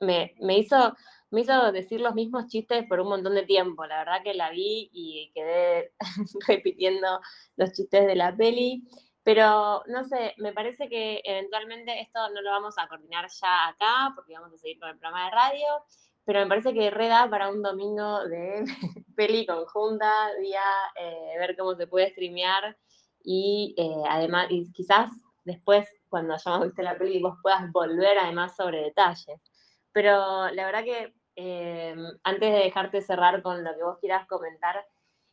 me, 0.00 0.34
me 0.40 0.58
hizo, 0.58 0.94
me 1.30 1.42
hizo 1.42 1.72
decir 1.72 2.00
los 2.00 2.14
mismos 2.14 2.46
chistes 2.48 2.84
por 2.88 3.00
un 3.00 3.08
montón 3.08 3.34
de 3.34 3.44
tiempo. 3.44 3.86
La 3.86 3.98
verdad 3.98 4.22
que 4.22 4.34
la 4.34 4.50
vi 4.50 4.90
y 4.92 5.30
quedé 5.34 5.92
repitiendo 6.48 7.20
los 7.56 7.72
chistes 7.72 8.06
de 8.06 8.16
la 8.16 8.36
peli. 8.36 8.84
Pero 9.22 9.82
no 9.88 10.04
sé, 10.04 10.34
me 10.38 10.52
parece 10.52 10.88
que 10.88 11.20
eventualmente 11.24 12.00
esto 12.00 12.30
no 12.30 12.42
lo 12.42 12.50
vamos 12.50 12.78
a 12.78 12.86
coordinar 12.86 13.26
ya 13.28 13.68
acá, 13.68 14.12
porque 14.14 14.34
vamos 14.34 14.54
a 14.54 14.58
seguir 14.58 14.78
con 14.78 14.88
el 14.88 14.98
programa 14.98 15.24
de 15.24 15.30
radio. 15.32 15.66
Pero 16.26 16.40
me 16.40 16.48
parece 16.48 16.74
que 16.74 16.90
reda 16.90 17.30
para 17.30 17.48
un 17.50 17.62
domingo 17.62 18.24
de 18.26 18.64
peli 19.16 19.46
conjunta, 19.46 20.12
día, 20.40 20.60
eh, 21.00 21.38
ver 21.38 21.56
cómo 21.56 21.74
se 21.76 21.86
puede 21.86 22.10
streamear 22.10 22.76
y 23.24 23.74
eh, 23.78 24.02
además, 24.08 24.48
y 24.50 24.70
quizás 24.72 25.10
después, 25.44 25.88
cuando 26.08 26.34
hayamos 26.34 26.66
visto 26.66 26.82
la 26.82 26.98
peli, 26.98 27.22
vos 27.22 27.38
puedas 27.42 27.70
volver 27.72 28.18
además 28.18 28.56
sobre 28.56 28.82
detalles. 28.82 29.40
Pero 29.92 30.48
la 30.50 30.66
verdad 30.66 30.84
que 30.84 31.14
eh, 31.36 31.94
antes 32.24 32.52
de 32.52 32.58
dejarte 32.58 33.00
cerrar 33.02 33.42
con 33.42 33.62
lo 33.62 33.74
que 33.76 33.82
vos 33.84 33.98
quieras 34.00 34.26
comentar, 34.26 34.84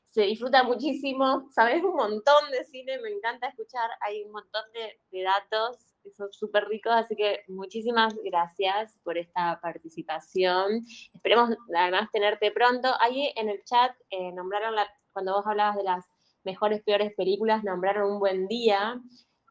se 0.06 0.22
disfruta 0.24 0.64
muchísimo, 0.64 1.48
sabes 1.50 1.84
un 1.84 1.96
montón 1.96 2.52
de 2.52 2.64
cine, 2.66 3.00
me 3.00 3.10
encanta 3.10 3.48
escuchar, 3.48 3.90
hay 4.02 4.24
un 4.24 4.32
montón 4.32 4.64
de, 4.74 5.00
de 5.12 5.24
datos 5.24 5.93
son 6.12 6.32
súper 6.32 6.66
ricos, 6.66 6.94
así 6.94 7.16
que 7.16 7.44
muchísimas 7.48 8.16
gracias 8.24 9.00
por 9.04 9.18
esta 9.18 9.60
participación. 9.62 10.86
Esperemos 11.14 11.52
además 11.76 12.10
tenerte 12.12 12.52
pronto. 12.52 12.90
Ahí 13.00 13.32
en 13.36 13.50
el 13.50 13.64
chat 13.64 13.92
eh, 14.10 14.32
nombraron, 14.32 14.76
cuando 15.12 15.34
vos 15.34 15.46
hablabas 15.48 15.78
de 15.78 15.84
las 15.84 16.06
mejores, 16.44 16.84
peores 16.84 17.14
películas, 17.16 17.64
nombraron 17.64 18.12
Un 18.12 18.20
Buen 18.20 18.48
Día, 18.48 19.02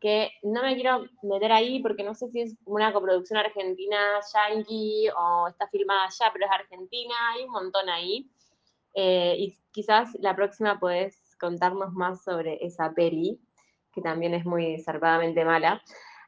que 0.01 0.33
no 0.43 0.63
me 0.63 0.75
quiero 0.75 1.07
meter 1.23 1.53
ahí 1.53 1.81
porque 1.81 2.03
no 2.03 2.15
sé 2.15 2.29
si 2.29 2.41
es 2.41 2.57
una 2.65 2.93
coproducción 2.93 3.39
argentina, 3.39 4.21
yankee 4.35 5.09
o 5.17 5.49
está 5.49 5.69
filmada 5.69 6.05
allá, 6.05 6.31
pero 6.33 6.47
es 6.47 6.53
argentina, 6.53 7.15
hay 7.31 7.45
un 7.45 7.53
montón 7.53 7.89
ahí. 7.89 8.29
Eh, 8.95 9.37
y 9.39 9.55
quizás 9.71 10.11
la 10.19 10.35
próxima 10.35 10.79
podés 10.79 11.37
contarnos 11.39 11.93
más 11.93 12.23
sobre 12.25 12.65
esa 12.65 12.93
peli, 12.93 13.41
que 13.93 14.03
también 14.03 14.35
es 14.35 14.45
muy 14.45 14.81
zarpadamente 14.83 15.45
mala. 15.45 15.83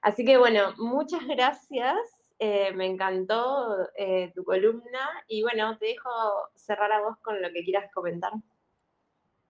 Así 0.05 0.23
que 0.23 0.37
bueno, 0.37 0.75
muchas 0.77 1.27
gracias. 1.27 1.97
eh, 2.39 2.73
me 2.75 2.85
encantó 2.85 3.89
eh, 3.97 4.33
tu 4.35 4.45
columna 4.45 5.09
y 5.29 5.43
bueno, 5.43 5.79
te 5.79 5.87
dejo 5.87 6.11
cerrar 6.55 6.93
a 6.93 7.01
vos 7.01 7.17
con 7.23 7.41
lo 7.41 7.51
que 7.53 7.65
quieras 7.65 7.91
comentar. 7.95 8.33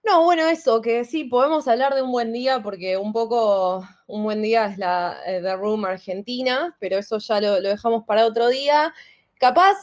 No, 0.03 0.23
bueno, 0.23 0.47
eso, 0.47 0.81
que 0.81 1.03
sí, 1.03 1.25
podemos 1.25 1.67
hablar 1.67 1.93
de 1.93 2.03
un 2.03 2.11
buen 2.11 2.31
día 2.31 2.61
porque 2.63 2.95
un 2.95 3.11
poco, 3.11 3.85
un 4.07 4.23
buen 4.23 4.41
día 4.41 4.67
es 4.67 4.77
la 4.77 5.17
eh, 5.25 5.41
The 5.41 5.57
Room 5.57 5.83
Argentina, 5.83 6.77
pero 6.79 6.99
eso 6.99 7.17
ya 7.17 7.41
lo, 7.41 7.59
dejamos 7.59 8.05
para 8.05 8.25
otro 8.25 8.47
día. 8.47 8.93
Capaz, 9.37 9.75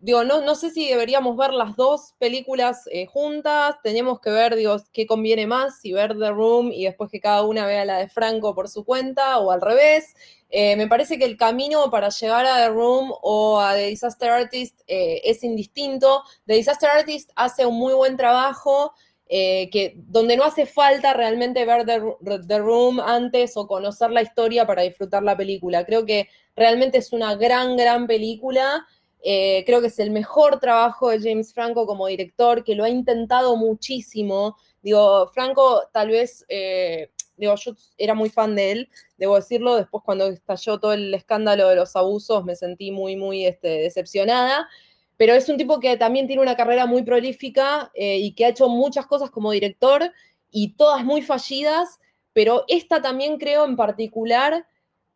digo, 0.00 0.24
no, 0.24 0.40
no 0.40 0.54
sé 0.54 0.70
si 0.70 0.88
deberíamos 0.88 1.36
ver 1.36 1.52
las 1.52 1.76
dos 1.76 2.14
películas 2.18 2.88
eh, 2.90 3.06
juntas, 3.06 3.76
tenemos 3.82 4.18
que 4.20 4.30
ver, 4.30 4.56
digo, 4.56 4.76
qué 4.92 5.06
conviene 5.06 5.46
más, 5.46 5.80
si 5.80 5.92
ver 5.92 6.18
The 6.18 6.30
Room 6.30 6.72
y 6.72 6.84
después 6.84 7.10
que 7.10 7.20
cada 7.20 7.42
una 7.42 7.66
vea 7.66 7.84
la 7.84 7.98
de 7.98 8.08
Franco 8.08 8.54
por 8.54 8.68
su 8.68 8.84
cuenta 8.84 9.38
o 9.38 9.50
al 9.50 9.60
revés. 9.60 10.14
Eh, 10.48 10.74
me 10.76 10.88
parece 10.88 11.18
que 11.18 11.26
el 11.26 11.36
camino 11.36 11.90
para 11.90 12.08
llegar 12.08 12.46
a 12.46 12.56
The 12.56 12.70
Room 12.70 13.12
o 13.22 13.60
a 13.60 13.74
The 13.74 13.86
Disaster 13.88 14.30
Artist 14.30 14.80
eh, 14.86 15.20
es 15.22 15.44
indistinto. 15.44 16.22
The 16.46 16.54
Disaster 16.54 16.88
Artist 16.88 17.30
hace 17.36 17.66
un 17.66 17.76
muy 17.76 17.92
buen 17.92 18.16
trabajo, 18.16 18.92
que, 19.28 19.94
donde 19.96 20.36
no 20.36 20.42
hace 20.42 20.66
falta 20.66 21.14
realmente 21.14 21.64
ver 21.64 21.86
The, 21.86 22.00
The 22.48 22.58
Room 22.58 22.98
antes 22.98 23.56
o 23.56 23.68
conocer 23.68 24.10
la 24.10 24.22
historia 24.22 24.66
para 24.66 24.82
disfrutar 24.82 25.22
la 25.22 25.36
película. 25.36 25.84
Creo 25.84 26.04
que 26.04 26.28
realmente 26.56 26.98
es 26.98 27.12
una 27.12 27.36
gran, 27.36 27.76
gran 27.76 28.08
película. 28.08 28.88
Eh, 29.22 29.64
creo 29.66 29.80
que 29.80 29.88
es 29.88 29.98
el 29.98 30.10
mejor 30.10 30.60
trabajo 30.60 31.10
de 31.10 31.20
James 31.20 31.52
Franco 31.52 31.86
como 31.86 32.06
director, 32.06 32.64
que 32.64 32.74
lo 32.74 32.84
ha 32.84 32.88
intentado 32.88 33.56
muchísimo. 33.56 34.56
Digo, 34.82 35.28
Franco 35.28 35.82
tal 35.92 36.08
vez, 36.08 36.44
eh, 36.48 37.10
digo, 37.36 37.54
yo 37.56 37.72
era 37.98 38.14
muy 38.14 38.30
fan 38.30 38.56
de 38.56 38.72
él, 38.72 38.88
debo 39.18 39.36
decirlo, 39.36 39.76
después 39.76 40.02
cuando 40.04 40.28
estalló 40.28 40.78
todo 40.78 40.94
el 40.94 41.12
escándalo 41.12 41.68
de 41.68 41.76
los 41.76 41.94
abusos 41.96 42.44
me 42.44 42.56
sentí 42.56 42.90
muy, 42.90 43.16
muy 43.16 43.46
este, 43.46 43.68
decepcionada, 43.68 44.68
pero 45.16 45.34
es 45.34 45.48
un 45.50 45.58
tipo 45.58 45.80
que 45.80 45.98
también 45.98 46.26
tiene 46.26 46.40
una 46.40 46.56
carrera 46.56 46.86
muy 46.86 47.02
prolífica 47.02 47.90
eh, 47.94 48.18
y 48.18 48.32
que 48.32 48.46
ha 48.46 48.48
hecho 48.48 48.68
muchas 48.70 49.06
cosas 49.06 49.30
como 49.30 49.50
director 49.50 50.10
y 50.50 50.74
todas 50.76 51.04
muy 51.04 51.20
fallidas, 51.20 52.00
pero 52.32 52.64
esta 52.68 53.02
también 53.02 53.36
creo 53.38 53.66
en 53.66 53.76
particular 53.76 54.66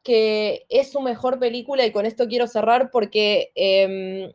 que 0.05 0.67
es 0.69 0.93
su 0.93 1.01
mejor 1.01 1.41
película 1.41 1.85
y 1.85 1.91
con 1.91 2.07
esto 2.07 2.29
quiero 2.29 2.47
cerrar 2.47 2.91
porque 2.93 3.51
eh, 3.57 4.33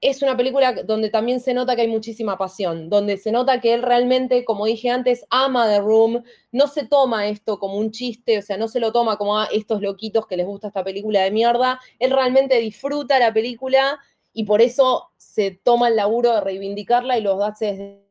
es 0.00 0.22
una 0.22 0.36
película 0.36 0.72
donde 0.84 1.08
también 1.10 1.40
se 1.40 1.54
nota 1.54 1.74
que 1.74 1.82
hay 1.82 1.88
muchísima 1.88 2.36
pasión, 2.36 2.90
donde 2.90 3.16
se 3.16 3.32
nota 3.32 3.60
que 3.60 3.72
él 3.72 3.82
realmente, 3.82 4.44
como 4.44 4.66
dije 4.66 4.90
antes, 4.90 5.26
ama 5.30 5.66
The 5.68 5.80
Room, 5.80 6.22
no 6.52 6.68
se 6.68 6.86
toma 6.86 7.28
esto 7.28 7.58
como 7.58 7.78
un 7.78 7.90
chiste, 7.90 8.38
o 8.38 8.42
sea, 8.42 8.58
no 8.58 8.68
se 8.68 8.78
lo 8.78 8.92
toma 8.92 9.16
como 9.16 9.38
a 9.38 9.46
estos 9.46 9.80
loquitos 9.80 10.26
que 10.26 10.36
les 10.36 10.46
gusta 10.46 10.68
esta 10.68 10.84
película 10.84 11.22
de 11.22 11.30
mierda, 11.30 11.80
él 11.98 12.10
realmente 12.10 12.58
disfruta 12.58 13.18
la 13.18 13.32
película 13.32 13.98
y 14.34 14.44
por 14.44 14.60
eso 14.60 15.10
se 15.16 15.50
toma 15.50 15.88
el 15.88 15.96
laburo 15.96 16.34
de 16.34 16.40
reivindicarla 16.42 17.18
y 17.18 17.22
los 17.22 17.42
hace 17.42 17.66
desde 17.66 18.05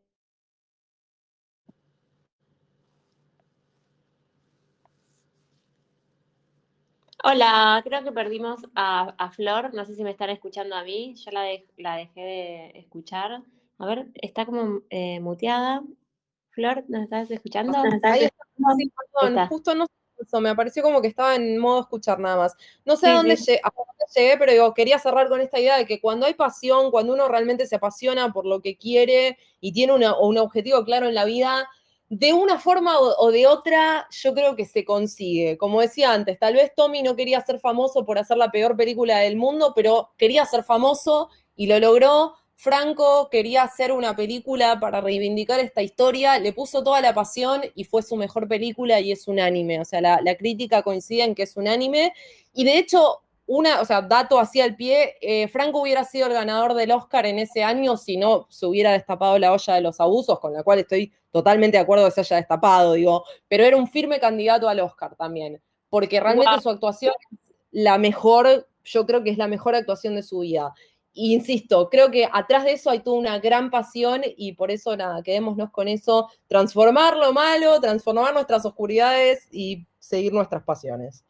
Hola, 7.28 7.82
creo 7.84 8.03
que 8.03 8.11
perdimos 8.11 8.59
a, 8.76 9.15
a 9.17 9.32
Flor, 9.32 9.73
no 9.73 9.84
sé 9.84 9.95
si 9.95 10.03
me 10.03 10.11
están 10.11 10.30
escuchando 10.30 10.76
a 10.76 10.84
mí, 10.84 11.15
yo 11.15 11.32
la, 11.32 11.41
de- 11.41 11.67
la 11.76 11.95
dejé 11.95 12.21
de 12.21 12.80
escuchar. 12.80 13.41
A 13.80 13.86
ver, 13.88 14.09
está 14.13 14.45
como 14.45 14.82
eh, 14.91 15.19
muteada. 15.21 15.82
Flor, 16.51 16.84
¿nos 16.88 17.01
estás 17.01 17.32
escuchando? 17.32 17.76
Ahí 18.03 18.26
está. 18.26 18.36
Sí, 18.78 18.91
perdón, 19.11 19.34
Está. 19.34 19.47
justo 19.47 19.73
no 19.73 19.88
me 20.39 20.55
pareció 20.55 20.84
como 20.84 21.01
que 21.01 21.07
estaba 21.07 21.36
en 21.36 21.57
modo 21.57 21.82
escuchar 21.82 22.19
nada 22.19 22.38
más. 22.38 22.55
No 22.86 22.95
sé 22.95 23.07
Sí, 23.07 23.11
a 23.11 23.15
dónde 23.15 23.38
sí. 23.38 23.45
llegué, 23.47 23.61
a 23.63 23.71
dónde 23.76 24.05
llegué, 24.15 24.38
pero 24.38 24.51
digo, 24.51 24.73
quería 24.76 24.99
cerrar 24.99 25.28
con 25.28 25.41
esta 25.41 25.59
idea 25.59 25.78
de 25.78 25.86
que 25.88 25.99
cuando 25.99 26.28
hay 26.28 26.36
pasión, 26.36 26.91
cuando 26.91 27.13
uno 27.13 27.28
realmente 27.28 27.65
se 27.65 27.76
apasiona 27.76 28.32
por 28.32 28.45
lo 28.45 28.61
que 28.61 28.78
quiere 28.78 29.38
y 29.59 29.73
tiene 29.73 29.93
una- 29.93 30.17
un 30.19 30.38
objetivo 30.38 30.86
claro 30.86 31.07
en 31.07 31.15
la 31.15 31.26
vida, 31.26 31.67
de 32.10 32.34
una 32.34 32.60
forma 32.60 32.99
o, 32.99 33.32
de 33.32 33.47
otra, 33.47 34.08
yo 34.12 34.34
creo 34.34 34.56
que 34.56 34.66
se 34.66 34.86
consigue. 34.86 35.58
Como 35.58 35.82
decía 35.82 36.14
antes, 36.14 36.38
tal 36.38 36.53
vez 36.53 36.72
Tommy 36.76 37.01
no 37.01 37.16
quería 37.16 37.41
ser 37.41 37.60
famoso 37.60 38.06
por 38.06 38.20
hacer 38.20 38.38
la 38.38 38.51
peor 38.51 38.78
película 38.78 39.20
del 39.20 39.38
mundo, 39.38 39.74
pero 39.76 40.12
quería 40.18 40.45
ser 40.45 40.64
famoso 40.64 41.30
y 41.56 41.68
lo 41.68 41.80
logró. 41.80 42.36
Franco 42.58 43.28
quería 43.30 43.64
hacer 43.64 43.91
una 43.91 44.16
película 44.16 44.80
para 44.80 45.01
reivindicar 45.01 45.60
esta 45.60 45.82
historia, 45.82 46.39
le 46.39 46.53
puso 46.53 46.84
toda 46.84 47.01
la 47.01 47.14
pasión 47.14 47.62
y 47.76 47.84
fue 47.84 48.01
su 48.01 48.16
mejor 48.16 48.47
película 48.47 48.99
y 49.01 49.12
es 49.12 49.28
unánime. 49.28 49.82
O 49.82 49.86
sea, 49.86 49.99
la, 49.99 50.22
la 50.22 50.36
crítica 50.36 50.84
coincide 50.84 51.24
en 51.24 51.36
que 51.36 51.43
es 51.43 51.58
unánime. 51.58 52.14
Y 52.53 52.64
de 52.64 52.78
hecho, 52.78 53.24
una, 53.47 53.81
o 53.81 53.85
sea, 53.85 54.01
dato 54.01 54.39
así 54.39 54.59
al 54.59 54.75
pie, 54.75 55.15
eh, 55.21 55.47
Franco 55.49 55.81
hubiera 55.81 56.03
sido 56.03 56.27
el 56.27 56.33
ganador 56.33 56.73
del 56.73 56.91
Oscar 56.91 57.25
en 57.25 57.37
ese 57.39 57.63
año 57.63 57.95
si 57.95 58.17
no 58.17 58.47
se 58.49 58.65
hubiera 58.65 58.91
destapado 58.91 59.37
la 59.37 59.53
olla 59.53 59.75
de 59.75 59.81
los 59.81 59.99
abusos, 59.99 60.39
con 60.39 60.53
la 60.53 60.63
cual 60.63 60.79
estoy 60.79 61.13
totalmente 61.31 61.77
de 61.77 61.83
acuerdo 61.83 62.05
que 62.05 62.11
se 62.11 62.21
haya 62.21 62.37
destapado, 62.37 62.93
digo, 62.93 63.23
pero 63.47 63.63
era 63.63 63.77
un 63.77 63.87
firme 63.87 64.19
candidato 64.19 64.67
al 64.67 64.79
Oscar 64.79 65.15
también, 65.15 65.61
porque 65.89 66.19
realmente 66.19 66.59
su 66.61 66.69
actuación 66.69 67.13
es 67.31 67.39
la 67.71 67.97
mejor, 67.97 68.67
yo 68.83 69.05
creo 69.05 69.23
que 69.23 69.29
es 69.29 69.37
la 69.37 69.47
mejor 69.47 69.75
actuación 69.75 70.15
de 70.15 70.23
su 70.23 70.39
vida. 70.39 70.73
Insisto, 71.13 71.89
creo 71.89 72.09
que 72.09 72.27
atrás 72.31 72.63
de 72.65 72.73
eso 72.73 72.89
hay 72.89 72.99
toda 72.99 73.17
una 73.17 73.39
gran 73.39 73.69
pasión 73.69 74.21
y 74.35 74.53
por 74.53 74.71
eso 74.71 74.97
nada, 74.97 75.21
quedémonos 75.21 75.71
con 75.71 75.87
eso, 75.87 76.29
transformar 76.47 77.15
lo 77.15 77.31
malo, 77.31 77.79
transformar 77.79 78.33
nuestras 78.33 78.65
oscuridades 78.65 79.47
y 79.51 79.85
seguir 79.99 80.33
nuestras 80.33 80.63
pasiones. 80.63 81.23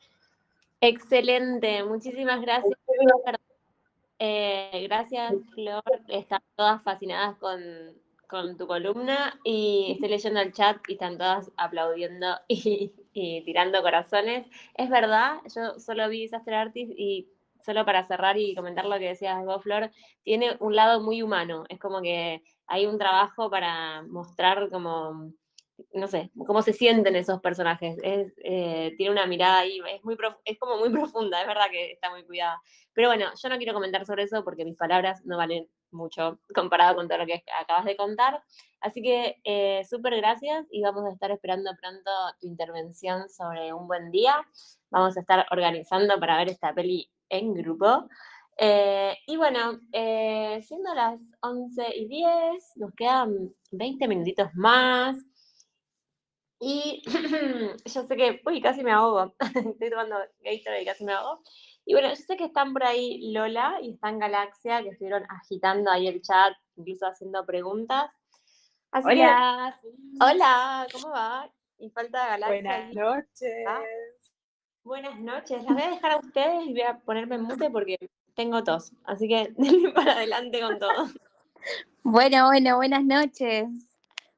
Excelente, 0.87 1.83
muchísimas 1.83 2.41
gracias. 2.41 2.77
Eh, 4.19 4.85
gracias, 4.87 5.33
Flor. 5.55 5.81
Están 6.07 6.43
todas 6.55 6.83
fascinadas 6.83 7.37
con, 7.37 7.59
con 8.29 8.55
tu 8.55 8.67
columna 8.67 9.39
y 9.43 9.93
estoy 9.93 10.09
leyendo 10.09 10.41
el 10.41 10.53
chat 10.53 10.77
y 10.87 10.93
están 10.93 11.17
todas 11.17 11.51
aplaudiendo 11.57 12.37
y, 12.47 12.93
y 13.13 13.41
tirando 13.43 13.81
corazones. 13.81 14.45
Es 14.75 14.91
verdad, 14.91 15.37
yo 15.55 15.79
solo 15.79 16.07
vi 16.07 16.21
Disaster 16.21 16.53
Artist 16.53 16.91
y 16.95 17.31
solo 17.61 17.83
para 17.83 18.03
cerrar 18.03 18.37
y 18.37 18.53
comentar 18.53 18.85
lo 18.85 18.99
que 18.99 19.07
decías 19.07 19.43
vos, 19.43 19.63
Flor, 19.63 19.89
tiene 20.23 20.55
un 20.59 20.75
lado 20.75 21.01
muy 21.01 21.23
humano. 21.23 21.63
Es 21.67 21.79
como 21.79 21.99
que 22.03 22.43
hay 22.67 22.85
un 22.85 22.99
trabajo 22.99 23.49
para 23.49 24.03
mostrar 24.03 24.69
como 24.69 25.33
no 25.93 26.07
sé, 26.07 26.31
cómo 26.47 26.61
se 26.61 26.73
sienten 26.73 27.15
esos 27.15 27.41
personajes. 27.41 27.97
Es, 28.03 28.33
eh, 28.43 28.93
tiene 28.97 29.11
una 29.11 29.25
mirada 29.27 29.59
ahí, 29.59 29.79
es, 29.89 30.03
muy 30.03 30.15
prof- 30.15 30.37
es 30.45 30.57
como 30.59 30.77
muy 30.77 30.89
profunda, 30.91 31.41
es 31.41 31.47
verdad 31.47 31.69
que 31.71 31.91
está 31.91 32.09
muy 32.09 32.23
cuidada. 32.25 32.61
Pero 32.93 33.09
bueno, 33.09 33.25
yo 33.41 33.49
no 33.49 33.57
quiero 33.57 33.73
comentar 33.73 34.05
sobre 34.05 34.23
eso 34.23 34.43
porque 34.43 34.65
mis 34.65 34.77
palabras 34.77 35.21
no 35.25 35.37
valen 35.37 35.67
mucho 35.91 36.39
comparado 36.53 36.95
con 36.95 37.07
todo 37.07 37.19
lo 37.19 37.25
que 37.25 37.43
acabas 37.61 37.85
de 37.85 37.95
contar. 37.97 38.41
Así 38.81 39.01
que 39.01 39.35
eh, 39.43 39.83
súper 39.89 40.15
gracias 40.17 40.65
y 40.71 40.81
vamos 40.81 41.05
a 41.05 41.11
estar 41.13 41.31
esperando 41.31 41.71
pronto 41.81 42.11
tu 42.39 42.47
intervención 42.47 43.29
sobre 43.29 43.73
un 43.73 43.87
buen 43.87 44.11
día. 44.11 44.45
Vamos 44.91 45.17
a 45.17 45.19
estar 45.21 45.45
organizando 45.51 46.19
para 46.19 46.37
ver 46.37 46.49
esta 46.49 46.73
peli 46.73 47.09
en 47.29 47.53
grupo. 47.53 48.07
Eh, 48.57 49.15
y 49.27 49.35
bueno, 49.37 49.79
eh, 49.91 50.61
siendo 50.61 50.93
las 50.93 51.19
11 51.41 51.83
y 51.95 52.07
10, 52.07 52.71
nos 52.77 52.93
quedan 52.95 53.53
20 53.71 54.07
minutitos 54.07 54.49
más. 54.53 55.17
Y 56.59 57.03
yo 57.85 58.03
sé 58.03 58.15
que, 58.15 58.41
uy, 58.45 58.61
casi 58.61 58.83
me 58.83 58.91
ahogo. 58.91 59.35
Estoy 59.55 59.89
tomando 59.89 60.15
Gatorade 60.43 60.81
y 60.81 60.85
casi 60.85 61.03
me 61.05 61.13
ahogo. 61.13 61.41
Y 61.85 61.93
bueno, 61.93 62.09
yo 62.09 62.15
sé 62.15 62.35
que 62.37 62.45
están 62.45 62.73
por 62.73 62.83
ahí 62.83 63.31
Lola 63.31 63.77
y 63.81 63.93
están 63.93 64.17
Galaxia, 64.19 64.81
que 64.81 64.89
estuvieron 64.89 65.23
agitando 65.29 65.91
ahí 65.91 66.07
el 66.07 66.21
chat, 66.21 66.53
incluso 66.77 67.05
haciendo 67.05 67.45
preguntas. 67.45 68.09
Así 68.91 69.07
que- 69.09 69.21
Hola. 69.21 69.79
hola, 70.21 70.87
¿cómo 70.91 71.09
va? 71.09 71.51
Y 71.77 71.89
falta 71.91 72.25
Galaxia. 72.27 72.47
Buenas 72.61 72.87
ahí. 72.89 72.95
noches. 72.95 73.65
Ah. 73.67 73.81
Buenas 74.83 75.19
noches. 75.19 75.63
Las 75.63 75.73
voy 75.73 75.83
a 75.83 75.89
dejar 75.89 76.11
a 76.13 76.17
ustedes 76.17 76.67
y 76.67 76.71
voy 76.71 76.81
a 76.83 76.99
ponerme 76.99 77.35
en 77.35 77.41
mute 77.43 77.69
porque 77.69 77.97
tengo 78.35 78.63
tos. 78.63 78.91
Así 79.03 79.27
que 79.27 79.53
denle 79.57 79.89
para 79.93 80.13
adelante 80.13 80.61
con 80.61 80.79
todo. 80.79 80.89
Bueno, 82.07 82.45
bueno, 82.45 82.75
buenas 82.75 83.03
noches. 83.03 83.65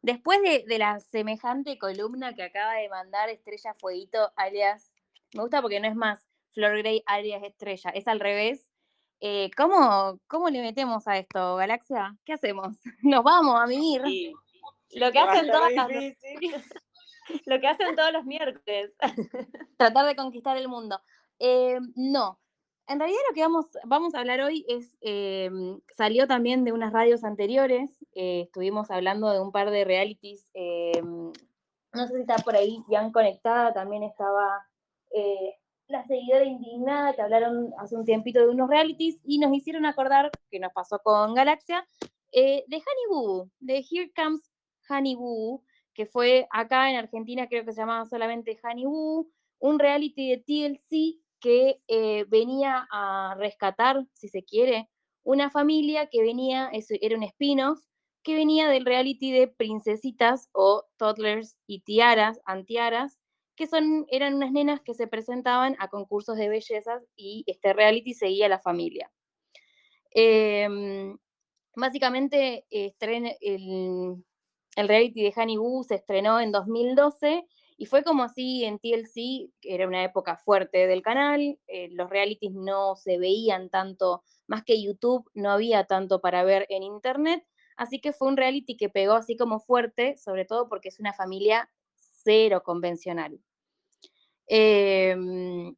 Después 0.01 0.41
de, 0.41 0.63
de 0.67 0.77
la 0.77 0.99
semejante 0.99 1.77
columna 1.77 2.33
que 2.33 2.43
acaba 2.43 2.73
de 2.73 2.89
mandar 2.89 3.29
Estrella 3.29 3.73
Fueguito, 3.73 4.31
alias, 4.35 4.93
me 5.33 5.41
gusta 5.41 5.61
porque 5.61 5.79
no 5.79 5.87
es 5.87 5.95
más 5.95 6.27
Flor 6.51 6.77
Grey, 6.79 7.03
alias 7.05 7.43
Estrella, 7.43 7.91
es 7.91 8.07
al 8.07 8.19
revés. 8.19 8.69
Eh, 9.19 9.49
¿cómo, 9.57 10.19
¿Cómo 10.27 10.49
le 10.49 10.61
metemos 10.61 11.07
a 11.07 11.17
esto, 11.17 11.55
Galaxia? 11.55 12.15
¿Qué 12.25 12.33
hacemos? 12.33 12.77
Nos 13.01 13.23
vamos 13.23 13.59
a 13.59 13.65
mimir. 13.65 14.01
Y 14.07 14.33
Lo 14.99 15.11
que 15.11 15.19
hacen 15.19 15.47
todas 15.47 15.73
las, 15.73 15.87
lo 17.45 17.59
que 17.59 17.67
hacen 17.67 17.95
todos 17.95 18.11
los 18.11 18.25
miércoles. 18.25 18.91
tratar 19.77 20.05
de 20.05 20.15
conquistar 20.15 20.57
el 20.57 20.67
mundo. 20.67 21.01
Eh, 21.39 21.79
no, 21.95 22.39
en 22.87 22.99
realidad 22.99 23.19
lo 23.29 23.35
que 23.35 23.41
vamos, 23.41 23.65
vamos 23.85 24.15
a 24.15 24.19
hablar 24.19 24.41
hoy 24.41 24.65
es, 24.67 24.97
eh, 25.01 25.49
salió 25.93 26.25
también 26.25 26.63
de 26.63 26.71
unas 26.71 26.93
radios 26.93 27.23
anteriores, 27.23 27.91
eh, 28.13 28.41
estuvimos 28.41 28.89
hablando 28.91 29.29
de 29.31 29.41
un 29.41 29.51
par 29.51 29.71
de 29.71 29.83
realities, 29.83 30.49
eh, 30.53 31.01
no 31.01 32.07
sé 32.07 32.15
si 32.15 32.21
está 32.21 32.37
por 32.37 32.55
ahí 32.55 32.79
bien 32.87 33.11
conectada, 33.11 33.73
también 33.73 34.03
estaba 34.03 34.65
la 35.87 36.05
seguidora 36.05 36.43
indignada 36.43 37.13
que 37.13 37.21
hablaron 37.21 37.73
hace 37.79 37.95
un 37.95 38.05
tiempito 38.05 38.39
de 38.39 38.49
unos 38.49 38.69
realities 38.69 39.19
y 39.23 39.39
nos 39.39 39.53
hicieron 39.53 39.85
acordar, 39.85 40.29
que 40.51 40.59
nos 40.59 40.71
pasó 40.73 40.99
con 40.99 41.33
Galaxia, 41.33 41.87
de 42.31 42.65
Honey 42.69 43.07
Boo, 43.09 43.49
de 43.59 43.77
Here 43.89 44.11
Comes 44.13 44.51
Honey 44.89 45.15
Boo, 45.15 45.63
que 45.93 46.05
fue 46.05 46.45
acá 46.51 46.91
en 46.91 46.97
Argentina, 46.97 47.47
creo 47.47 47.65
que 47.65 47.71
se 47.71 47.81
llamaba 47.81 48.05
solamente 48.05 48.59
Honey 48.61 48.85
Boo, 48.85 49.31
un 49.59 49.79
reality 49.79 50.29
de 50.29 50.37
TLC 50.37 51.26
que 51.39 51.81
eh, 51.87 52.25
venía 52.27 52.87
a 52.91 53.35
rescatar, 53.37 54.05
si 54.13 54.27
se 54.27 54.43
quiere, 54.43 54.89
una 55.23 55.49
familia 55.49 56.07
que 56.07 56.21
venía, 56.21 56.69
eso 56.71 56.95
era 57.01 57.17
un 57.17 57.23
spin-off, 57.23 57.79
que 58.23 58.35
venía 58.35 58.67
del 58.69 58.85
reality 58.85 59.31
de 59.31 59.47
princesitas 59.47 60.49
o 60.51 60.85
toddlers 60.97 61.57
y 61.65 61.81
tiaras, 61.81 62.39
antiaras, 62.45 63.19
que 63.55 63.67
son, 63.67 64.05
eran 64.09 64.35
unas 64.35 64.51
nenas 64.51 64.81
que 64.81 64.93
se 64.93 65.07
presentaban 65.07 65.75
a 65.79 65.89
concursos 65.89 66.37
de 66.37 66.49
bellezas 66.49 67.03
y 67.15 67.43
este 67.47 67.73
reality 67.73 68.13
seguía 68.13 68.45
a 68.45 68.49
la 68.49 68.59
familia. 68.59 69.11
Em, 70.11 71.17
básicamente, 71.75 72.65
el, 72.69 72.93
el 74.75 74.87
reality 74.87 75.23
de 75.23 75.33
Honey 75.35 75.57
Boo 75.57 75.83
se 75.83 75.95
estrenó 75.95 76.39
en 76.39 76.51
2012 76.51 77.45
y 77.77 77.85
fue 77.85 78.03
como 78.03 78.23
así 78.23 78.65
en 78.65 78.79
TLC, 78.79 79.51
que 79.61 79.75
era 79.75 79.87
una 79.87 80.03
época 80.03 80.35
fuerte 80.35 80.87
del 80.87 81.03
canal, 81.03 81.59
eh, 81.67 81.89
los 81.91 82.09
realities 82.09 82.53
no 82.53 82.95
se 82.95 83.19
veían 83.19 83.69
tanto, 83.69 84.23
más 84.47 84.63
que 84.63 84.81
YouTube, 84.81 85.29
no 85.35 85.51
había 85.51 85.85
tanto 85.85 86.19
para 86.19 86.43
ver 86.43 86.65
en 86.69 86.81
internet, 86.81 87.45
así 87.77 88.01
que 88.01 88.13
fue 88.13 88.29
un 88.29 88.37
reality 88.37 88.75
que 88.77 88.89
pegó 88.89 89.13
así 89.13 89.37
como 89.37 89.59
fuerte, 89.59 90.17
sobre 90.17 90.45
todo 90.45 90.67
porque 90.69 90.89
es 90.89 90.99
una 90.99 91.13
familia 91.13 91.69
cero 91.95 92.63
convencional. 92.63 93.39
Em, 94.47 95.75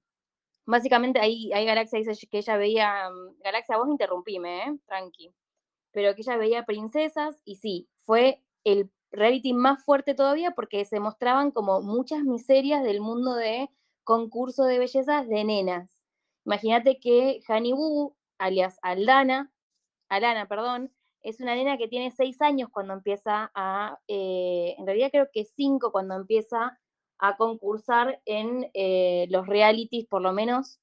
básicamente 0.65 1.19
ahí, 1.19 1.49
Galaxia 1.49 1.99
dice 1.99 2.27
que 2.27 2.39
ella 2.39 2.57
veía, 2.57 3.09
mm, 3.09 3.41
Galaxia, 3.43 3.77
vos 3.77 3.89
interrumpime, 3.89 4.63
¿eh? 4.63 4.77
tranqui, 4.87 5.33
pero 5.91 6.15
que 6.15 6.21
ella 6.21 6.37
veía 6.37 6.65
princesas 6.65 7.41
y 7.45 7.57
sí, 7.57 7.89
fue 8.05 8.41
el 8.63 8.89
reality 9.11 9.53
más 9.53 9.83
fuerte 9.83 10.15
todavía 10.15 10.51
porque 10.51 10.85
se 10.85 10.99
mostraban 10.99 11.51
como 11.51 11.81
muchas 11.81 12.23
miserias 12.23 12.83
del 12.83 13.01
mundo 13.01 13.33
de 13.35 13.69
concurso 14.03 14.63
de 14.63 14.79
bellezas 14.79 15.27
de 15.27 15.43
nenas. 15.43 16.05
Imagínate 16.45 16.99
que 16.99 17.41
Hani 17.47 17.73
Boo, 17.73 18.15
alias 18.37 18.79
Aldana, 18.81 19.51
Alana, 20.09 20.47
perdón, 20.47 20.91
es 21.21 21.39
una 21.39 21.55
nena 21.55 21.77
que 21.77 21.87
tiene 21.87 22.11
seis 22.11 22.41
años 22.41 22.69
cuando 22.71 22.93
empieza 22.93 23.51
a, 23.53 23.99
eh, 24.07 24.75
en 24.77 24.85
realidad 24.85 25.11
creo 25.11 25.29
que 25.31 25.45
cinco 25.45 25.91
cuando 25.91 26.15
empieza 26.15 26.79
a 27.19 27.37
concursar 27.37 28.21
en 28.25 28.69
eh, 28.73 29.27
los 29.29 29.45
realities, 29.45 30.07
por 30.07 30.21
lo 30.21 30.31
menos 30.33 30.79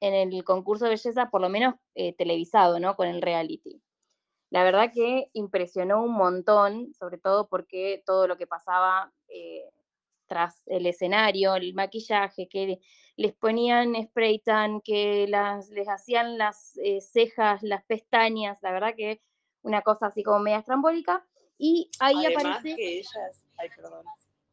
en 0.00 0.14
el 0.14 0.44
concurso 0.44 0.84
de 0.84 0.92
belleza, 0.92 1.30
por 1.30 1.40
lo 1.40 1.48
menos 1.48 1.74
eh, 1.94 2.14
televisado, 2.14 2.80
¿no? 2.80 2.96
Con 2.96 3.08
el 3.08 3.22
reality. 3.22 3.82
La 4.52 4.64
verdad 4.64 4.92
que 4.92 5.30
impresionó 5.32 6.04
un 6.04 6.12
montón, 6.12 6.92
sobre 6.92 7.16
todo 7.16 7.48
porque 7.48 8.02
todo 8.04 8.26
lo 8.26 8.36
que 8.36 8.46
pasaba 8.46 9.10
eh, 9.28 9.64
tras 10.26 10.62
el 10.66 10.84
escenario, 10.84 11.54
el 11.54 11.72
maquillaje, 11.72 12.48
que 12.48 12.78
les 13.16 13.32
ponían 13.32 13.94
spray 14.04 14.40
tan, 14.40 14.82
que 14.82 15.26
las, 15.26 15.70
les 15.70 15.88
hacían 15.88 16.36
las 16.36 16.76
eh, 16.84 17.00
cejas, 17.00 17.62
las 17.62 17.82
pestañas, 17.84 18.58
la 18.60 18.72
verdad 18.72 18.94
que 18.94 19.22
una 19.62 19.80
cosa 19.80 20.08
así 20.08 20.22
como 20.22 20.40
media 20.40 20.58
estrambólica. 20.58 21.26
Y 21.56 21.90
ahí 21.98 22.26
Además 22.26 22.58
aparece... 22.58 22.76
que 22.76 22.98
ellas, 22.98 23.46
ay 23.56 23.70
perdón, 23.74 24.04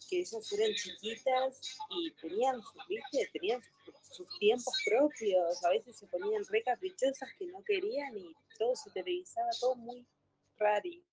que 0.09 0.19
ellas 0.19 0.53
eran 0.53 0.73
chiquitas 0.75 1.77
y 1.89 2.11
tenían, 2.21 2.61
sus- 2.61 2.87
¿viste? 2.87 3.29
Tenían 3.33 3.61
sus, 3.61 3.93
sus 4.09 4.27
tiempos 4.39 4.73
propios, 4.85 5.63
a 5.63 5.69
veces 5.69 5.97
se 5.97 6.07
ponían 6.07 6.43
re 6.49 6.63
caprichosas 6.63 7.29
que 7.37 7.47
no 7.47 7.63
querían 7.63 8.17
y 8.17 8.33
todo 8.57 8.75
se 8.75 8.89
televisaba, 8.91 9.49
todo 9.59 9.75
muy 9.75 10.05
rari. 10.57 11.03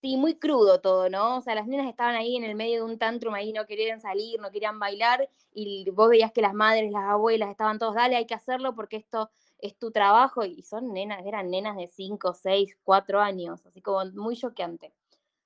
Sí, 0.00 0.16
muy 0.16 0.38
crudo 0.38 0.80
todo, 0.80 1.10
¿no? 1.10 1.38
O 1.38 1.40
sea, 1.40 1.56
las 1.56 1.66
nenas 1.66 1.88
estaban 1.88 2.14
ahí 2.14 2.36
en 2.36 2.44
el 2.44 2.54
medio 2.54 2.84
de 2.84 2.92
un 2.92 2.98
tantrum, 2.98 3.34
ahí 3.34 3.52
no 3.52 3.66
querían 3.66 4.00
salir, 4.00 4.40
no 4.40 4.52
querían 4.52 4.78
bailar, 4.78 5.28
y 5.52 5.90
vos 5.90 6.08
veías 6.08 6.30
que 6.30 6.40
las 6.40 6.54
madres, 6.54 6.92
las 6.92 7.02
abuelas 7.02 7.50
estaban 7.50 7.80
todos, 7.80 7.96
dale, 7.96 8.14
hay 8.14 8.26
que 8.26 8.34
hacerlo 8.34 8.76
porque 8.76 8.96
esto 8.96 9.28
es 9.58 9.76
tu 9.76 9.90
trabajo, 9.90 10.44
y 10.44 10.62
son 10.62 10.92
nenas, 10.92 11.26
eran 11.26 11.50
nenas 11.50 11.76
de 11.76 11.88
5, 11.88 12.32
6, 12.32 12.76
4 12.84 13.20
años, 13.20 13.66
así 13.66 13.82
como 13.82 14.04
muy 14.12 14.36
choqueante. 14.36 14.94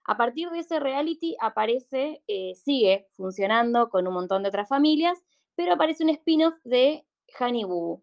A 0.04 0.18
partir 0.18 0.50
de 0.50 0.58
ese 0.58 0.80
reality 0.80 1.36
aparece, 1.40 2.22
eh, 2.26 2.54
sigue 2.54 3.08
funcionando 3.16 3.88
con 3.88 4.06
un 4.06 4.12
montón 4.12 4.42
de 4.42 4.50
otras 4.50 4.68
familias, 4.68 5.22
pero 5.54 5.74
aparece 5.74 6.04
un 6.04 6.10
spin-off 6.10 6.54
de 6.64 7.04
Honey 7.38 7.64
Boo, 7.64 8.02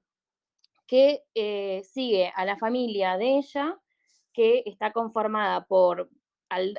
que 0.87 1.23
eh, 1.35 1.83
sigue 1.83 2.31
a 2.35 2.45
la 2.45 2.57
familia 2.57 3.17
de 3.17 3.37
ella, 3.37 3.79
que 4.33 4.63
está 4.65 4.91
conformada 4.91 5.65
por 5.65 6.09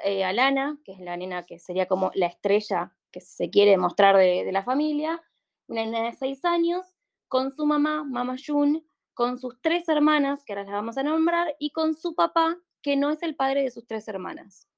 eh, 0.04 0.24
Alana, 0.24 0.78
que 0.84 0.92
es 0.92 1.00
la 1.00 1.16
nena 1.16 1.46
que 1.46 1.58
sería 1.58 1.86
como 1.86 2.10
la 2.14 2.26
estrella 2.26 2.96
que 3.12 3.20
se 3.20 3.50
quiere 3.50 3.76
mostrar 3.76 4.16
de, 4.16 4.44
de 4.44 4.52
la 4.52 4.62
familia, 4.62 5.22
una 5.66 5.84
nena 5.84 6.04
de 6.04 6.12
seis 6.12 6.44
años, 6.44 6.86
con 7.28 7.52
su 7.52 7.66
mamá, 7.66 8.02
Mama 8.04 8.36
Jun, 8.44 8.84
con 9.14 9.38
sus 9.38 9.60
tres 9.60 9.88
hermanas, 9.88 10.44
que 10.44 10.52
ahora 10.52 10.64
las 10.64 10.72
vamos 10.72 10.98
a 10.98 11.02
nombrar, 11.02 11.54
y 11.58 11.70
con 11.70 11.94
su 11.94 12.14
papá, 12.14 12.56
que 12.82 12.96
no 12.96 13.10
es 13.10 13.22
el 13.22 13.36
padre 13.36 13.62
de 13.62 13.70
sus 13.70 13.86
tres 13.86 14.08
hermanas. 14.08 14.69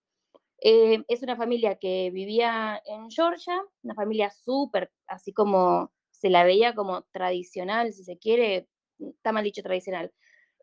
Eh, 0.65 1.03
es 1.09 1.23
una 1.23 1.35
familia 1.37 1.75
que 1.77 2.11
vivía 2.13 2.81
en 2.87 3.11
Georgia, 3.11 3.61
una 3.83 3.95
familia 3.95 4.31
súper, 4.31 4.93
así 5.09 5.33
como 5.33 5.93
se 6.13 6.31
la 6.31 6.45
veía 6.45 6.73
como 6.75 7.03
tradicional, 7.11 7.93
si 7.93 8.05
se 8.05 8.17
quiere, 8.17 8.69
está 9.01 9.33
mal 9.33 9.43
dicho 9.43 9.63
tradicional, 9.63 10.13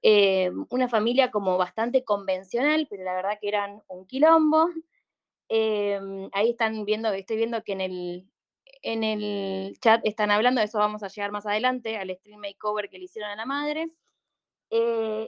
eh, 0.01 0.51
una 0.69 0.87
familia 0.87 1.31
como 1.31 1.57
bastante 1.57 2.05
convencional, 2.05 2.87
pero 2.89 3.03
la 3.03 3.13
verdad 3.13 3.37
que 3.41 3.49
eran 3.49 3.81
un 3.89 4.07
quilombo. 4.07 4.69
Eh, 5.49 5.99
ahí 6.33 6.51
están 6.51 6.85
viendo, 6.85 7.11
estoy 7.11 7.35
viendo 7.37 7.63
que 7.63 7.73
en 7.73 7.81
el, 7.81 8.29
en 8.83 9.03
el 9.03 9.77
chat 9.81 10.01
están 10.05 10.31
hablando, 10.31 10.61
eso 10.61 10.79
vamos 10.79 11.03
a 11.03 11.09
llegar 11.09 11.31
más 11.33 11.45
adelante, 11.45 11.97
al 11.97 12.15
stream 12.15 12.39
makeover 12.39 12.89
que 12.89 12.99
le 12.99 13.05
hicieron 13.05 13.31
a 13.31 13.35
la 13.35 13.45
madre. 13.45 13.91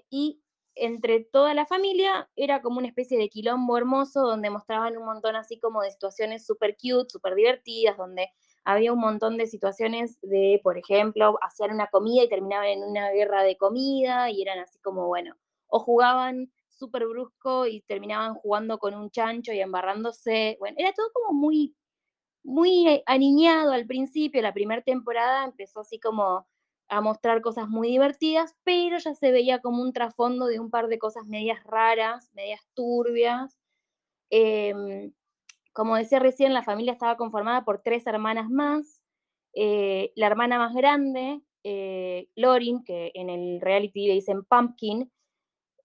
Y 0.10 0.42
entre 0.76 1.22
toda 1.24 1.54
la 1.54 1.66
familia 1.66 2.30
era 2.36 2.62
como 2.62 2.80
una 2.80 2.88
especie 2.88 3.18
de 3.18 3.30
quilombo 3.30 3.78
hermoso 3.78 4.22
donde 4.22 4.50
mostraban 4.50 4.98
un 4.98 5.06
montón 5.06 5.36
así 5.36 5.60
como 5.60 5.82
de 5.82 5.92
situaciones 5.92 6.46
súper 6.46 6.76
cute, 6.76 7.10
súper 7.10 7.36
divertidas, 7.36 7.98
donde 7.98 8.30
había 8.64 8.94
un 8.94 9.00
montón 9.00 9.38
de 9.38 9.48
situaciones 9.48 10.20
de, 10.22 10.60
por 10.64 10.78
ejemplo, 10.78 11.38
hacían 11.42 11.72
una 11.72 11.88
comida 11.88 12.24
y 12.24 12.30
terminaban 12.30 12.68
en 12.68 12.84
una 12.84 13.10
guerra 13.12 13.44
de 13.44 13.58
comida 13.58 14.30
y 14.30 14.42
eran 14.42 14.60
así 14.60 14.80
como, 14.80 15.08
bueno, 15.08 15.36
o 15.68 15.80
jugaban 15.80 16.52
súper 16.70 17.08
brusco 17.08 17.68
y 17.68 17.82
terminaban 17.82 18.36
jugando 18.36 18.80
con 18.80 18.94
un 18.94 19.10
chancho 19.12 19.54
y 19.54 19.60
embarrándose, 19.60 20.58
bueno, 20.60 20.76
era 20.80 20.94
todo 20.94 21.12
como 21.14 21.34
muy, 21.40 21.76
muy 22.44 23.04
aniñado 23.06 23.74
al 23.74 23.88
principio, 23.88 24.42
la 24.42 24.54
primera 24.54 24.82
temporada 24.82 25.46
empezó 25.46 25.82
así 25.82 26.00
como 26.00 26.48
a 26.92 27.00
mostrar 27.00 27.42
cosas 27.42 27.70
muy 27.70 27.88
divertidas, 27.88 28.54
pero 28.66 28.98
ya 28.98 29.16
se 29.16 29.32
veía 29.32 29.60
como 29.62 29.82
un 29.82 29.94
trasfondo 29.94 30.48
de 30.48 30.60
un 30.60 30.70
par 30.70 30.90
de 30.90 31.00
cosas 31.00 31.26
medias 31.26 31.64
raras, 31.64 32.30
medias 32.34 32.68
turbias. 32.74 33.58
Em, 34.30 35.14
como 35.74 35.96
decía 35.96 36.20
recién, 36.20 36.54
la 36.54 36.64
familia 36.64 36.92
estaba 36.92 37.16
conformada 37.16 37.64
por 37.64 37.82
tres 37.82 38.06
hermanas 38.08 38.50
más. 38.50 39.02
Eh, 39.54 40.12
la 40.16 40.28
hermana 40.28 40.60
más 40.60 40.74
grande, 40.76 41.42
eh, 41.64 42.28
Lorin, 42.36 42.84
que 42.84 43.12
en 43.16 43.30
el 43.30 43.62
reality 43.62 44.08
le 44.08 44.16
dicen 44.16 44.44
Pumpkin, 44.44 45.10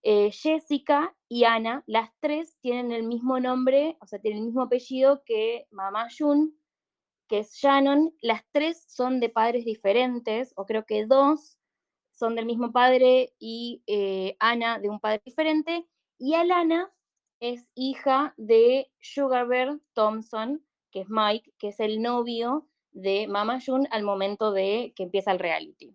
eh, 0.03 0.33
Jessica 0.33 1.17
y 1.29 1.45
Ana, 1.45 1.85
las 1.87 2.11
tres 2.19 2.57
tienen 2.61 2.91
el 2.91 3.05
mismo 3.05 3.39
nombre, 3.39 3.97
o 4.01 4.07
sea, 4.09 4.19
tienen 4.19 4.41
el 4.41 4.47
mismo 4.47 4.63
apellido 4.63 5.23
que 5.25 5.69
mamá 5.71 6.09
Jun, 6.17 6.59
que 7.29 7.41
es 7.41 7.53
Shannon. 7.55 8.15
Las 8.21 8.43
tres 8.53 8.85
son 8.89 9.21
de 9.21 9.29
padres 9.29 9.65
diferentes, 9.65 10.53
o 10.57 10.67
creo 10.67 10.85
que 10.85 11.07
dos 11.07 11.59
son 12.13 12.35
del 12.35 12.47
mismo 12.47 12.73
padre 12.73 13.35
y 13.39 13.83
eh, 13.87 14.37
Ana 14.41 14.79
de 14.79 14.89
un 14.89 15.01
padre 15.01 15.21
diferente. 15.25 15.87
Y 16.19 16.35
Alana 16.35 16.91
es 17.41 17.69
hija 17.75 18.35
de 18.37 18.91
Sugar 19.01 19.47
Bear 19.47 19.79
Thompson, 19.93 20.65
que 20.91 21.01
es 21.03 21.09
Mike, 21.09 21.53
que 21.59 21.69
es 21.69 21.81
el 21.81 22.01
novio 22.01 22.69
de 22.93 23.27
Mama 23.29 23.59
June 23.65 23.87
al 23.91 24.03
momento 24.03 24.53
de 24.53 24.95
que 24.97 25.03
empieza 25.03 25.31
el 25.31 25.39
reality. 25.39 25.95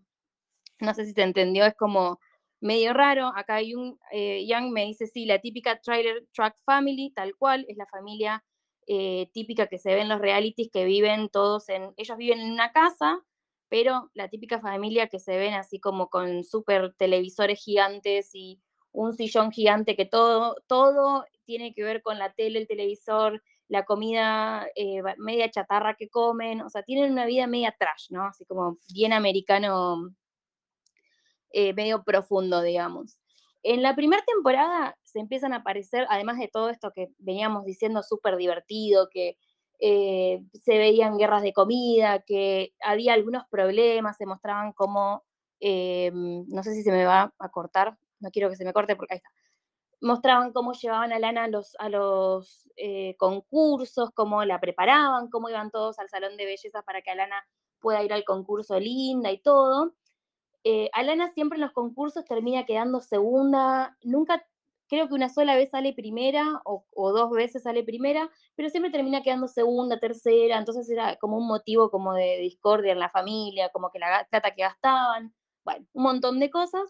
No 0.80 0.94
sé 0.94 1.06
si 1.06 1.14
se 1.14 1.24
entendió, 1.24 1.66
es 1.66 1.76
como 1.76 2.20
medio 2.60 2.94
raro. 2.94 3.32
Acá 3.36 3.62
eh, 3.62 4.46
Young 4.48 4.72
me 4.72 4.86
dice, 4.86 5.08
sí, 5.08 5.26
la 5.26 5.40
típica 5.40 5.80
trailer 5.82 6.28
track 6.34 6.56
family, 6.66 7.12
tal 7.16 7.36
cual, 7.36 7.66
es 7.68 7.78
la 7.78 7.88
familia 7.88 8.44
eh, 8.88 9.30
típica 9.34 9.68
que 9.68 9.78
se 9.78 9.94
ve 9.94 10.02
en 10.02 10.10
los 10.10 10.20
realities 10.20 10.70
que 10.72 10.86
viven 10.86 11.30
todos 11.30 11.70
en, 11.70 11.94
ellos 11.98 12.18
viven 12.18 12.40
en 12.40 12.52
una 12.52 12.72
casa, 12.72 13.24
pero 13.70 14.10
la 14.14 14.30
típica 14.30 14.60
familia 14.60 15.08
que 15.08 15.20
se 15.20 15.38
ven 15.38 15.54
así 15.54 15.80
como 15.80 16.10
con 16.10 16.44
super 16.44 16.94
televisores 16.96 17.64
gigantes 17.64 18.32
y 18.34 18.62
un 18.92 19.14
sillón 19.14 19.52
gigante 19.52 19.96
que 19.96 20.06
todo, 20.06 20.56
todo 20.68 21.26
tiene 21.46 21.74
que 21.74 21.84
ver 21.84 22.02
con 22.02 22.20
la 22.20 22.34
tele, 22.34 22.60
el 22.60 22.68
televisor, 22.68 23.42
la 23.68 23.86
comida 23.86 24.68
eh, 24.76 25.02
media 25.18 25.50
chatarra 25.50 25.96
que 25.96 26.10
comen, 26.10 26.62
o 26.62 26.70
sea, 26.70 26.84
tienen 26.84 27.14
una 27.14 27.26
vida 27.26 27.48
media 27.48 27.74
trash, 27.78 28.08
¿no? 28.10 28.26
Así 28.26 28.46
como 28.46 28.78
bien 28.94 29.14
americano, 29.14 30.14
eh, 31.52 31.74
medio 31.74 32.04
profundo, 32.04 32.62
digamos. 32.62 33.21
En 33.64 33.84
la 33.84 33.96
primera 33.96 34.24
temporada 34.26 34.98
se 35.04 35.20
empiezan 35.20 35.54
a 35.54 35.58
aparecer, 35.58 36.08
además 36.10 36.38
de 36.40 36.48
todo 36.48 36.70
esto 36.70 36.92
que 36.92 37.10
veníamos 37.20 37.66
diciendo, 37.66 38.02
súper 38.04 38.38
divertido, 38.38 39.08
que 39.10 39.38
eh, 39.80 40.44
se 40.54 40.78
veían 40.78 41.18
guerras 41.18 41.44
de 41.44 41.54
comida, 41.54 42.20
que 42.20 42.74
había 42.84 43.14
algunos 43.14 43.44
problemas, 43.50 44.18
se 44.18 44.26
mostraban 44.26 44.74
como, 44.74 45.24
eh, 45.60 46.12
no 46.14 46.64
sé 46.64 46.74
si 46.76 46.84
se 46.84 46.92
me 46.92 47.06
va 47.06 47.34
a 47.40 47.50
cortar, 47.50 47.98
no 48.20 48.30
quiero 48.32 48.50
que 48.50 48.56
se 48.56 48.66
me 48.66 48.74
corte 48.74 48.96
porque 48.96 49.16
ahí 49.16 49.18
está. 49.18 49.30
Mostraban 50.02 50.52
cómo 50.54 50.74
llevaban 50.74 51.14
a 51.14 51.20
Lana 51.20 51.46
a 51.46 51.48
los, 51.48 51.76
a 51.80 51.90
los 51.90 52.70
eh, 52.76 53.16
concursos, 53.18 54.12
cómo 54.16 54.44
la 54.46 54.60
preparaban, 54.60 55.30
cómo 55.30 55.50
iban 55.50 55.72
todos 55.72 56.00
al 56.00 56.10
salón 56.10 56.38
de 56.38 56.46
belleza 56.46 56.82
para 56.84 57.02
que 57.02 57.12
Alana 57.12 57.46
pueda 57.80 58.04
ir 58.04 58.14
al 58.14 58.24
concurso 58.24 58.80
linda 58.80 59.32
y 59.32 59.40
todo. 59.40 59.94
Eh, 60.64 60.90
Alana 60.94 61.30
siempre 61.30 61.58
en 61.58 61.62
los 61.62 61.72
concursos 61.72 62.26
termina 62.26 62.66
quedando 62.66 63.02
segunda, 63.02 63.98
nunca, 64.04 64.46
creo 64.88 65.08
que 65.08 65.16
una 65.16 65.30
sola 65.30 65.56
vez 65.56 65.72
sale 65.72 65.94
primera 65.94 66.62
o, 66.66 66.86
o 66.94 67.12
dos 67.12 67.32
veces 67.32 67.64
sale 67.64 67.84
primera, 67.84 68.30
pero 68.56 68.70
siempre 68.70 68.92
termina 68.92 69.24
quedando 69.24 69.48
segunda, 69.48 70.00
tercera, 70.00 70.58
entonces 70.58 70.90
era 70.90 71.16
como 71.18 71.38
un 71.38 71.48
motivo 71.48 71.90
como 71.90 72.14
de 72.14 72.38
discordia 72.40 72.92
en 72.92 73.00
la 73.00 73.10
familia, 73.10 73.70
como 73.70 73.90
que 73.92 74.00
la 74.00 74.28
plata 74.30 74.52
que 74.54 74.62
gastaban, 74.64 75.34
bueno, 75.66 75.86
un 75.94 76.04
montón 76.04 76.40
de 76.40 76.52
cosas, 76.52 76.84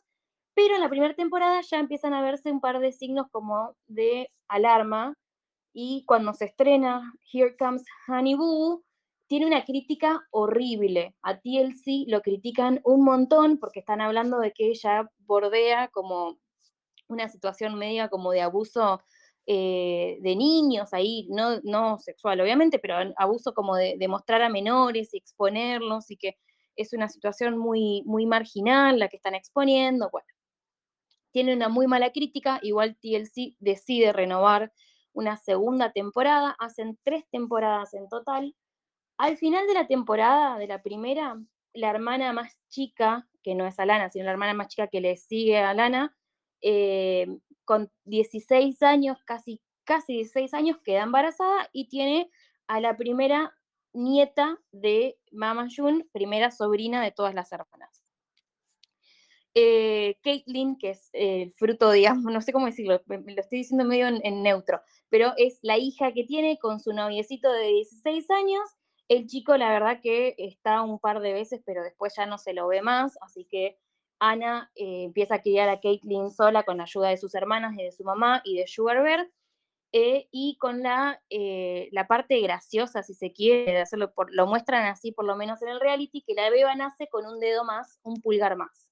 pero 0.53 0.75
en 0.75 0.81
la 0.81 0.89
primera 0.89 1.13
temporada 1.15 1.61
ya 1.61 1.79
empiezan 1.79 2.13
a 2.13 2.21
verse 2.21 2.51
un 2.51 2.61
par 2.61 2.79
de 2.79 2.91
signos 2.91 3.27
como 3.31 3.75
de 3.87 4.29
alarma, 4.49 5.13
y 5.73 6.03
cuando 6.05 6.33
se 6.33 6.45
estrena 6.45 7.13
Here 7.31 7.55
Comes 7.57 7.85
Honey 8.07 8.35
Boo, 8.35 8.83
tiene 9.31 9.47
una 9.47 9.63
crítica 9.63 10.27
horrible. 10.31 11.15
A 11.21 11.39
TLC 11.39 12.03
lo 12.07 12.21
critican 12.21 12.81
un 12.83 13.05
montón 13.05 13.59
porque 13.59 13.79
están 13.79 14.01
hablando 14.01 14.39
de 14.39 14.51
que 14.51 14.67
ella 14.67 15.09
bordea 15.19 15.87
como 15.87 16.37
una 17.07 17.29
situación 17.29 17.75
media 17.75 18.09
como 18.09 18.33
de 18.33 18.41
abuso 18.41 19.01
eh, 19.45 20.17
de 20.19 20.35
niños 20.35 20.93
ahí, 20.93 21.29
no, 21.29 21.61
no 21.63 21.97
sexual 21.97 22.41
obviamente, 22.41 22.77
pero 22.77 22.95
abuso 23.15 23.53
como 23.53 23.77
de, 23.77 23.95
de 23.97 24.07
mostrar 24.09 24.41
a 24.41 24.49
menores 24.49 25.13
y 25.13 25.19
exponerlos 25.19 26.11
y 26.11 26.17
que 26.17 26.35
es 26.75 26.91
una 26.91 27.07
situación 27.07 27.57
muy, 27.57 28.03
muy 28.05 28.25
marginal 28.25 28.99
la 28.99 29.07
que 29.07 29.15
están 29.15 29.35
exponiendo. 29.35 30.09
Bueno, 30.11 30.27
tiene 31.31 31.55
una 31.55 31.69
muy 31.69 31.87
mala 31.87 32.11
crítica, 32.11 32.59
igual 32.63 32.97
TLC 32.97 33.55
decide 33.61 34.11
renovar 34.11 34.73
una 35.13 35.37
segunda 35.37 35.93
temporada, 35.93 36.53
hacen 36.59 36.99
tres 37.01 37.23
temporadas 37.31 37.93
en 37.93 38.09
total. 38.09 38.53
Al 39.21 39.37
final 39.37 39.67
de 39.67 39.75
la 39.75 39.85
temporada, 39.85 40.57
de 40.57 40.65
la 40.65 40.81
primera, 40.81 41.39
la 41.75 41.91
hermana 41.91 42.33
más 42.33 42.57
chica, 42.69 43.29
que 43.43 43.53
no 43.53 43.67
es 43.67 43.77
Alana, 43.77 44.09
sino 44.09 44.25
la 44.25 44.31
hermana 44.31 44.55
más 44.55 44.69
chica 44.69 44.87
que 44.87 44.99
le 44.99 45.15
sigue 45.15 45.59
a 45.59 45.69
Alana, 45.69 46.17
eh, 46.59 47.27
con 47.63 47.91
16 48.05 48.81
años, 48.81 49.19
casi, 49.23 49.61
casi 49.83 50.13
16 50.13 50.55
años, 50.55 50.79
queda 50.83 51.03
embarazada 51.03 51.69
y 51.71 51.87
tiene 51.87 52.31
a 52.65 52.81
la 52.81 52.97
primera 52.97 53.55
nieta 53.93 54.57
de 54.71 55.19
Mama 55.31 55.67
June, 55.69 56.07
primera 56.11 56.49
sobrina 56.49 57.03
de 57.03 57.11
todas 57.11 57.35
las 57.35 57.51
hermanas. 57.51 58.03
Eh, 59.53 60.17
Caitlyn, 60.23 60.79
que 60.79 60.89
es 60.89 61.11
el 61.13 61.51
fruto, 61.51 61.91
digamos, 61.91 62.33
no 62.33 62.41
sé 62.41 62.51
cómo 62.51 62.65
decirlo, 62.65 62.99
lo 63.05 63.39
estoy 63.39 63.59
diciendo 63.59 63.85
medio 63.85 64.07
en, 64.07 64.19
en 64.23 64.41
neutro, 64.41 64.81
pero 65.09 65.33
es 65.37 65.59
la 65.61 65.77
hija 65.77 66.11
que 66.11 66.23
tiene 66.23 66.57
con 66.57 66.79
su 66.79 66.91
noviecito 66.91 67.51
de 67.51 67.67
16 67.67 68.31
años. 68.31 68.80
El 69.11 69.27
chico, 69.27 69.57
la 69.57 69.69
verdad 69.69 69.99
que 70.01 70.35
está 70.37 70.83
un 70.83 70.97
par 70.97 71.19
de 71.19 71.33
veces, 71.33 71.61
pero 71.65 71.83
después 71.83 72.13
ya 72.15 72.25
no 72.25 72.37
se 72.37 72.53
lo 72.53 72.69
ve 72.69 72.81
más, 72.81 73.17
así 73.19 73.43
que 73.43 73.77
Ana 74.19 74.71
eh, 74.73 75.03
empieza 75.03 75.35
a 75.35 75.41
criar 75.41 75.67
a 75.67 75.81
Caitlyn 75.81 76.31
sola 76.31 76.63
con 76.63 76.77
la 76.77 76.83
ayuda 76.83 77.09
de 77.09 77.17
sus 77.17 77.35
hermanas 77.35 77.77
y 77.77 77.83
de 77.83 77.91
su 77.91 78.05
mamá 78.05 78.41
y 78.45 78.55
de 78.55 78.67
Sugar 78.67 79.03
Bear, 79.03 79.29
eh, 79.91 80.29
y 80.31 80.55
con 80.59 80.81
la, 80.81 81.21
eh, 81.29 81.89
la 81.91 82.07
parte 82.07 82.39
graciosa, 82.39 83.03
si 83.03 83.13
se 83.13 83.33
quiere, 83.33 83.73
de 83.73 83.81
hacerlo, 83.81 84.13
lo 84.29 84.47
muestran 84.47 84.85
así 84.85 85.11
por 85.11 85.25
lo 85.25 85.35
menos 85.35 85.61
en 85.61 85.67
el 85.67 85.81
reality, 85.81 86.21
que 86.25 86.33
la 86.33 86.49
beba 86.49 86.73
nace 86.75 87.09
con 87.09 87.25
un 87.25 87.41
dedo 87.41 87.65
más, 87.65 87.99
un 88.03 88.21
pulgar 88.21 88.55
más. 88.55 88.87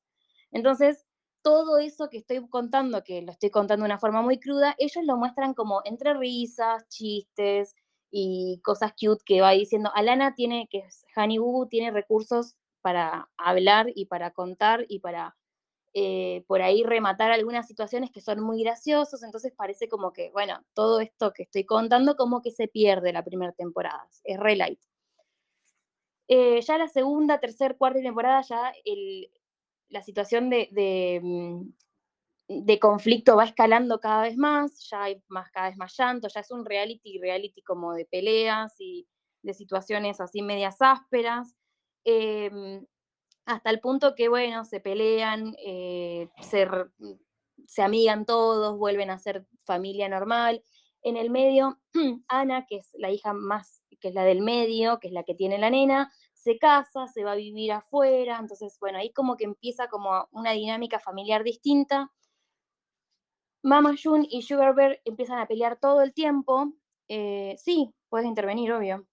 Entonces, 0.51 1.05
todo 1.41 1.77
eso 1.77 2.09
que 2.09 2.17
estoy 2.17 2.45
contando, 2.49 3.05
que 3.05 3.21
lo 3.21 3.31
estoy 3.31 3.51
contando 3.51 3.85
de 3.85 3.91
una 3.91 3.99
forma 3.99 4.21
muy 4.21 4.37
cruda, 4.37 4.75
ellos 4.79 5.05
lo 5.05 5.15
muestran 5.15 5.53
como 5.53 5.81
entre 5.85 6.13
risas, 6.13 6.89
chistes 6.89 7.73
y 8.11 8.59
cosas 8.63 8.93
cute 8.93 9.23
que 9.25 9.41
va 9.41 9.51
diciendo. 9.51 9.91
Alana 9.93 10.35
tiene, 10.35 10.67
que 10.69 10.79
es 10.79 11.05
Boo, 11.15 11.67
tiene 11.67 11.91
recursos 11.91 12.55
para 12.81 13.29
hablar 13.37 13.87
y 13.93 14.05
para 14.05 14.31
contar 14.31 14.85
y 14.87 14.99
para 14.99 15.35
eh, 15.93 16.43
por 16.47 16.61
ahí 16.61 16.83
rematar 16.83 17.31
algunas 17.31 17.67
situaciones 17.67 18.11
que 18.11 18.21
son 18.21 18.41
muy 18.41 18.63
graciosos, 18.63 19.23
entonces 19.23 19.53
parece 19.55 19.89
como 19.89 20.13
que, 20.13 20.29
bueno, 20.31 20.63
todo 20.75 20.99
esto 20.99 21.33
que 21.33 21.43
estoy 21.43 21.65
contando 21.65 22.15
como 22.15 22.41
que 22.41 22.51
se 22.51 22.67
pierde 22.67 23.11
la 23.11 23.23
primera 23.23 23.53
temporada, 23.53 24.07
es 24.23 24.39
re 24.39 24.55
light. 24.55 24.79
Eh, 26.27 26.61
ya 26.61 26.77
la 26.77 26.87
segunda, 26.87 27.39
tercera, 27.39 27.73
cuarta 27.73 28.01
temporada, 28.01 28.41
ya 28.43 28.71
el, 28.85 29.31
la 29.89 30.03
situación 30.03 30.51
de, 30.51 30.69
de, 30.71 31.19
mm, 31.23 31.73
de 32.49 32.79
conflicto 32.79 33.35
va 33.37 33.45
escalando 33.45 33.99
cada 33.99 34.23
vez 34.23 34.35
más, 34.35 34.87
ya 34.89 35.03
hay 35.03 35.23
más, 35.27 35.51
cada 35.51 35.69
vez 35.69 35.77
más 35.77 35.95
llanto, 35.97 36.27
ya 36.27 36.39
es 36.41 36.51
un 36.51 36.65
reality, 36.65 37.19
reality 37.19 37.61
como 37.61 37.93
de 37.93 38.05
peleas 38.05 38.73
y 38.79 39.07
de 39.43 39.53
situaciones 39.53 40.19
así 40.19 40.41
medias 40.41 40.77
ásperas, 40.81 41.55
em, 42.03 42.85
hasta 43.45 43.69
el 43.69 43.79
punto 43.79 44.15
que, 44.15 44.29
bueno, 44.29 44.65
se 44.65 44.79
pelean, 44.81 45.55
eh, 45.65 46.29
se, 46.41 46.67
se 47.67 47.81
amigan 47.83 48.25
todos, 48.25 48.77
vuelven 48.77 49.09
a 49.11 49.19
ser 49.19 49.45
familia 49.65 50.09
normal. 50.09 50.63
En 51.03 51.17
el 51.17 51.29
medio, 51.29 51.79
Ana, 52.27 52.65
que 52.67 52.77
es 52.77 52.89
la 52.97 53.11
hija 53.11 53.33
más, 53.33 53.83
que 54.01 54.09
es 54.09 54.15
la 54.15 54.23
del 54.23 54.41
medio, 54.41 54.99
que 54.99 55.07
es 55.07 55.13
la 55.13 55.23
que 55.23 55.35
tiene 55.35 55.57
la 55.57 55.69
nena, 55.69 56.11
se 56.33 56.57
casa, 56.57 57.07
se 57.07 57.23
va 57.23 57.33
a 57.33 57.35
vivir 57.35 57.71
afuera, 57.73 58.37
entonces, 58.39 58.77
bueno, 58.79 58.97
ahí 58.99 59.11
como 59.13 59.37
que 59.37 59.45
empieza 59.45 59.87
como 59.89 60.27
una 60.31 60.51
dinámica 60.51 60.99
familiar 60.99 61.43
distinta. 61.43 62.11
Mama 63.61 63.95
June 64.01 64.27
y 64.29 64.41
Sugar 64.41 64.73
Bear 64.73 65.01
empiezan 65.05 65.39
a 65.39 65.47
pelear 65.47 65.77
todo 65.77 66.01
el 66.01 66.13
tiempo. 66.13 66.73
Eh, 67.07 67.55
sí, 67.57 67.93
puedes 68.09 68.27
intervenir, 68.27 68.71
obvio. 68.71 69.05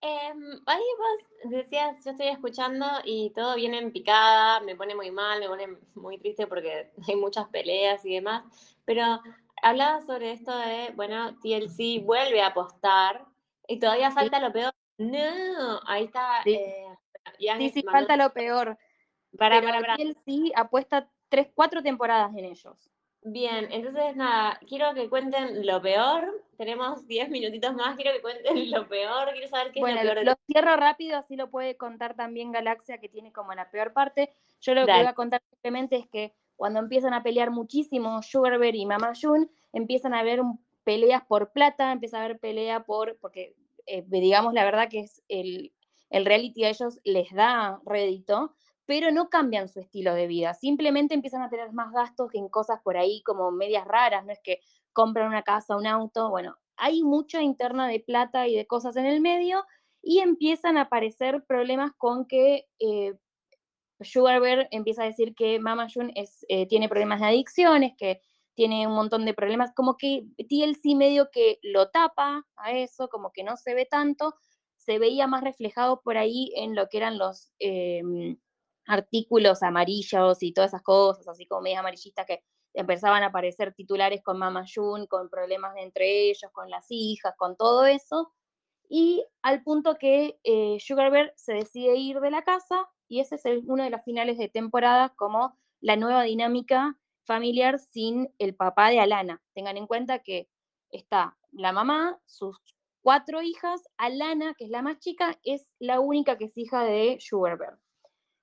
Em, 0.00 0.60
ahí 0.66 0.82
vos 0.98 1.50
decías, 1.52 2.04
yo 2.04 2.10
estoy 2.10 2.26
escuchando 2.26 2.86
y 3.04 3.30
todo 3.30 3.54
viene 3.54 3.78
en 3.78 3.92
picada, 3.92 4.58
me 4.60 4.74
pone 4.74 4.96
muy 4.96 5.12
mal, 5.12 5.38
me 5.38 5.48
pone 5.48 5.78
muy 5.94 6.18
triste 6.18 6.48
porque 6.48 6.90
hay 7.08 7.16
muchas 7.16 7.48
peleas 7.48 8.04
y 8.04 8.14
demás, 8.14 8.42
pero 8.84 9.20
hablabas 9.62 10.04
sobre 10.06 10.32
esto 10.32 10.56
de, 10.56 10.90
bueno, 10.96 11.38
TLC 11.38 12.04
vuelve 12.04 12.42
a 12.42 12.48
apostar 12.48 13.24
y 13.68 13.78
todavía 13.78 14.10
falta 14.10 14.40
lo 14.40 14.52
peor. 14.52 14.72
No, 14.98 15.80
ahí 15.86 16.04
está. 16.04 16.42
Sí. 16.42 16.54
eh, 16.54 16.86
Sí, 17.72 17.84
falta 17.84 18.16
lo 18.16 18.32
peor. 18.32 18.76
Para, 19.38 19.60
pero 19.60 19.72
para, 19.72 19.80
para. 19.80 19.96
TLC 19.96 20.52
apuesta 20.56 21.08
tres, 21.28 21.48
cuatro 21.54 21.82
temporadas 21.82 22.30
en 22.36 22.44
ellos. 22.44 22.90
Bien, 23.24 23.68
entonces 23.70 24.16
nada, 24.16 24.58
quiero 24.66 24.94
que 24.94 25.08
cuenten 25.08 25.64
lo 25.64 25.80
peor. 25.80 26.42
Tenemos 26.56 27.06
10 27.06 27.30
minutitos 27.30 27.72
más, 27.74 27.94
quiero 27.96 28.12
que 28.12 28.20
cuenten 28.20 28.42
lo 28.70 28.88
peor. 28.88 29.30
Quiero 29.32 29.48
saber 29.48 29.72
qué 29.72 29.80
Bueno, 29.80 30.00
es 30.00 30.04
lo 30.04 30.12
peor 30.12 30.18
de 30.18 30.30
lo 30.30 30.36
cierro 30.46 30.76
rápido, 30.76 31.18
así 31.18 31.36
lo 31.36 31.48
puede 31.48 31.76
contar 31.76 32.14
también 32.14 32.50
Galaxia, 32.50 32.98
que 32.98 33.08
tiene 33.08 33.32
como 33.32 33.54
la 33.54 33.70
peor 33.70 33.92
parte. 33.92 34.30
Yo 34.60 34.74
lo 34.74 34.86
que 34.86 34.92
voy 34.92 35.06
a 35.06 35.14
contar 35.14 35.40
simplemente 35.50 35.96
es 35.96 36.08
que 36.08 36.34
cuando 36.56 36.80
empiezan 36.80 37.14
a 37.14 37.22
pelear 37.22 37.50
muchísimo 37.50 38.22
Sugar 38.22 38.58
Bear 38.58 38.74
y 38.74 38.86
Mama 38.86 39.12
June, 39.20 39.48
empiezan 39.72 40.14
a 40.14 40.20
haber 40.20 40.40
peleas 40.84 41.24
por 41.24 41.52
plata, 41.52 41.92
empieza 41.92 42.18
a 42.18 42.24
haber 42.24 42.38
pelea 42.38 42.84
por, 42.84 43.16
porque 43.18 43.54
eh, 43.86 44.04
digamos 44.06 44.52
la 44.52 44.64
verdad 44.64 44.88
que 44.88 45.00
es 45.00 45.22
el, 45.28 45.72
el 46.10 46.24
reality 46.24 46.64
a 46.64 46.70
ellos 46.70 47.00
les 47.04 47.32
da 47.32 47.80
rédito, 47.84 48.54
pero 48.92 49.10
no 49.10 49.30
cambian 49.30 49.68
su 49.68 49.80
estilo 49.80 50.12
de 50.12 50.26
vida, 50.26 50.52
simplemente 50.52 51.14
empiezan 51.14 51.40
a 51.40 51.48
tener 51.48 51.72
más 51.72 51.94
gastos 51.94 52.28
en 52.34 52.50
cosas 52.50 52.78
por 52.84 52.98
ahí 52.98 53.22
como 53.22 53.50
medias 53.50 53.86
raras, 53.86 54.26
no 54.26 54.32
es 54.32 54.40
que 54.44 54.60
compran 54.92 55.28
una 55.28 55.42
casa, 55.42 55.78
un 55.78 55.86
auto, 55.86 56.28
bueno, 56.28 56.56
hay 56.76 57.02
mucha 57.02 57.40
interna 57.40 57.88
de 57.88 58.00
plata 58.00 58.46
y 58.48 58.54
de 58.54 58.66
cosas 58.66 58.94
en 58.96 59.06
el 59.06 59.22
medio 59.22 59.64
y 60.02 60.18
empiezan 60.18 60.76
a 60.76 60.82
aparecer 60.82 61.42
problemas 61.48 61.92
con 61.96 62.26
que 62.26 62.66
eh, 62.80 63.14
Sugar 64.02 64.42
Bear 64.42 64.68
empieza 64.70 65.04
a 65.04 65.06
decir 65.06 65.34
que 65.34 65.58
Mama 65.58 65.86
June 65.90 66.12
eh, 66.14 66.66
tiene 66.68 66.90
problemas 66.90 67.20
de 67.20 67.28
adicciones, 67.28 67.94
que 67.96 68.20
tiene 68.52 68.86
un 68.86 68.94
montón 68.94 69.24
de 69.24 69.32
problemas, 69.32 69.72
como 69.74 69.96
que 69.96 70.26
TLC 70.36 70.96
medio 70.96 71.30
que 71.32 71.58
lo 71.62 71.88
tapa 71.88 72.46
a 72.56 72.72
eso, 72.72 73.08
como 73.08 73.32
que 73.32 73.42
no 73.42 73.56
se 73.56 73.72
ve 73.72 73.86
tanto, 73.86 74.34
se 74.76 74.98
veía 74.98 75.26
más 75.26 75.42
reflejado 75.42 76.02
por 76.02 76.18
ahí 76.18 76.52
en 76.56 76.74
lo 76.74 76.88
que 76.88 76.98
eran 76.98 77.16
los 77.16 77.52
em, 77.58 78.36
artículos 78.86 79.62
amarillos 79.62 80.42
y 80.42 80.52
todas 80.52 80.70
esas 80.70 80.82
cosas, 80.82 81.28
así 81.28 81.46
como 81.46 81.62
medias 81.62 81.80
amarillistas 81.80 82.26
que 82.26 82.42
empezaban 82.74 83.22
a 83.22 83.26
aparecer 83.26 83.74
titulares 83.74 84.22
con 84.22 84.38
Mama 84.38 84.64
June, 84.72 85.06
con 85.06 85.28
problemas 85.28 85.76
entre 85.76 86.30
ellos, 86.30 86.50
con 86.52 86.70
las 86.70 86.86
hijas, 86.88 87.34
con 87.36 87.56
todo 87.56 87.86
eso, 87.86 88.32
y 88.88 89.24
al 89.42 89.62
punto 89.62 89.96
que 89.96 90.38
eh, 90.44 90.76
Sugar 90.80 91.10
Bear 91.10 91.32
se 91.36 91.54
decide 91.54 91.96
ir 91.96 92.20
de 92.20 92.30
la 92.30 92.42
casa 92.42 92.88
y 93.08 93.20
ese 93.20 93.36
es 93.36 93.44
uno 93.66 93.84
de 93.84 93.90
los 93.90 94.02
finales 94.02 94.38
de 94.38 94.48
temporada 94.48 95.10
como 95.16 95.56
la 95.80 95.96
nueva 95.96 96.24
dinámica 96.24 96.98
familiar 97.24 97.78
sin 97.78 98.32
el 98.38 98.54
papá 98.54 98.90
de 98.90 99.00
Alana. 99.00 99.42
Tengan 99.54 99.76
en 99.76 99.86
cuenta 99.86 100.18
que 100.18 100.48
está 100.90 101.36
la 101.52 101.72
mamá, 101.72 102.18
sus 102.26 102.58
cuatro 103.02 103.42
hijas, 103.42 103.82
Alana, 103.96 104.54
que 104.54 104.64
es 104.64 104.70
la 104.70 104.82
más 104.82 104.98
chica, 104.98 105.38
es 105.42 105.72
la 105.78 106.00
única 106.00 106.36
que 106.36 106.46
es 106.46 106.56
hija 106.56 106.84
de 106.84 107.18
Sugar 107.20 107.58
Bear. 107.58 107.78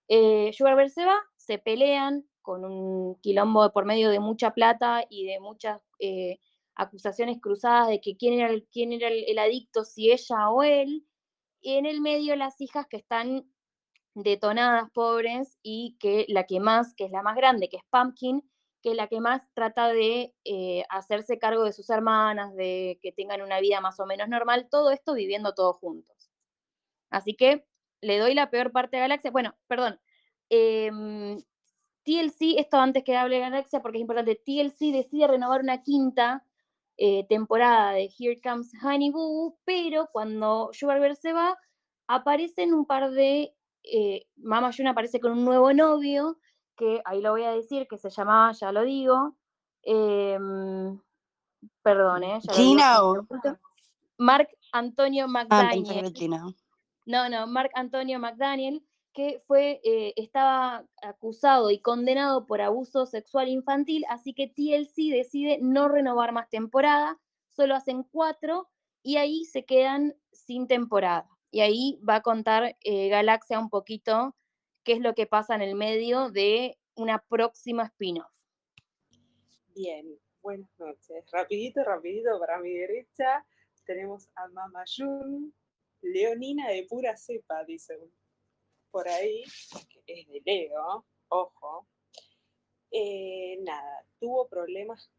Eh, 0.10 0.52
Sugar 0.54 0.90
se 0.90 1.06
va, 1.06 1.16
se 1.38 1.60
pelean 1.60 2.26
con 2.42 2.66
un 2.66 3.16
quilombo 3.22 3.72
por 3.72 3.86
medio 3.86 4.10
de 4.10 4.20
mucha 4.20 4.54
plata 4.54 5.06
y 5.10 5.26
de 5.26 5.40
muchas 5.40 5.82
eh, 6.00 6.40
acusaciones 6.76 7.38
cruzadas 7.40 7.88
de 7.90 8.02
que 8.02 8.18
quién 8.18 8.34
era, 8.34 8.50
el, 8.50 8.68
quién 8.72 8.92
era 8.92 9.10
el 9.10 9.40
adicto, 9.40 9.86
si 9.86 10.12
ella 10.12 10.50
o 10.50 10.64
él. 10.64 11.06
Y 11.62 11.76
en 11.76 11.86
el 11.86 12.02
medio 12.02 12.36
las 12.36 12.60
hijas 12.60 12.88
que 12.90 12.98
están 12.98 13.46
detonadas, 14.16 14.90
pobres, 14.92 15.58
y 15.62 15.98
que 16.00 16.26
la 16.28 16.46
que 16.46 16.60
más, 16.60 16.94
que 16.96 17.06
es 17.06 17.12
la 17.12 17.22
más 17.22 17.36
grande, 17.36 17.70
que 17.70 17.78
es 17.78 17.84
Pumpkin, 17.92 18.44
que 18.82 18.92
es 18.92 18.96
la 18.96 19.08
que 19.08 19.20
más 19.22 19.48
trata 19.54 19.90
de 19.90 20.34
eh, 20.46 20.84
hacerse 20.90 21.38
cargo 21.38 21.64
de 21.64 21.74
sus 21.74 21.90
hermanas, 21.90 22.56
de 22.56 23.00
que 23.02 23.12
tengan 23.12 23.42
una 23.42 23.60
vida 23.60 23.82
más 23.82 24.00
o 24.00 24.06
menos 24.06 24.30
normal, 24.30 24.68
todo 24.72 24.92
esto 24.92 25.14
viviendo 25.14 25.54
todos 25.54 25.78
juntos. 25.78 26.32
Así 27.10 27.36
que 27.36 27.66
le 28.02 28.18
doy 28.20 28.34
la 28.34 28.50
peor 28.50 28.72
parte 28.72 28.98
a 28.98 29.02
Galaxia. 29.02 29.32
Bueno, 29.32 29.56
perdón. 29.68 30.00
em, 30.50 31.38
TLC, 32.04 32.58
esto 32.60 32.78
antes 32.78 33.04
que 33.04 33.16
hable 33.16 33.36
de 33.36 33.42
Galaxia, 33.42 33.82
porque 33.82 33.98
es 33.98 34.02
importante, 34.02 34.36
TLC 34.44 34.92
decide 34.92 35.28
renovar 35.28 35.62
una 35.62 35.84
quinta 35.84 36.44
eh, 36.98 37.26
temporada 37.30 37.92
de 37.92 38.10
Here 38.18 38.40
Comes 38.42 38.72
Honey 38.84 39.12
Boo, 39.12 39.58
pero 39.64 40.08
cuando 40.12 40.70
Sugar 40.74 41.00
Bear 41.00 41.16
se 41.16 41.34
va, 41.34 41.58
aparecen 42.08 42.74
un 42.74 42.86
par 42.86 43.12
de. 43.12 43.54
eh, 43.84 44.26
Mama 44.38 44.72
June 44.76 44.90
aparece 44.90 45.20
con 45.20 45.34
un 45.34 45.46
nuevo 45.46 45.72
novio, 45.74 46.40
que 46.76 47.02
ahí 47.06 47.22
lo 47.22 47.32
voy 47.32 47.44
a 47.44 47.52
decir, 47.52 47.88
que 47.88 47.98
se 47.98 48.10
llamaba, 48.10 48.52
ya 48.54 48.72
lo 48.72 48.84
digo. 48.84 49.36
em, 49.84 51.00
perdón, 51.84 52.24
¿eh? 52.24 52.40
ya 52.42 52.54
lo 52.54 52.58
digo, 52.60 52.70
Gino. 52.72 53.12
un 53.12 53.28
minuto. 53.30 53.60
Mark 54.18 54.50
Antonio 54.72 55.26
Ah, 55.26 55.28
McDaniel. 55.28 56.14
Gino. 56.14 56.54
No, 57.10 57.28
no, 57.28 57.48
Mark 57.48 57.72
Antonio 57.74 58.20
McDaniel, 58.20 58.86
que 59.16 59.42
fue, 59.48 59.82
eh, 59.84 60.14
estaba 60.16 60.86
acusado 61.02 61.72
y 61.72 61.80
condenado 61.80 62.46
por 62.46 62.62
abuso 62.62 63.08
sexual 63.08 63.48
infantil, 63.48 64.06
así 64.10 64.36
que 64.36 64.46
TLC 64.46 65.10
decide 65.10 65.58
no 65.60 65.88
renovar 65.90 66.34
más 66.34 66.52
temporada, 66.52 67.20
solo 67.50 67.74
hacen 67.74 68.04
cuatro 68.04 68.70
y 69.02 69.18
ahí 69.18 69.46
se 69.46 69.66
quedan 69.66 70.16
sin 70.32 70.68
temporada. 70.68 71.28
Y 71.50 71.62
ahí 71.62 72.00
va 72.08 72.18
a 72.18 72.22
contar 72.22 72.78
eh, 72.82 73.10
Galaxia 73.10 73.58
un 73.58 73.72
poquito 73.72 74.36
qué 74.84 74.94
es 74.94 75.00
lo 75.00 75.16
que 75.16 75.26
pasa 75.26 75.56
en 75.56 75.64
el 75.64 75.74
medio 75.74 76.30
de 76.30 76.78
una 76.94 77.26
próxima 77.28 77.86
spin-off. 77.86 78.38
Bien, 79.74 80.16
buenas 80.44 80.70
noches. 80.78 81.26
Rapidito, 81.32 81.84
rapidito 81.84 82.40
para 82.40 82.60
mi 82.60 82.72
derecha 82.72 83.44
tenemos 83.90 84.30
a 84.36 84.48
Mama 84.50 84.84
Jun, 84.86 85.52
leonina 86.02 86.70
de 86.70 86.86
pura 86.86 87.16
cepa, 87.18 87.64
dicen 87.64 88.00
por 88.92 89.08
ahí, 89.08 89.44
es 90.08 90.28
de 90.28 90.42
Leo, 90.46 91.06
ojo. 91.30 91.88
Eh, 92.92 93.58
nada, 93.62 94.06
tuvo 94.20 94.48
problemas, 94.48 95.12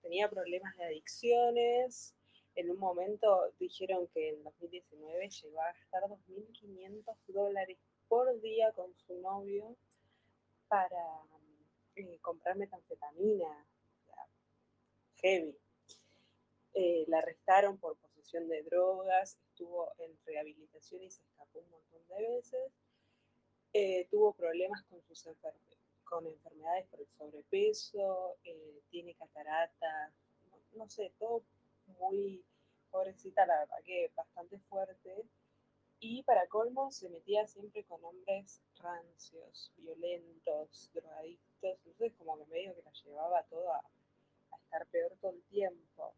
tenía 0.00 0.28
problemas 0.30 0.76
de 0.76 0.84
adicciones. 0.84 2.14
En 2.54 2.70
un 2.70 2.78
momento 2.78 3.52
dijeron 3.58 4.08
que 4.08 4.30
en 4.30 4.42
2019 4.42 5.28
llegó 5.28 5.60
a 5.60 5.72
gastar 5.72 6.04
2.500 6.04 7.16
dólares 7.28 7.78
por 8.08 8.40
día 8.40 8.72
con 8.72 8.94
su 8.96 9.14
novio 9.20 9.76
para 10.68 11.22
eh, 11.96 12.18
comprar 12.20 12.56
metanfetamina, 12.56 13.66
heavy. 15.16 15.56
Eh, 16.74 17.04
la 17.08 17.18
arrestaron 17.18 17.78
por 17.78 17.96
de 18.32 18.62
drogas, 18.64 19.38
estuvo 19.50 19.90
en 19.98 20.16
rehabilitación 20.26 21.02
y 21.02 21.10
se 21.10 21.22
escapó 21.22 21.60
un 21.60 21.70
montón 21.70 22.06
de 22.08 22.28
veces. 22.28 22.72
Eh, 23.72 24.06
tuvo 24.10 24.32
problemas 24.34 24.82
con 24.84 25.00
sus 25.02 25.26
enfer- 25.26 25.54
con 26.04 26.26
enfermedades 26.26 26.86
por 26.88 27.00
el 27.00 27.08
sobrepeso, 27.08 28.36
eh, 28.44 28.82
tiene 28.90 29.14
cataratas, 29.14 30.12
no, 30.74 30.88
sé, 30.88 31.12
todo 31.18 31.42
muy 31.98 32.44
pobrecita, 32.90 33.46
la 33.46 33.60
verdad 33.60 33.76
que 33.84 34.10
bastante 34.14 34.58
fuerte. 34.68 35.24
Y 36.00 36.22
para 36.22 36.46
colmo 36.46 36.90
se 36.90 37.08
metía 37.08 37.46
siempre 37.46 37.82
con 37.84 38.04
hombres 38.04 38.60
rancios, 38.78 39.72
violentos, 39.78 40.90
drogadictos, 40.94 41.78
entonces 41.86 42.12
como 42.16 42.38
que 42.38 42.44
medio 42.46 42.74
que 42.74 42.82
la 42.82 42.92
llevaba 42.92 43.42
todo 43.44 43.72
a 43.72 43.82
estar 44.62 44.86
peor 44.86 45.12
todo 45.20 45.32
el 45.32 45.42
tiempo. 45.44 46.14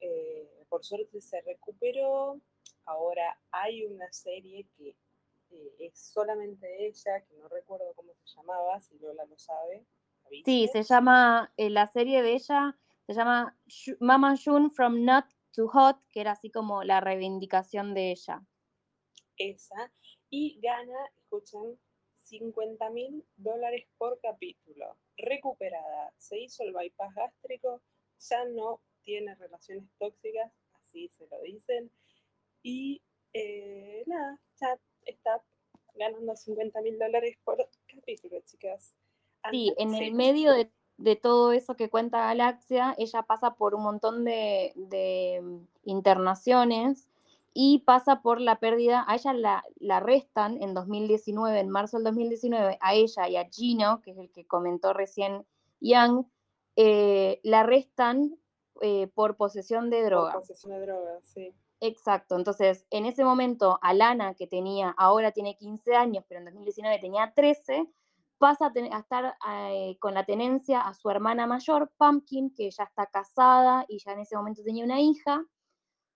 Eh, 0.00 0.64
por 0.68 0.84
suerte 0.84 1.20
se 1.20 1.40
recuperó, 1.42 2.40
ahora 2.84 3.40
hay 3.50 3.84
una 3.84 4.10
serie 4.12 4.66
que 4.76 4.96
eh, 5.50 5.74
es 5.78 5.98
solamente 5.98 6.86
ella, 6.86 7.24
que 7.24 7.34
no 7.36 7.48
recuerdo 7.48 7.92
cómo 7.94 8.12
se 8.14 8.36
llamaba, 8.36 8.80
si 8.80 8.98
Lola 8.98 9.24
lo 9.24 9.38
sabe. 9.38 9.86
Sí, 10.44 10.68
se 10.70 10.82
llama, 10.82 11.52
eh, 11.56 11.70
la 11.70 11.86
serie 11.86 12.22
de 12.22 12.34
ella 12.34 12.76
se 13.06 13.14
llama 13.14 13.56
Mama 14.00 14.34
June 14.36 14.68
From 14.68 15.04
Not 15.04 15.24
to 15.52 15.68
Hot, 15.68 15.96
que 16.10 16.20
era 16.20 16.32
así 16.32 16.50
como 16.50 16.84
la 16.84 17.00
reivindicación 17.00 17.94
de 17.94 18.10
ella. 18.12 18.44
esa, 19.38 19.90
y 20.28 20.60
gana, 20.60 20.98
escuchen, 21.16 21.78
50 22.12 22.90
mil 22.90 23.24
dólares 23.36 23.86
por 23.96 24.20
capítulo. 24.20 24.98
Recuperada, 25.16 26.12
se 26.18 26.38
hizo 26.38 26.62
el 26.64 26.74
bypass 26.74 27.14
gástrico, 27.14 27.80
ya 28.18 28.44
no 28.44 28.82
tiene 29.08 29.34
relaciones 29.36 29.88
tóxicas, 29.98 30.52
así 30.82 31.08
se 31.16 31.26
lo 31.28 31.40
dicen, 31.40 31.90
y 32.62 33.00
eh, 33.32 34.04
nada, 34.06 34.38
ya 34.60 34.78
está 35.06 35.42
ganando 35.94 36.36
50 36.36 36.78
mil 36.82 36.98
dólares 36.98 37.38
por 37.42 37.56
capítulo, 37.86 38.38
chicas. 38.44 38.94
Sí, 39.50 39.72
en 39.78 39.94
sí. 39.94 40.04
el 40.04 40.12
medio 40.12 40.52
de, 40.52 40.70
de 40.98 41.16
todo 41.16 41.52
eso 41.52 41.74
que 41.74 41.88
cuenta 41.88 42.26
Galaxia, 42.26 42.94
ella 42.98 43.22
pasa 43.22 43.54
por 43.54 43.74
un 43.74 43.84
montón 43.84 44.26
de, 44.26 44.74
de, 44.76 45.40
mm, 45.42 45.66
internaciones 45.84 47.08
y 47.54 47.78
pasa 47.86 48.20
por 48.20 48.42
la 48.42 48.60
pérdida, 48.60 49.06
a 49.08 49.14
ella 49.14 49.32
la, 49.32 49.64
la 49.80 49.96
arrestan 49.96 50.62
en 50.62 50.74
2019, 50.74 51.58
en 51.58 51.70
marzo 51.70 51.96
del 51.96 52.04
2019, 52.04 52.76
a 52.82 52.94
ella 52.94 53.26
y 53.26 53.36
a 53.36 53.48
Gino, 53.48 54.02
que 54.02 54.10
es 54.10 54.18
el 54.18 54.30
que 54.30 54.46
comentó 54.46 54.92
recién 54.92 55.46
Young, 55.80 56.26
eh, 56.76 57.40
la 57.42 57.60
arrestan 57.60 58.38
eh, 58.82 59.08
por 59.08 59.36
posesión 59.36 59.90
de 59.90 59.98
Por 60.00 60.06
drogas. 60.10 60.34
posesión 60.34 60.72
de 60.72 60.80
drogas, 60.80 61.24
sí. 61.26 61.54
Exacto, 61.80 62.34
entonces 62.36 62.86
en 62.90 63.06
ese 63.06 63.24
momento 63.24 63.78
Alana, 63.82 64.34
que 64.34 64.46
tenía, 64.48 64.94
ahora 64.98 65.30
tiene 65.32 65.56
15 65.56 65.94
años, 65.94 66.24
pero 66.28 66.40
en 66.40 66.46
2019 66.46 66.98
tenía 66.98 67.32
13, 67.34 67.86
pasa 68.38 68.66
a, 68.66 68.72
ten- 68.72 68.92
a 68.92 68.98
estar 68.98 69.36
eh, 69.70 69.96
con 70.00 70.12
la 70.14 70.24
tenencia 70.24 70.80
a 70.80 70.94
su 70.94 71.08
hermana 71.10 71.46
mayor, 71.46 71.92
Pumpkin, 71.96 72.52
que 72.54 72.70
ya 72.70 72.84
está 72.84 73.06
casada 73.06 73.84
y 73.88 73.98
ya 74.04 74.12
en 74.12 74.20
ese 74.20 74.36
momento 74.36 74.62
tenía 74.64 74.84
una 74.84 75.00
hija, 75.00 75.44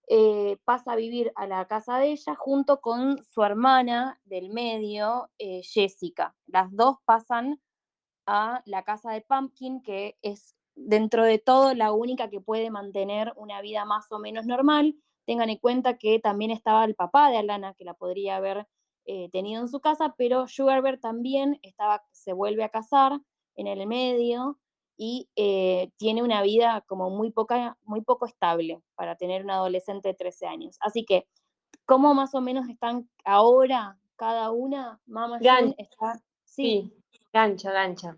eh, 0.09 0.59
pasa 0.65 0.93
a 0.93 0.97
vivir 0.97 1.33
a 1.37 1.47
la 1.47 1.67
casa 1.69 1.99
de 1.99 2.09
ella 2.13 2.35
junto 2.35 2.81
con 2.81 3.23
su 3.23 3.43
hermana 3.45 4.21
del 4.25 4.51
medio, 4.51 5.31
eh, 5.39 5.63
Jessica. 5.63 6.35
Las 6.47 6.75
dos 6.75 6.97
pasan 7.05 7.61
a 8.27 8.63
la 8.67 8.83
casa 8.85 9.13
de 9.13 9.21
Pumpkin, 9.23 9.83
que 9.83 10.17
es 10.23 10.57
dentro 10.75 11.25
de 11.25 11.39
todo 11.39 11.75
la 11.75 11.93
única 11.93 12.31
que 12.31 12.41
puede 12.41 12.71
mantener 12.71 13.33
una 13.37 13.61
vida 13.61 13.85
más 13.85 14.11
o 14.13 14.19
menos 14.19 14.47
normal. 14.47 14.97
Tengan 15.27 15.51
en 15.51 15.59
cuenta 15.59 15.97
que 15.99 16.19
también 16.19 16.51
estaba 16.51 16.85
el 16.85 16.95
papá 16.95 17.31
de 17.31 17.39
Alana, 17.39 17.75
que 17.75 17.85
la 17.85 17.95
podría 17.95 18.37
haber 18.37 18.67
eh, 19.05 19.29
tenido 19.31 19.61
en 19.61 19.69
su 19.69 19.81
casa, 19.81 20.15
pero 20.17 20.47
Sugarbear 20.49 20.99
también 20.99 21.59
estaba, 21.63 22.05
se 22.13 22.33
vuelve 22.33 22.65
a 22.65 22.69
casar 22.69 23.21
en 23.57 23.67
el 23.67 23.87
medio 23.87 24.59
y 24.97 25.29
eh, 25.37 25.91
tiene 25.97 26.23
una 26.23 26.43
vida 26.43 26.83
como 26.87 27.11
muy, 27.11 27.31
poca, 27.31 27.77
muy 27.83 28.03
poco 28.03 28.27
estable 28.27 28.81
para 28.95 29.17
tener 29.17 29.45
un 29.45 29.51
adolescente 29.51 30.09
de 30.09 30.15
13 30.15 30.47
años. 30.47 30.77
Así 30.81 31.05
que, 31.05 31.27
¿cómo 31.87 32.15
más 32.15 32.35
o 32.35 32.41
menos 32.41 32.69
están 32.69 33.09
ahora 33.25 33.99
cada 34.17 34.51
una? 34.51 35.01
Mama 35.07 35.39
June 35.39 35.51
Gan- 35.51 35.75
está... 35.79 36.15
Sí, 36.45 36.93
Sí, 36.93 36.93
gancho, 37.33 37.71
gancho. 37.71 38.15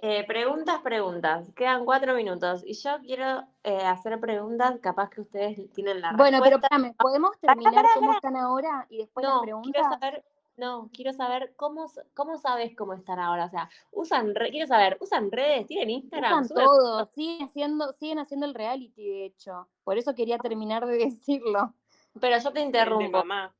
Eh, 0.00 0.24
preguntas, 0.26 0.80
preguntas. 0.80 1.50
Quedan 1.56 1.84
cuatro 1.84 2.14
minutos 2.14 2.62
y 2.64 2.74
yo 2.74 2.98
quiero 3.00 3.42
eh, 3.64 3.78
hacer 3.84 4.20
preguntas, 4.20 4.78
capaz 4.80 5.10
que 5.10 5.20
ustedes 5.22 5.70
tienen 5.72 6.00
la 6.00 6.12
Bueno, 6.12 6.38
pero 6.40 6.56
respuesta. 6.56 6.76
espérame, 6.76 6.94
¿podemos 6.96 7.30
terminar 7.40 7.84
cómo 7.94 8.12
están 8.12 8.36
ahora 8.36 8.86
y 8.90 8.98
después 8.98 9.26
las 9.26 9.34
No, 9.44 9.62
quiero 9.62 9.82
saber, 9.90 10.24
no, 10.56 10.90
quiero 10.92 11.12
saber 11.12 11.52
cómo, 11.56 11.86
cómo 12.14 12.38
sabes 12.38 12.76
cómo 12.76 12.94
están 12.94 13.18
ahora. 13.18 13.46
O 13.46 13.48
sea, 13.48 13.68
usan, 13.90 14.36
re- 14.36 14.50
quiero 14.50 14.68
saber, 14.68 14.98
¿usan 15.00 15.32
redes? 15.32 15.66
¿Tienen 15.66 15.90
Instagram? 15.90 16.32
Usan 16.32 16.48
¿Suben 16.48 16.64
todo, 16.64 17.06
siguen 17.12 17.46
haciendo, 17.48 17.92
siguen 17.94 18.18
haciendo 18.20 18.46
el 18.46 18.54
reality, 18.54 19.08
de 19.08 19.24
hecho. 19.24 19.66
Por 19.82 19.98
eso 19.98 20.14
quería 20.14 20.38
terminar 20.38 20.86
de 20.86 20.96
decirlo. 21.06 21.74
Pero 22.20 22.38
yo 22.38 22.52
te 22.52 22.60
El 22.62 22.70
de 22.70 22.78
interrumpo. 22.78 23.18
mamá. 23.18 23.52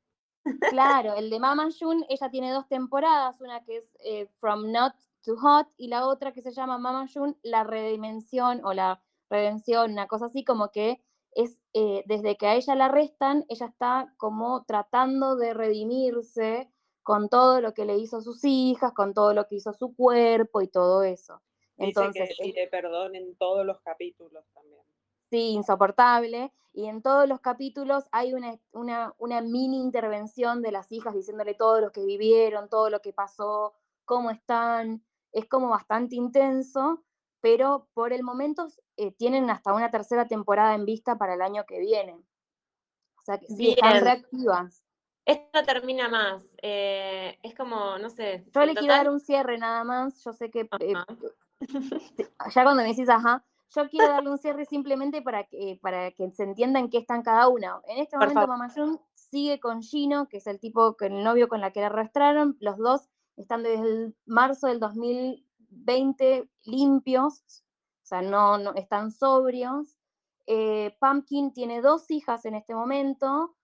Claro, 0.69 1.15
el 1.15 1.29
de 1.29 1.37
Mama 1.37 1.67
June, 1.77 2.05
ella 2.09 2.29
tiene 2.29 2.51
dos 2.53 2.65
temporadas, 2.69 3.41
una 3.41 3.61
que 3.65 3.75
es 3.77 3.93
eh, 4.05 4.29
From 4.37 4.71
Not 4.71 4.93
to 5.23 5.35
Hot 5.37 5.67
y 5.77 5.87
la 5.87 6.07
otra 6.07 6.33
que 6.33 6.41
se 6.41 6.51
llama 6.51 6.77
Mama 6.77 7.05
June, 7.13 7.35
la 7.43 7.63
redimensión 7.63 8.61
o 8.63 8.73
la 8.73 9.01
redención, 9.29 9.91
una 9.91 10.07
cosa 10.07 10.25
así 10.25 10.43
como 10.43 10.71
que 10.71 11.01
es 11.33 11.61
eh, 11.73 12.03
desde 12.07 12.37
que 12.37 12.47
a 12.47 12.55
ella 12.55 12.75
la 12.75 12.85
arrestan, 12.85 13.45
ella 13.49 13.67
está 13.67 14.13
como 14.17 14.63
tratando 14.65 15.35
de 15.35 15.53
redimirse 15.53 16.71
con 17.03 17.29
todo 17.29 17.61
lo 17.61 17.73
que 17.73 17.85
le 17.85 17.97
hizo 17.97 18.17
a 18.17 18.21
sus 18.21 18.43
hijas, 18.43 18.93
con 18.93 19.13
todo 19.13 19.33
lo 19.33 19.47
que 19.47 19.55
hizo 19.55 19.69
a 19.71 19.73
su 19.73 19.95
cuerpo 19.95 20.61
y 20.61 20.67
todo 20.67 21.03
eso. 21.03 21.41
Dice 21.77 22.01
Entonces, 22.01 22.29
que 22.37 22.43
pide 22.43 22.67
perdón 22.67 23.15
en 23.15 23.35
todos 23.35 23.65
los 23.65 23.79
capítulos 23.81 24.43
también. 24.53 24.81
sí, 25.29 25.51
insoportable. 25.51 26.51
Y 26.73 26.85
en 26.85 27.01
todos 27.01 27.27
los 27.27 27.39
capítulos 27.41 28.05
hay 28.11 28.33
una, 28.33 28.59
una, 28.73 29.13
una 29.17 29.41
mini 29.41 29.79
intervención 29.79 30.61
de 30.61 30.71
las 30.71 30.91
hijas 30.91 31.15
diciéndole 31.15 31.55
todo 31.55 31.81
lo 31.81 31.91
que 31.91 32.05
vivieron, 32.05 32.69
todo 32.69 32.89
lo 32.89 33.01
que 33.01 33.11
pasó, 33.11 33.73
cómo 34.05 34.29
están. 34.29 35.03
Es 35.31 35.47
como 35.47 35.69
bastante 35.69 36.15
intenso, 36.15 37.03
pero 37.41 37.87
por 37.93 38.13
el 38.13 38.23
momento 38.23 38.67
eh, 38.97 39.11
tienen 39.11 39.49
hasta 39.49 39.73
una 39.73 39.91
tercera 39.91 40.27
temporada 40.27 40.75
en 40.75 40.85
vista 40.85 41.17
para 41.17 41.35
el 41.35 41.41
año 41.41 41.65
que 41.65 41.79
viene. 41.79 42.13
O 42.13 43.21
sea 43.23 43.37
que 43.37 43.47
sí, 43.47 43.71
están 43.71 44.03
reactivas. 44.03 44.83
Esto 45.25 45.47
no 45.53 45.63
termina 45.63 46.09
más. 46.09 46.43
eh, 46.61 47.37
es 47.43 47.53
como, 47.53 47.97
no 47.99 48.09
sé. 48.09 48.45
Yo 48.53 48.65
le 48.65 48.73
quiero 48.73 48.95
dar 48.95 49.09
un 49.09 49.19
cierre 49.19 49.57
nada 49.57 49.83
más. 49.83 50.23
Yo 50.23 50.33
sé 50.33 50.49
que 50.49 50.61
eh, 50.79 50.93
ya 52.53 52.63
cuando 52.63 52.81
me 52.81 52.89
decís 52.89 53.09
ajá, 53.09 53.45
yo 53.75 53.89
quiero 53.89 54.07
darle 54.23 54.31
un 54.31 54.37
cierre 54.37 54.65
simplemente 54.65 55.21
para 55.21 55.43
que, 55.43 55.77
para 55.81 56.11
que 56.11 56.31
se 56.31 56.43
entienda 56.43 56.79
en 56.79 56.89
qué 56.89 56.97
están 56.97 57.21
cada 57.21 57.47
una. 57.47 57.79
En 57.87 57.99
este 57.99 58.17
Por 58.17 58.27
momento 58.27 58.41
favor. 58.41 58.57
Mama 58.57 58.73
June 58.73 58.97
sigue 59.13 59.59
con 59.59 59.81
Gino, 59.83 60.27
que 60.27 60.37
es 60.37 60.47
el 60.47 60.59
tipo, 60.59 60.97
con 60.97 61.13
el 61.13 61.23
novio 61.23 61.47
con 61.47 61.61
la 61.61 61.71
que 61.71 61.81
la 61.81 61.87
arrastraron. 61.87 62.57
Los 62.59 62.77
dos 62.77 63.09
están 63.41 63.63
desde 63.63 63.83
el 63.83 64.15
marzo 64.25 64.67
del 64.67 64.79
2020 64.79 66.49
limpios, 66.65 67.63
o 68.03 68.05
sea, 68.05 68.21
no, 68.21 68.57
no 68.57 68.73
están 68.75 69.11
sobrios. 69.11 69.97
Eh, 70.47 70.95
Pumpkin 70.99 71.53
tiene 71.53 71.81
dos 71.81 72.09
hijas 72.09 72.45
en 72.45 72.55
este 72.55 72.73
momento 72.73 73.55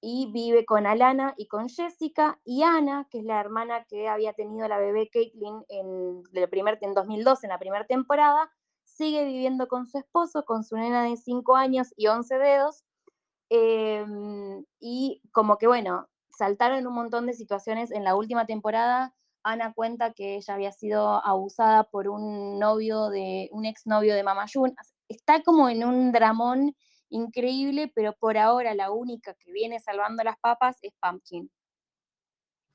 y 0.00 0.32
vive 0.32 0.66
con 0.66 0.86
Alana 0.86 1.34
y 1.36 1.46
con 1.46 1.68
Jessica. 1.68 2.40
Y 2.44 2.64
Ana, 2.64 3.06
que 3.10 3.18
es 3.20 3.24
la 3.24 3.40
hermana 3.40 3.84
que 3.84 4.08
había 4.08 4.32
tenido 4.32 4.66
la 4.66 4.78
bebé 4.78 5.08
Caitlyn 5.08 5.64
en, 5.68 6.24
del 6.32 6.48
primer, 6.48 6.78
en 6.82 6.94
2012, 6.94 7.46
en 7.46 7.50
la 7.50 7.58
primera 7.60 7.86
temporada, 7.86 8.50
sigue 8.84 9.24
viviendo 9.24 9.68
con 9.68 9.86
su 9.86 9.98
esposo, 9.98 10.44
con 10.44 10.64
su 10.64 10.76
nena 10.76 11.04
de 11.04 11.16
5 11.16 11.56
años 11.56 11.94
y 11.96 12.08
11 12.08 12.36
dedos. 12.38 12.84
em, 13.50 14.64
y 14.80 15.20
como 15.32 15.58
que, 15.58 15.66
bueno, 15.66 16.08
saltaron 16.30 16.86
un 16.86 16.94
montón 16.94 17.26
de 17.26 17.34
situaciones 17.34 17.90
en 17.90 18.04
la 18.04 18.16
última 18.16 18.46
temporada. 18.46 19.14
Ana 19.44 19.72
cuenta 19.72 20.12
que 20.12 20.36
ella 20.36 20.54
había 20.54 20.72
sido 20.72 21.24
abusada 21.24 21.84
por 21.84 22.08
un 22.08 22.58
novio 22.58 23.08
de, 23.10 23.48
un 23.52 23.64
exnovio 23.64 24.14
de 24.14 24.22
Mama 24.22 24.46
June. 24.52 24.74
Está 25.08 25.42
como 25.42 25.68
en 25.68 25.84
un 25.84 26.12
dramón 26.12 26.74
increíble, 27.08 27.90
pero 27.94 28.14
por 28.14 28.38
ahora 28.38 28.74
la 28.74 28.90
única 28.90 29.34
que 29.34 29.52
viene 29.52 29.80
salvando 29.80 30.24
las 30.24 30.38
papas 30.38 30.78
es 30.82 30.92
Pumpkin. 31.00 31.50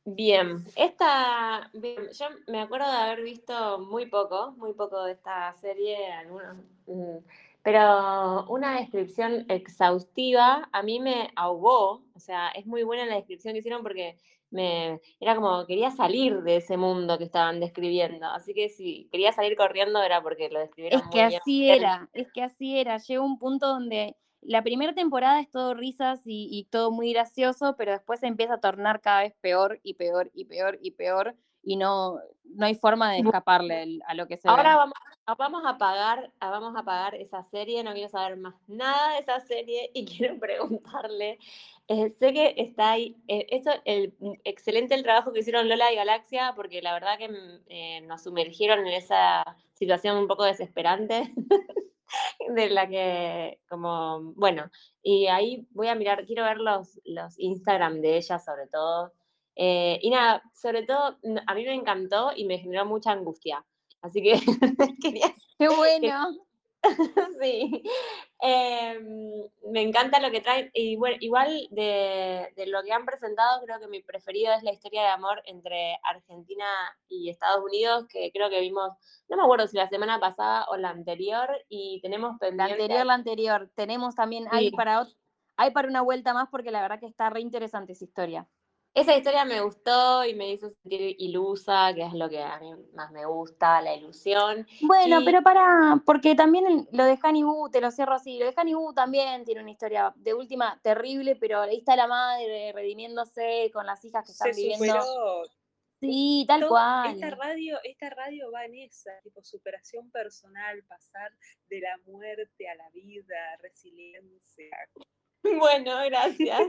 Bien, 0.09 0.63
esta, 0.77 1.69
yo 1.73 2.27
me 2.47 2.61
acuerdo 2.61 2.89
de 2.89 2.97
haber 2.97 3.23
visto 3.23 3.79
muy 3.79 4.05
poco, 4.05 4.53
muy 4.53 4.71
poco 4.71 5.03
de 5.03 5.11
esta 5.11 5.51
serie, 5.51 6.13
algunos, 6.13 6.55
mm, 6.85 7.17
pero 7.61 8.45
una 8.47 8.79
descripción 8.79 9.45
exhaustiva 9.49 10.69
a 10.71 10.81
mí 10.81 11.01
me 11.01 11.29
ahogó, 11.35 12.05
o 12.15 12.19
sea, 12.21 12.47
es 12.51 12.65
muy 12.65 12.83
buena 12.83 13.05
la 13.05 13.15
descripción 13.15 13.53
que 13.53 13.59
hicieron 13.59 13.83
porque 13.83 14.17
me, 14.49 15.01
era 15.19 15.35
como 15.35 15.65
quería 15.65 15.91
salir 15.91 16.41
de 16.43 16.57
ese 16.57 16.77
mundo 16.77 17.17
que 17.17 17.25
estaban 17.25 17.59
describiendo, 17.59 18.25
así 18.27 18.53
que 18.53 18.69
si 18.69 19.07
quería 19.11 19.31
salir 19.33 19.55
corriendo 19.57 20.01
era 20.01 20.21
porque 20.21 20.49
lo 20.49 20.59
describieron 20.59 21.01
Es 21.01 21.07
muy 21.07 21.11
que 21.11 21.23
bien. 21.23 21.39
así 21.41 21.69
era, 21.69 22.09
es 22.13 22.27
que 22.33 22.43
así 22.43 22.77
era. 22.79 22.97
Llegó 22.97 23.25
un 23.25 23.37
punto 23.39 23.67
donde 23.67 24.15
la 24.41 24.63
primera 24.63 24.93
temporada 24.93 25.41
es 25.41 25.49
todo 25.51 25.73
risas 25.73 26.21
y, 26.25 26.47
y 26.51 26.65
todo 26.65 26.91
muy 26.91 27.11
gracioso, 27.13 27.75
pero 27.77 27.91
después 27.91 28.19
se 28.21 28.27
empieza 28.27 28.55
a 28.55 28.59
tornar 28.61 29.01
cada 29.01 29.21
vez 29.21 29.33
peor 29.41 29.79
y 29.83 29.95
peor 29.95 30.31
y 30.33 30.45
peor 30.45 30.79
y 30.81 30.91
peor 30.91 31.35
y 31.63 31.75
no, 31.75 32.19
no 32.45 32.65
hay 32.65 32.75
forma 32.75 33.11
de 33.11 33.19
escaparle 33.19 33.99
a 34.07 34.13
lo 34.13 34.27
que 34.27 34.37
se 34.37 34.47
Ahora 34.47 34.63
ve. 34.71 34.77
vamos, 34.77 34.93
a- 34.95 35.16
vamos 35.35 35.65
a 35.65 35.69
apagar, 35.71 36.31
a- 36.39 36.49
vamos 36.49 36.75
a 36.75 36.79
apagar 36.79 37.15
esa 37.15 37.43
serie, 37.43 37.83
no 37.83 37.93
quiero 37.93 38.09
saber 38.09 38.37
más 38.37 38.55
nada 38.67 39.13
de 39.13 39.19
esa 39.19 39.39
serie 39.41 39.91
y 39.93 40.05
quiero 40.29 40.39
preguntarle, 40.39 41.39
eh, 41.87 42.09
sé 42.11 42.33
que 42.33 42.53
está 42.57 42.91
ahí, 42.91 43.15
eh, 43.27 43.45
eso, 43.49 43.71
el, 43.85 44.13
mm, 44.19 44.33
excelente 44.43 44.95
el 44.95 45.03
trabajo 45.03 45.33
que 45.33 45.39
hicieron 45.39 45.67
Lola 45.69 45.91
y 45.91 45.95
Galaxia, 45.95 46.53
porque 46.55 46.81
la 46.81 46.93
verdad 46.93 47.17
que 47.17 47.29
mm, 47.29 47.61
eh, 47.67 48.01
nos 48.01 48.23
sumergieron 48.23 48.79
en 48.87 48.93
esa 48.93 49.43
situación 49.73 50.17
un 50.17 50.27
poco 50.27 50.43
desesperante, 50.45 51.33
de 52.49 52.69
la 52.69 52.87
que, 52.87 53.59
como, 53.69 54.33
bueno, 54.35 54.69
y 55.03 55.27
ahí 55.27 55.67
voy 55.71 55.87
a 55.87 55.95
mirar, 55.95 56.25
quiero 56.25 56.43
ver 56.43 56.57
los, 56.57 56.99
los 57.05 57.37
Instagram 57.39 58.01
de 58.01 58.17
ella 58.17 58.39
sobre 58.39 58.67
todo. 58.67 59.13
Y 59.55 60.09
nada, 60.11 60.43
sobre 60.53 60.83
todo, 60.83 61.17
a 61.47 61.55
mí 61.55 61.63
me 61.65 61.73
encantó 61.73 62.31
y 62.35 62.45
me 62.45 62.59
generó 62.59 62.85
mucha 62.85 63.11
angustia. 63.11 63.65
Así 64.01 64.21
que 64.21 64.33
quería 65.01 65.33
¡Qué 65.59 65.67
bueno! 65.69 66.29
sí. 67.41 67.83
Em, 68.39 69.43
me 69.71 69.81
encanta 69.81 70.19
lo 70.19 70.29
que 70.31 70.41
traen. 70.41 70.69
Y 70.73 70.95
bueno, 70.95 71.17
igual 71.19 71.67
de, 71.71 72.53
de 72.55 72.67
lo 72.67 72.83
que 72.83 72.93
han 72.93 73.05
presentado, 73.05 73.61
creo 73.65 73.79
que 73.79 73.87
mi 73.87 74.01
preferido 74.03 74.53
es 74.53 74.63
la 74.63 74.71
historia 74.71 75.01
de 75.01 75.07
amor 75.07 75.41
entre 75.45 75.97
Argentina 76.03 76.65
y 77.09 77.29
Estados 77.29 77.63
Unidos, 77.63 78.05
que 78.07 78.31
creo 78.31 78.49
que 78.49 78.61
vimos, 78.61 78.91
no 79.27 79.37
me 79.37 79.43
acuerdo 79.43 79.67
si 79.67 79.75
la 79.75 79.89
semana 79.89 80.19
pasada 80.19 80.65
o 80.69 80.77
la 80.77 80.89
anterior, 80.89 81.49
y 81.67 81.99
tenemos 82.01 82.33
La 82.33 82.37
pendiente. 82.37 82.83
anterior, 82.83 83.05
la 83.05 83.13
anterior. 83.15 83.69
Tenemos 83.75 84.15
también, 84.15 84.45
hay 84.51 84.71
para, 84.71 85.07
hay 85.57 85.71
para 85.71 85.87
una 85.87 86.01
vuelta 86.01 86.33
más 86.33 86.47
porque 86.49 86.71
la 86.71 86.81
verdad 86.81 86.99
que 86.99 87.07
está 87.07 87.29
re 87.29 87.41
interesante 87.41 87.93
esa 87.93 88.05
historia. 88.05 88.47
Esa 88.99 89.15
historia 89.15 89.45
me 89.45 89.61
gustó 89.61 90.25
y 90.25 90.33
me 90.33 90.49
hizo 90.51 90.69
sentir 90.69 91.15
ilusa, 91.19 91.93
que 91.93 92.01
es 92.03 92.13
lo 92.13 92.27
que 92.29 92.41
a 92.41 92.59
mí 92.59 92.71
más 92.93 93.11
me 93.11 93.25
gusta, 93.25 93.79
la 93.81 93.93
ilusión. 93.93 94.65
Bueno, 94.81 95.21
Y- 95.21 95.25
pero 95.25 95.43
para, 95.43 96.01
porque 96.05 96.33
también 96.33 96.87
lo 96.91 97.03
de 97.05 97.17
Hannibal, 97.17 97.69
te 97.71 97.79
lo 97.79 97.91
cierro 97.91 98.15
así, 98.15 98.39
lo 98.39 98.45
de 98.47 98.53
Hannibal 98.55 98.95
también 98.95 99.45
tiene 99.45 99.61
una 99.61 99.69
historia 99.71 100.11
de 100.15 100.33
última 100.33 100.79
terrible, 100.81 101.35
pero 101.35 101.61
ahí 101.61 101.77
está 101.77 101.95
la 101.95 102.07
madre 102.07 102.71
redimiéndose 102.73 103.69
con 103.71 103.85
las 103.85 104.03
hijas 104.03 104.25
que 104.25 104.31
están 104.31 104.53
Se 104.53 104.61
viviendo. 104.61 104.85
superó. 104.85 105.43
Sí, 105.99 106.45
tal 106.47 106.59
Todo- 106.61 106.69
cual. 106.69 107.13
Esta 107.15 107.29
radio, 107.31 107.79
esta 107.83 108.09
radio 108.11 108.51
va 108.51 108.65
en 108.65 108.75
esa, 108.75 109.11
tipo 109.23 109.43
superación 109.43 110.11
personal, 110.11 110.83
pasar 110.87 111.31
de 111.69 111.81
la 111.81 111.97
muerte 112.05 112.69
a 112.69 112.75
la 112.75 112.89
vida, 112.91 113.35
resiliencia. 113.61 114.69
Bueno, 115.59 115.91
gracias. 116.05 116.59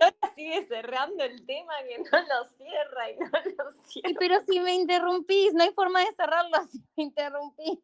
Ahora 0.00 0.14
sigue 0.34 0.64
cerrando 0.66 1.24
el 1.24 1.44
tema 1.46 1.72
que 1.88 1.98
no 1.98 2.18
lo 2.20 2.44
cierra 2.56 3.10
y 3.10 3.16
no 3.18 3.26
lo 3.26 3.72
cierra. 3.86 4.10
pero 4.18 4.40
si 4.48 4.60
me 4.60 4.74
interrumpís, 4.74 5.52
no 5.54 5.62
hay 5.62 5.72
forma 5.72 6.00
de 6.00 6.12
cerrarlo 6.12 6.58
si 6.70 6.78
me 6.96 7.04
interrumpís. 7.04 7.78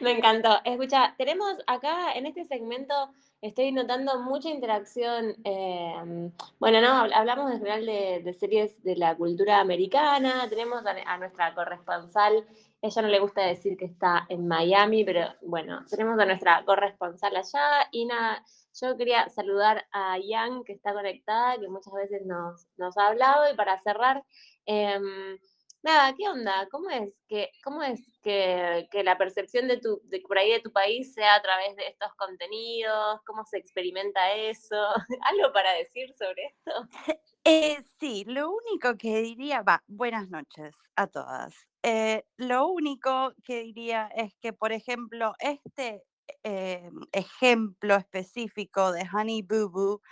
Me 0.00 0.12
encantó. 0.12 0.58
Escucha, 0.64 1.14
tenemos 1.16 1.56
acá 1.66 2.12
en 2.12 2.26
este 2.26 2.44
segmento, 2.44 2.94
estoy 3.40 3.72
notando 3.72 4.20
mucha 4.20 4.50
interacción. 4.50 5.34
eh, 5.44 6.30
bueno, 6.58 6.80
no, 6.80 6.88
Habl- 7.04 7.14
hablamos 7.14 7.50
en 7.52 7.58
general 7.58 7.86
de, 7.86 8.20
de 8.22 8.32
series 8.34 8.82
de 8.84 8.96
la 8.96 9.16
cultura 9.16 9.60
americana. 9.60 10.46
Tenemos 10.48 10.84
a, 10.86 10.90
a 11.06 11.18
nuestra 11.18 11.54
corresponsal. 11.54 12.46
Ella 12.80 13.02
no 13.02 13.08
le 13.08 13.18
gusta 13.20 13.40
decir 13.42 13.76
que 13.76 13.86
está 13.86 14.26
en 14.28 14.46
Miami, 14.46 15.02
pero 15.04 15.34
bueno, 15.42 15.84
tenemos 15.90 16.18
a 16.20 16.26
nuestra 16.26 16.64
corresponsal 16.64 17.34
allá. 17.36 17.88
Nada, 18.06 18.44
yo 18.80 18.96
quería 18.96 19.28
saludar 19.28 19.86
a 19.92 20.18
Yang, 20.18 20.64
que 20.64 20.72
está 20.72 20.92
conectada, 20.92 21.58
que 21.58 21.68
muchas 21.68 21.92
veces 21.92 22.22
nos, 22.26 22.96
ha 22.98 23.06
hablado. 23.06 23.50
Y 23.52 23.56
para 23.56 23.78
cerrar, 23.78 24.24
em, 24.66 25.38
Nada, 25.82 26.12
¿qué 26.16 26.28
onda? 26.28 26.68
¿Cómo 26.72 26.90
es 26.90 27.20
que, 27.28 27.50
cómo 27.62 27.84
es 27.84 28.00
que, 28.22 28.88
la 29.04 29.16
percepción 29.16 29.68
de 29.68 29.76
tu, 29.76 30.02
por 30.26 30.36
ahí 30.36 30.50
de 30.50 30.60
tu 30.60 30.72
país 30.72 31.14
sea 31.14 31.36
a 31.36 31.42
través 31.42 31.76
de 31.76 31.86
estos 31.86 32.12
contenidos? 32.16 33.20
¿Cómo 33.24 33.44
se 33.44 33.58
experimenta 33.58 34.34
eso? 34.34 34.76
¿Algo 35.22 35.52
para 35.52 35.72
decir 35.74 36.12
sobre 36.14 36.46
esto? 36.46 36.72
Eh, 37.44 37.82
sí, 37.98 38.24
lo 38.26 38.50
único 38.50 38.98
que 38.98 39.22
diría, 39.22 39.62
va, 39.62 39.82
buenas 39.86 40.28
noches 40.28 40.76
a 40.96 41.06
todas. 41.06 41.54
Eh, 41.82 42.26
lo 42.36 42.66
único 42.66 43.32
que 43.42 43.62
diría 43.62 44.10
es 44.14 44.34
que, 44.42 44.52
por 44.52 44.72
ejemplo, 44.72 45.32
este 45.38 46.02
eh, 46.42 46.90
ejemplo 47.12 47.96
específico 47.96 48.92
de 48.92 49.08
Honey 49.12 49.42
Boo 49.42 49.68
Boo 49.68 50.02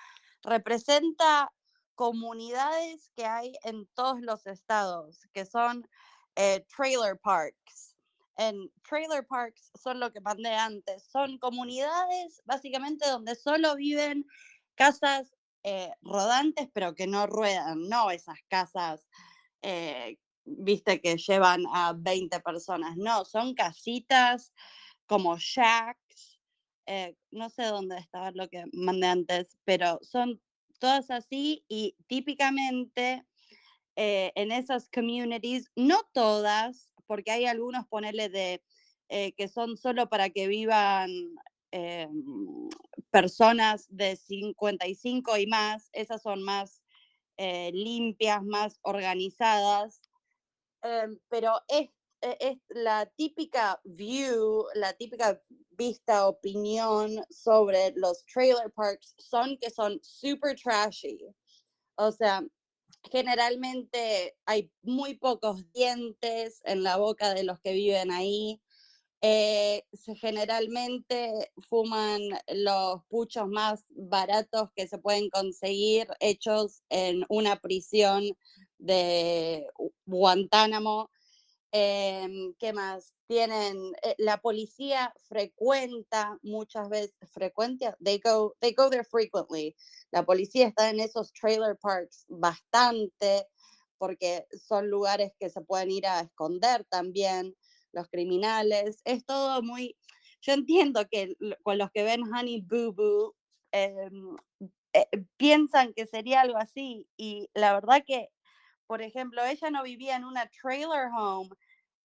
representa 0.43 1.53
comunidades 1.95 3.11
que 3.17 3.25
hay 3.25 3.55
en 3.65 3.87
todos 3.95 4.21
los 4.21 4.47
estados, 4.47 5.27
que 5.33 5.45
son 5.47 5.89
eh, 6.37 6.65
trailer 6.77 7.19
parks. 7.19 7.95
En 8.37 8.71
trailer 8.87 9.27
parks 9.27 9.71
son 9.83 9.99
lo 9.99 10.13
que 10.13 10.21
mandé 10.21 10.55
antes, 10.55 11.05
son 11.11 11.39
comunidades 11.39 12.43
básicamente 12.45 13.09
donde 13.09 13.35
solo 13.35 13.77
viven 13.77 14.27
casas 14.75 15.35
eh, 15.63 15.93
rodantes, 16.03 16.69
pero 16.75 16.95
que 16.95 17.07
no 17.07 17.27
ruedan, 17.27 17.89
no 17.89 18.11
esas 18.11 18.39
casas, 18.49 19.09
viste, 20.45 21.01
que 21.01 21.17
llevan 21.17 21.65
a 21.73 21.93
20 21.97 22.41
personas, 22.41 22.97
no, 22.97 23.25
son 23.25 23.55
casitas 23.55 24.53
como 25.07 25.37
shacks, 25.39 26.06
eh, 26.87 27.17
no 27.31 27.51
sé 27.51 27.65
dónde 27.65 27.99
estaba 27.99 28.31
lo 28.33 28.49
que 28.49 28.65
mandé 28.73 29.09
antes, 29.09 29.57
pero 29.65 29.99
son 30.03 30.41
todas 30.79 31.11
así 31.11 31.65
y 31.69 31.97
típicamente 32.07 33.25
eh, 33.97 34.33
en 34.37 34.53
esas 34.53 34.89
communities, 34.89 35.71
no 35.75 36.03
todas, 36.13 36.93
porque 37.07 37.31
hay 37.33 37.47
algunos, 37.47 37.87
ponele, 37.89 38.29
de, 38.29 38.63
eh, 39.09 39.33
que 39.33 39.49
son 39.49 39.77
solo 39.77 40.09
para 40.09 40.31
que 40.31 40.49
vivan 40.49 41.11
personas 43.11 43.85
de 43.91 44.17
55 44.17 45.37
y 45.37 45.47
más, 45.47 45.91
esas 45.93 46.23
son 46.23 46.43
más 46.43 46.83
limpias, 47.37 48.43
más 48.43 48.79
organizadas, 48.81 50.01
em, 50.83 51.19
pero 51.29 51.61
es, 51.69 51.91
es 52.21 52.59
la 52.69 53.07
típica 53.17 53.81
view, 53.85 54.65
la 54.75 54.93
típica 54.95 55.41
vista, 55.71 56.27
opinión 56.29 57.25
sobre 57.31 57.93
los 57.97 58.25
trailer 58.27 58.73
parks 58.73 59.15
son 59.19 59.57
que 59.59 59.71
son 59.71 60.01
super 60.03 60.57
trashy. 60.59 61.19
O 61.97 62.11
sea, 62.13 62.43
generalmente 63.11 64.37
hay 64.47 64.71
muy 64.83 65.15
pocos 65.19 65.71
dientes 65.73 66.61
en 66.65 66.83
la 66.83 66.97
boca 66.97 67.35
de 67.35 67.45
los 67.45 67.61
que 67.61 67.73
viven 67.73 68.11
ahí. 68.11 68.61
Eh, 69.23 69.83
generalmente 70.21 71.51
fuman 71.69 72.21
los 72.49 73.03
puchos 73.09 73.49
más 73.49 73.85
baratos 73.91 74.71
que 74.77 74.87
se 74.87 74.99
pueden 74.99 75.31
conseguir, 75.31 76.07
hechos 76.21 76.83
en 76.91 77.25
una 77.29 77.57
prisión 77.57 78.25
de 78.79 79.67
Gu- 79.77 79.93
Guantánamo. 80.05 81.11
Em, 81.73 82.55
¿Qué 82.59 82.73
más? 82.73 83.13
Tienen, 83.27 83.77
eh, 84.03 84.15
la 84.19 84.39
policía 84.39 85.13
frecuenta 85.29 86.39
muchas 86.43 86.89
veces, 86.89 87.15
frecuenta, 87.33 87.97
they 88.03 88.19
go, 88.19 88.55
they 88.61 88.73
go 88.73 88.89
there 88.89 89.05
frequently. 89.05 89.75
La 90.13 90.25
policía 90.25 90.69
está 90.69 90.91
en 90.91 91.01
esos 91.01 91.33
trailer 91.33 91.77
parks 91.77 92.25
bastante, 92.29 93.47
porque 93.99 94.47
son 94.67 94.89
lugares 94.91 95.33
que 95.41 95.51
se 95.51 95.61
pueden 95.61 95.91
ir 95.91 96.07
a 96.07 96.21
esconder 96.21 96.85
también 96.89 97.57
los 97.93 98.09
criminales. 98.09 99.01
Es 99.05 99.25
todo 99.25 99.61
muy, 99.63 99.97
yo 100.43 100.53
entiendo 100.53 101.07
que 101.11 101.35
con 101.65 101.79
los 101.79 101.91
que 101.91 102.05
ven 102.05 102.23
Honey 102.33 102.61
Boo 102.63 102.93
Boo 102.93 103.35
em, 103.73 104.37
eh, 104.95 105.07
piensan 105.37 105.93
que 105.95 106.07
sería 106.07 106.43
algo 106.43 106.59
así, 106.59 107.09
y 107.17 107.51
la 107.55 107.75
verdad 107.75 108.05
que 108.07 108.31
por 108.87 109.03
ejemplo, 109.03 109.45
ella 109.45 109.71
no 109.71 109.83
vivía 109.83 110.17
en 110.17 110.25
una 110.25 110.49
trailer 110.49 111.09
home, 111.17 111.51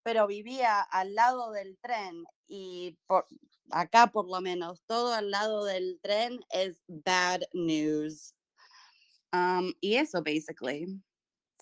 pero 0.03 0.27
vivía 0.27 0.81
al 0.81 1.15
lado 1.15 1.51
del 1.51 1.77
tren 1.79 2.23
y 2.47 2.97
por, 3.07 3.27
acá 3.71 4.07
por 4.07 4.27
lo 4.29 4.41
menos 4.41 4.83
todo 4.87 5.13
al 5.13 5.31
lado 5.31 5.65
del 5.65 5.99
tren 6.01 6.39
es 6.51 6.83
bad 6.87 7.41
news. 7.53 8.33
Um, 9.33 9.73
y 9.79 9.95
eso, 9.95 10.21
basically. 10.23 10.87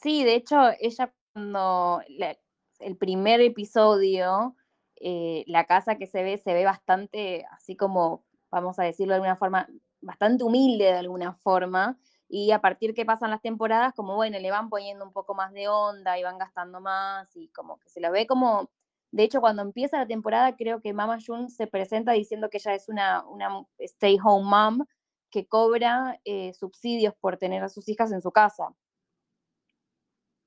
Sí, 0.02 0.24
de 0.24 0.36
hecho, 0.36 0.58
ella 0.80 1.14
cuando 1.34 2.02
la- 2.10 2.38
el 2.80 2.98
primer 2.98 3.42
episodio, 3.42 4.56
eh, 4.98 5.44
la 5.48 5.66
casa 5.66 5.98
que 5.98 6.08
se 6.08 6.24
ve, 6.24 6.38
se 6.38 6.54
ve 6.54 6.66
bastante, 6.66 7.46
así 7.52 7.76
como, 7.76 8.26
vamos 8.52 8.80
a 8.80 8.84
decirlo 8.84 9.14
de 9.14 9.18
alguna 9.18 9.36
forma, 9.38 9.68
bastante 10.02 10.44
humilde 10.44 10.86
de 10.86 10.94
alguna 10.98 11.34
forma, 11.36 12.00
y 12.30 12.52
a 12.52 12.62
partir 12.62 12.94
que 12.94 13.06
pasan 13.06 13.32
las 13.32 13.42
temporadas, 13.42 13.94
como 13.96 14.16
bueno, 14.16 14.40
le 14.40 14.52
van 14.52 14.70
poniendo 14.70 15.04
un 15.04 15.12
poco 15.12 15.34
más 15.34 15.52
de 15.52 15.68
onda 15.68 16.18
y 16.20 16.24
van 16.24 16.38
gastando 16.38 16.80
más, 16.80 17.36
y 17.36 17.50
como 17.50 17.80
que 17.80 17.90
se 17.90 18.00
lo 18.00 18.12
ve 18.12 18.28
como, 18.28 18.70
de 19.12 19.24
hecho, 19.24 19.42
cuando 19.42 19.64
empieza 19.64 19.98
la 19.98 20.08
temporada, 20.08 20.56
creo 20.56 20.80
que 20.82 20.94
Mama 20.94 21.18
June 21.26 21.50
se 21.50 21.68
presenta 21.68 22.12
diciendo 22.14 22.50
que 22.50 22.58
ella 22.60 22.76
es 22.76 22.88
una, 22.88 23.26
una 23.28 23.66
stay 23.80 24.18
home 24.24 24.48
mom 24.48 24.86
que 25.32 25.48
cobra 25.48 26.20
eh, 26.26 26.54
subsidios 26.54 27.16
por 27.20 27.38
tener 27.38 27.64
a 27.64 27.70
sus 27.70 27.90
hijas 27.90 28.12
en 28.12 28.22
su 28.22 28.32
casa. 28.32 28.70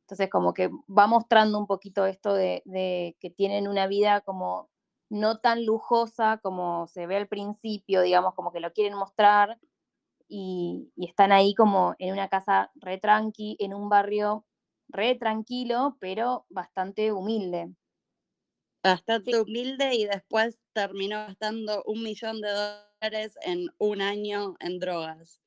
Entonces, 0.05 0.31
como 0.31 0.55
que 0.55 0.71
va 0.89 1.07
mostrando 1.07 1.59
un 1.59 1.67
poquito 1.67 2.07
esto 2.07 2.35
de 2.35 2.63
que 3.21 3.31
tienen 3.31 3.67
una 3.69 3.87
vida 3.87 4.21
como 4.21 4.69
no 5.13 5.39
tan 5.39 5.67
lujosa 5.67 6.39
como 6.39 6.87
se 6.87 7.07
ve 7.07 7.17
al 7.17 7.29
principio, 7.29 8.01
digamos, 8.03 8.35
como 8.35 8.51
que 8.51 8.61
lo 8.61 8.73
quieren 8.73 8.95
mostrar 8.95 9.59
y, 10.33 10.91
y 10.97 11.09
están 11.09 11.31
ahí 11.31 11.55
como 11.55 11.95
en 11.99 12.15
una 12.15 12.29
casa 12.29 12.71
re 12.77 12.97
tranqui, 12.97 13.57
en 13.61 13.75
un 13.75 13.91
barrio 13.91 14.47
re 14.89 15.15
tranquilo, 15.15 15.99
pero 16.01 16.47
bastante 16.49 17.13
humilde. 17.13 17.71
Bastante 18.83 19.39
humilde 19.39 19.95
y 19.95 20.07
después 20.07 20.59
terminó 20.73 21.19
gastando 21.19 21.83
un 21.85 22.03
millón 22.03 22.41
de 22.41 22.51
dólares 22.51 23.37
en 23.43 23.69
un 23.77 24.01
año 24.01 24.57
en 24.61 24.79
drogas. 24.79 25.39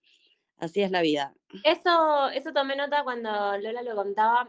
Así 0.57 0.83
es 0.83 0.91
la 0.91 1.01
vida. 1.01 1.33
Eso, 1.63 2.29
eso 2.29 2.53
tomé 2.53 2.75
nota 2.75 3.03
cuando 3.03 3.57
Lola 3.57 3.81
lo 3.81 3.95
contaba. 3.95 4.47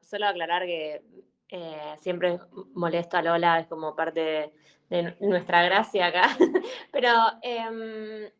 Solo 0.00 0.26
aclarar 0.26 0.64
que 0.64 1.04
eh, 1.50 1.94
siempre 2.00 2.40
molesto 2.72 3.18
a 3.18 3.22
Lola, 3.22 3.60
es 3.60 3.66
como 3.66 3.94
parte 3.94 4.20
de, 4.20 4.52
de 4.88 5.16
nuestra 5.20 5.62
gracia 5.62 6.06
acá. 6.06 6.36
Pero 6.90 7.10
em, 7.42 8.30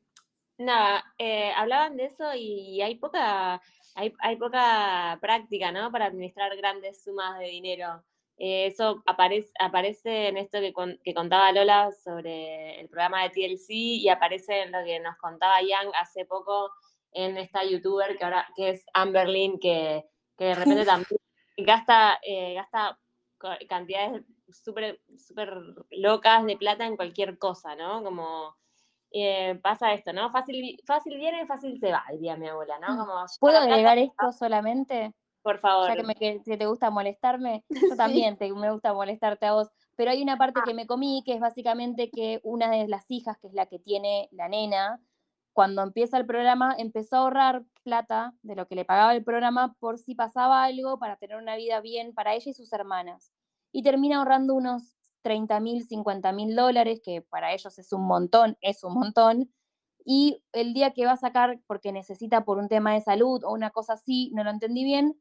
nada, 0.65 1.05
eh, 1.19 1.53
hablaban 1.57 1.97
de 1.97 2.07
eso 2.07 2.35
y 2.35 2.81
hay 2.83 2.97
poca, 2.97 3.61
hay, 3.95 4.13
hay 4.21 4.37
poca 4.37 5.19
práctica, 5.21 5.73
¿no? 5.73 5.91
Para 5.93 6.07
administrar 6.07 6.57
grandes 6.57 7.03
sumas 7.05 7.39
de 7.39 7.47
dinero. 7.47 8.03
Eh, 8.37 8.67
eso 8.67 9.03
aparece, 9.07 9.51
aparece 9.61 10.29
en 10.29 10.37
esto 10.39 10.61
que, 10.61 10.73
con- 10.73 10.99
que 11.05 11.15
contaba 11.15 11.53
Lola 11.53 11.93
sobre 11.93 12.81
el 12.81 12.89
programa 12.89 13.23
de 13.23 13.31
TLC 13.31 13.71
y 13.73 14.09
aparece 14.09 14.63
en 14.63 14.73
lo 14.73 14.83
que 14.85 14.99
nos 15.01 15.17
contaba 15.19 15.63
Yang 15.63 15.93
hace 15.95 16.25
poco 16.25 16.71
en 17.13 17.37
esta 17.39 17.63
youtuber 17.65 18.17
que 18.17 18.25
ahora 18.25 18.49
que 18.57 18.71
es 18.71 18.85
Amberlyn, 18.93 19.61
que, 19.61 20.05
que 20.37 20.47
de 20.47 20.55
repente 20.57 20.85
también 21.07 21.21
gasta, 21.59 22.19
eh, 22.23 22.55
gasta 22.55 22.99
cantidades 23.69 24.23
súper 24.51 25.01
súper 25.17 25.55
locas 25.91 26.45
de 26.45 26.57
plata 26.57 26.87
en 26.87 26.97
cualquier 26.97 27.39
cosa, 27.39 27.77
¿no? 27.77 28.03
Como 28.03 28.57
eh, 29.15 29.59
pasa 29.63 29.93
esto, 29.95 30.13
¿no? 30.13 30.29
Fácil, 30.31 30.77
fácil 30.85 31.17
viene, 31.17 31.47
fácil 31.47 31.79
se 31.79 31.93
va, 31.93 32.03
diría 32.11 32.37
mi 32.37 32.49
abuela, 32.49 32.79
¿no? 32.81 32.89
Como 32.99 33.15
Mm. 33.23 33.27
¿Puedo 33.41 33.59
agregar 33.59 33.97
esto 33.99 34.33
solamente? 34.33 35.13
por 35.43 35.59
favor. 35.59 35.89
Ya 35.91 35.97
que, 35.97 36.03
me, 36.05 36.15
que- 36.15 36.43
que 36.43 36.57
te 36.57 36.65
gusta 36.67 36.89
molestarme, 36.91 37.65
yo 37.93 37.93
Sí. 37.93 37.97
también 37.99 38.39
te, 38.39 38.51
me 38.53 38.71
gusta 38.73 38.95
molestarte 38.95 39.45
a 39.47 39.53
vos, 39.53 39.69
pero 39.95 40.11
hay 40.11 40.23
una 40.23 40.39
parte 40.39 40.61
Ah. 40.61 40.65
que 40.67 40.73
me 40.75 40.87
comí 40.87 41.23
que 41.27 41.35
es 41.35 41.41
básicamente 41.41 42.11
que 42.11 42.41
una 42.45 42.71
de 42.71 42.89
las 42.89 43.05
hijas, 43.11 43.37
que 43.39 43.49
es 43.49 43.53
la 43.55 43.67
que 43.67 43.79
tiene 43.79 44.29
la 44.33 44.49
nena, 44.49 45.01
cuando 45.53 45.83
empieza 45.83 46.17
el 46.17 46.25
programa, 46.27 46.75
empezó 46.79 47.17
a 47.17 47.19
ahorrar 47.21 47.63
plata 47.85 48.33
de 48.43 48.57
lo 48.57 48.67
que 48.67 48.75
le 48.75 48.87
pagaba 48.87 49.15
el 49.15 49.23
programa 49.23 49.75
por 49.79 49.99
si 49.99 50.15
pasaba 50.15 50.65
algo 50.65 50.99
para 50.99 51.17
tener 51.19 51.37
una 51.37 51.57
vida 51.57 51.81
bien 51.83 52.15
para 52.15 52.33
ella 52.35 52.51
y 52.51 52.55
sus 52.55 52.73
hermanas. 52.73 53.31
Y 53.71 53.83
termina 53.83 54.17
ahorrando 54.19 54.55
unos 54.55 54.94
30 55.25 55.59
mil, 55.59 55.85
50 55.85 56.31
mil 56.33 56.55
dólares, 56.55 57.01
que 57.03 57.23
para 57.23 57.53
ellos 57.53 57.77
es 57.79 57.93
un 57.93 58.07
montón, 58.07 58.57
es 58.61 58.85
un 58.85 58.95
montón. 58.95 59.53
Y 60.05 60.43
el 60.53 60.75
día 60.75 60.93
que 60.93 61.07
va 61.07 61.13
a 61.13 61.17
sacar, 61.17 61.59
porque 61.67 61.91
necesita 61.91 62.45
por 62.45 62.59
un 62.59 62.69
tema 62.69 62.93
de 62.93 63.01
salud 63.01 63.43
o 63.43 63.53
una 63.53 63.71
cosa 63.71 63.95
así, 63.95 64.31
no 64.35 64.45
lo 64.45 64.51
entendí 64.51 64.85
bien, 64.85 65.19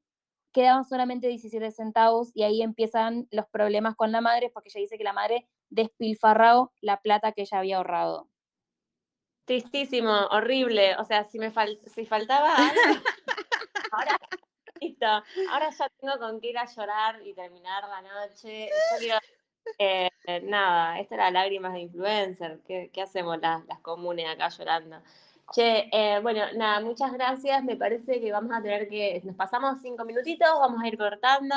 quedaban 0.52 0.84
solamente 0.86 1.28
17 1.30 1.72
centavos 1.72 2.32
y 2.36 2.44
ahí 2.44 2.62
empiezan 2.62 3.28
los 3.32 3.48
problemas 3.48 3.96
con 3.96 4.12
la 4.12 4.20
madre, 4.22 4.52
porque 4.52 4.70
ella 4.70 4.82
dice 4.82 4.98
que 4.98 5.04
la 5.06 5.14
madre 5.14 5.48
despilfarró 5.70 6.74
la 6.82 6.98
plata 7.02 7.32
que 7.32 7.42
ella 7.44 7.60
había 7.60 7.78
ahorrado. 7.78 8.28
Tristísimo, 9.46 10.12
horrible. 10.32 10.96
O 10.98 11.04
sea, 11.06 11.24
si 11.24 11.40
me 11.40 11.52
fal- 11.52 11.80
si 11.94 12.06
faltaba 12.06 12.56
algo, 12.56 12.82
ahora, 13.92 14.18
listo. 14.80 15.06
Ahora 15.50 15.70
ya 15.70 15.88
tengo 16.00 16.18
con 16.20 16.40
qué 16.40 16.50
ir 16.52 16.58
a 16.58 16.66
llorar 16.66 17.26
y 17.26 17.34
terminar 17.34 17.84
la 17.88 18.02
noche. 18.02 18.68
Yo 18.68 19.00
quiero, 19.00 19.18
eh, 19.78 20.10
nada, 20.44 21.00
esta 21.00 21.16
era 21.16 21.32
lágrimas 21.32 21.74
de 21.74 21.82
influencer. 21.82 22.60
¿Qué, 22.68 22.90
hacemos 23.02 23.40
las, 23.42 23.66
las 23.66 23.80
comunes 23.80 24.26
acá 24.30 24.50
llorando? 24.50 24.98
Che, 25.52 25.90
eh, 25.92 26.20
bueno, 26.22 26.42
nada, 26.56 26.80
muchas 26.80 27.12
gracias. 27.14 27.64
Me 27.64 27.76
parece 27.76 28.20
que 28.22 28.32
vamos 28.32 28.52
a 28.56 28.62
tener 28.62 28.88
que, 28.88 29.22
nos 29.24 29.36
pasamos 29.36 29.80
cinco 29.82 30.06
minutitos, 30.06 30.48
vamos 30.60 30.82
a 30.82 30.88
ir 30.88 30.98
cortando, 30.98 31.56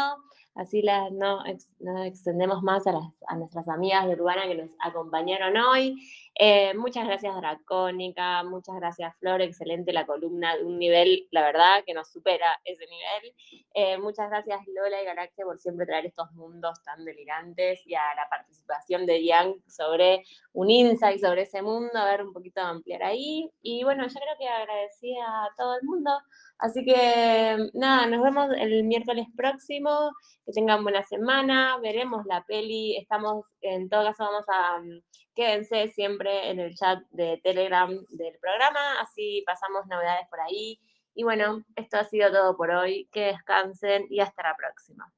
así 0.56 0.82
las, 0.82 1.12
no, 1.12 1.44
ex- 1.46 1.72
no 1.78 2.02
extendemos 2.02 2.62
más 2.62 2.86
a, 2.86 2.92
las, 2.92 3.04
a 3.28 3.36
nuestras 3.36 3.68
amigas 3.68 4.06
de 4.06 4.14
Urbana 4.14 4.46
que 4.48 4.54
nos 4.56 4.72
acompañaron 4.80 5.56
hoy. 5.56 5.96
Eh, 6.38 6.74
muchas 6.74 7.06
gracias 7.06 7.34
Dracónica, 7.34 8.42
muchas 8.42 8.76
gracias 8.76 9.16
Flor, 9.18 9.40
excelente 9.40 9.92
la 9.94 10.04
columna 10.04 10.54
de 10.56 10.64
un 10.64 10.78
nivel, 10.78 11.26
la 11.30 11.40
verdad, 11.40 11.82
que 11.86 11.94
nos 11.94 12.10
supera 12.10 12.60
ese 12.64 12.84
nivel. 12.86 13.34
Eh, 13.72 13.96
muchas 13.98 14.28
gracias 14.28 14.60
Lola 14.66 15.00
y 15.00 15.06
Galaxia 15.06 15.44
por 15.46 15.58
siempre 15.58 15.86
traer 15.86 16.06
estos 16.06 16.30
mundos 16.32 16.82
tan 16.82 17.04
delirantes 17.06 17.86
y 17.86 17.94
a 17.94 18.14
la 18.14 18.28
participación 18.28 19.06
de 19.06 19.24
Yang 19.24 19.62
sobre 19.66 20.24
un 20.52 20.70
insight 20.70 21.20
sobre 21.20 21.42
ese 21.42 21.62
mundo, 21.62 21.98
a 21.98 22.04
ver 22.04 22.22
un 22.22 22.32
poquito 22.34 22.60
ampliar 22.60 23.02
ahí. 23.02 23.50
Y 23.62 23.84
bueno, 23.84 24.06
yo 24.06 24.14
creo 24.14 24.36
que 24.38 24.48
agradecí 24.48 25.16
a 25.18 25.48
todo 25.56 25.74
el 25.76 25.82
mundo. 25.84 26.10
Así 26.58 26.84
que 26.84 27.68
nada, 27.74 28.06
nos 28.06 28.22
vemos 28.22 28.48
el 28.56 28.84
miércoles 28.84 29.26
próximo. 29.36 30.12
Que 30.44 30.52
tengan 30.52 30.82
buena 30.82 31.02
semana. 31.02 31.78
Veremos 31.78 32.24
la 32.26 32.44
peli. 32.44 32.96
Estamos, 32.96 33.46
en 33.60 33.88
todo 33.88 34.04
caso, 34.04 34.24
vamos 34.24 34.44
a. 34.48 34.78
mm, 34.80 35.02
Quédense 35.34 35.88
siempre 35.88 36.50
en 36.50 36.60
el 36.60 36.74
chat 36.74 37.00
de 37.10 37.38
Telegram 37.44 37.90
del 38.10 38.38
programa. 38.40 39.00
Así 39.00 39.42
pasamos 39.46 39.86
novedades 39.86 40.26
por 40.30 40.40
ahí. 40.40 40.80
Y 41.14 41.24
bueno, 41.24 41.62
esto 41.76 41.98
ha 41.98 42.04
sido 42.04 42.30
todo 42.32 42.56
por 42.56 42.70
hoy. 42.70 43.08
Que 43.12 43.26
descansen 43.26 44.06
y 44.10 44.20
hasta 44.20 44.42
la 44.42 44.56
próxima. 44.56 45.12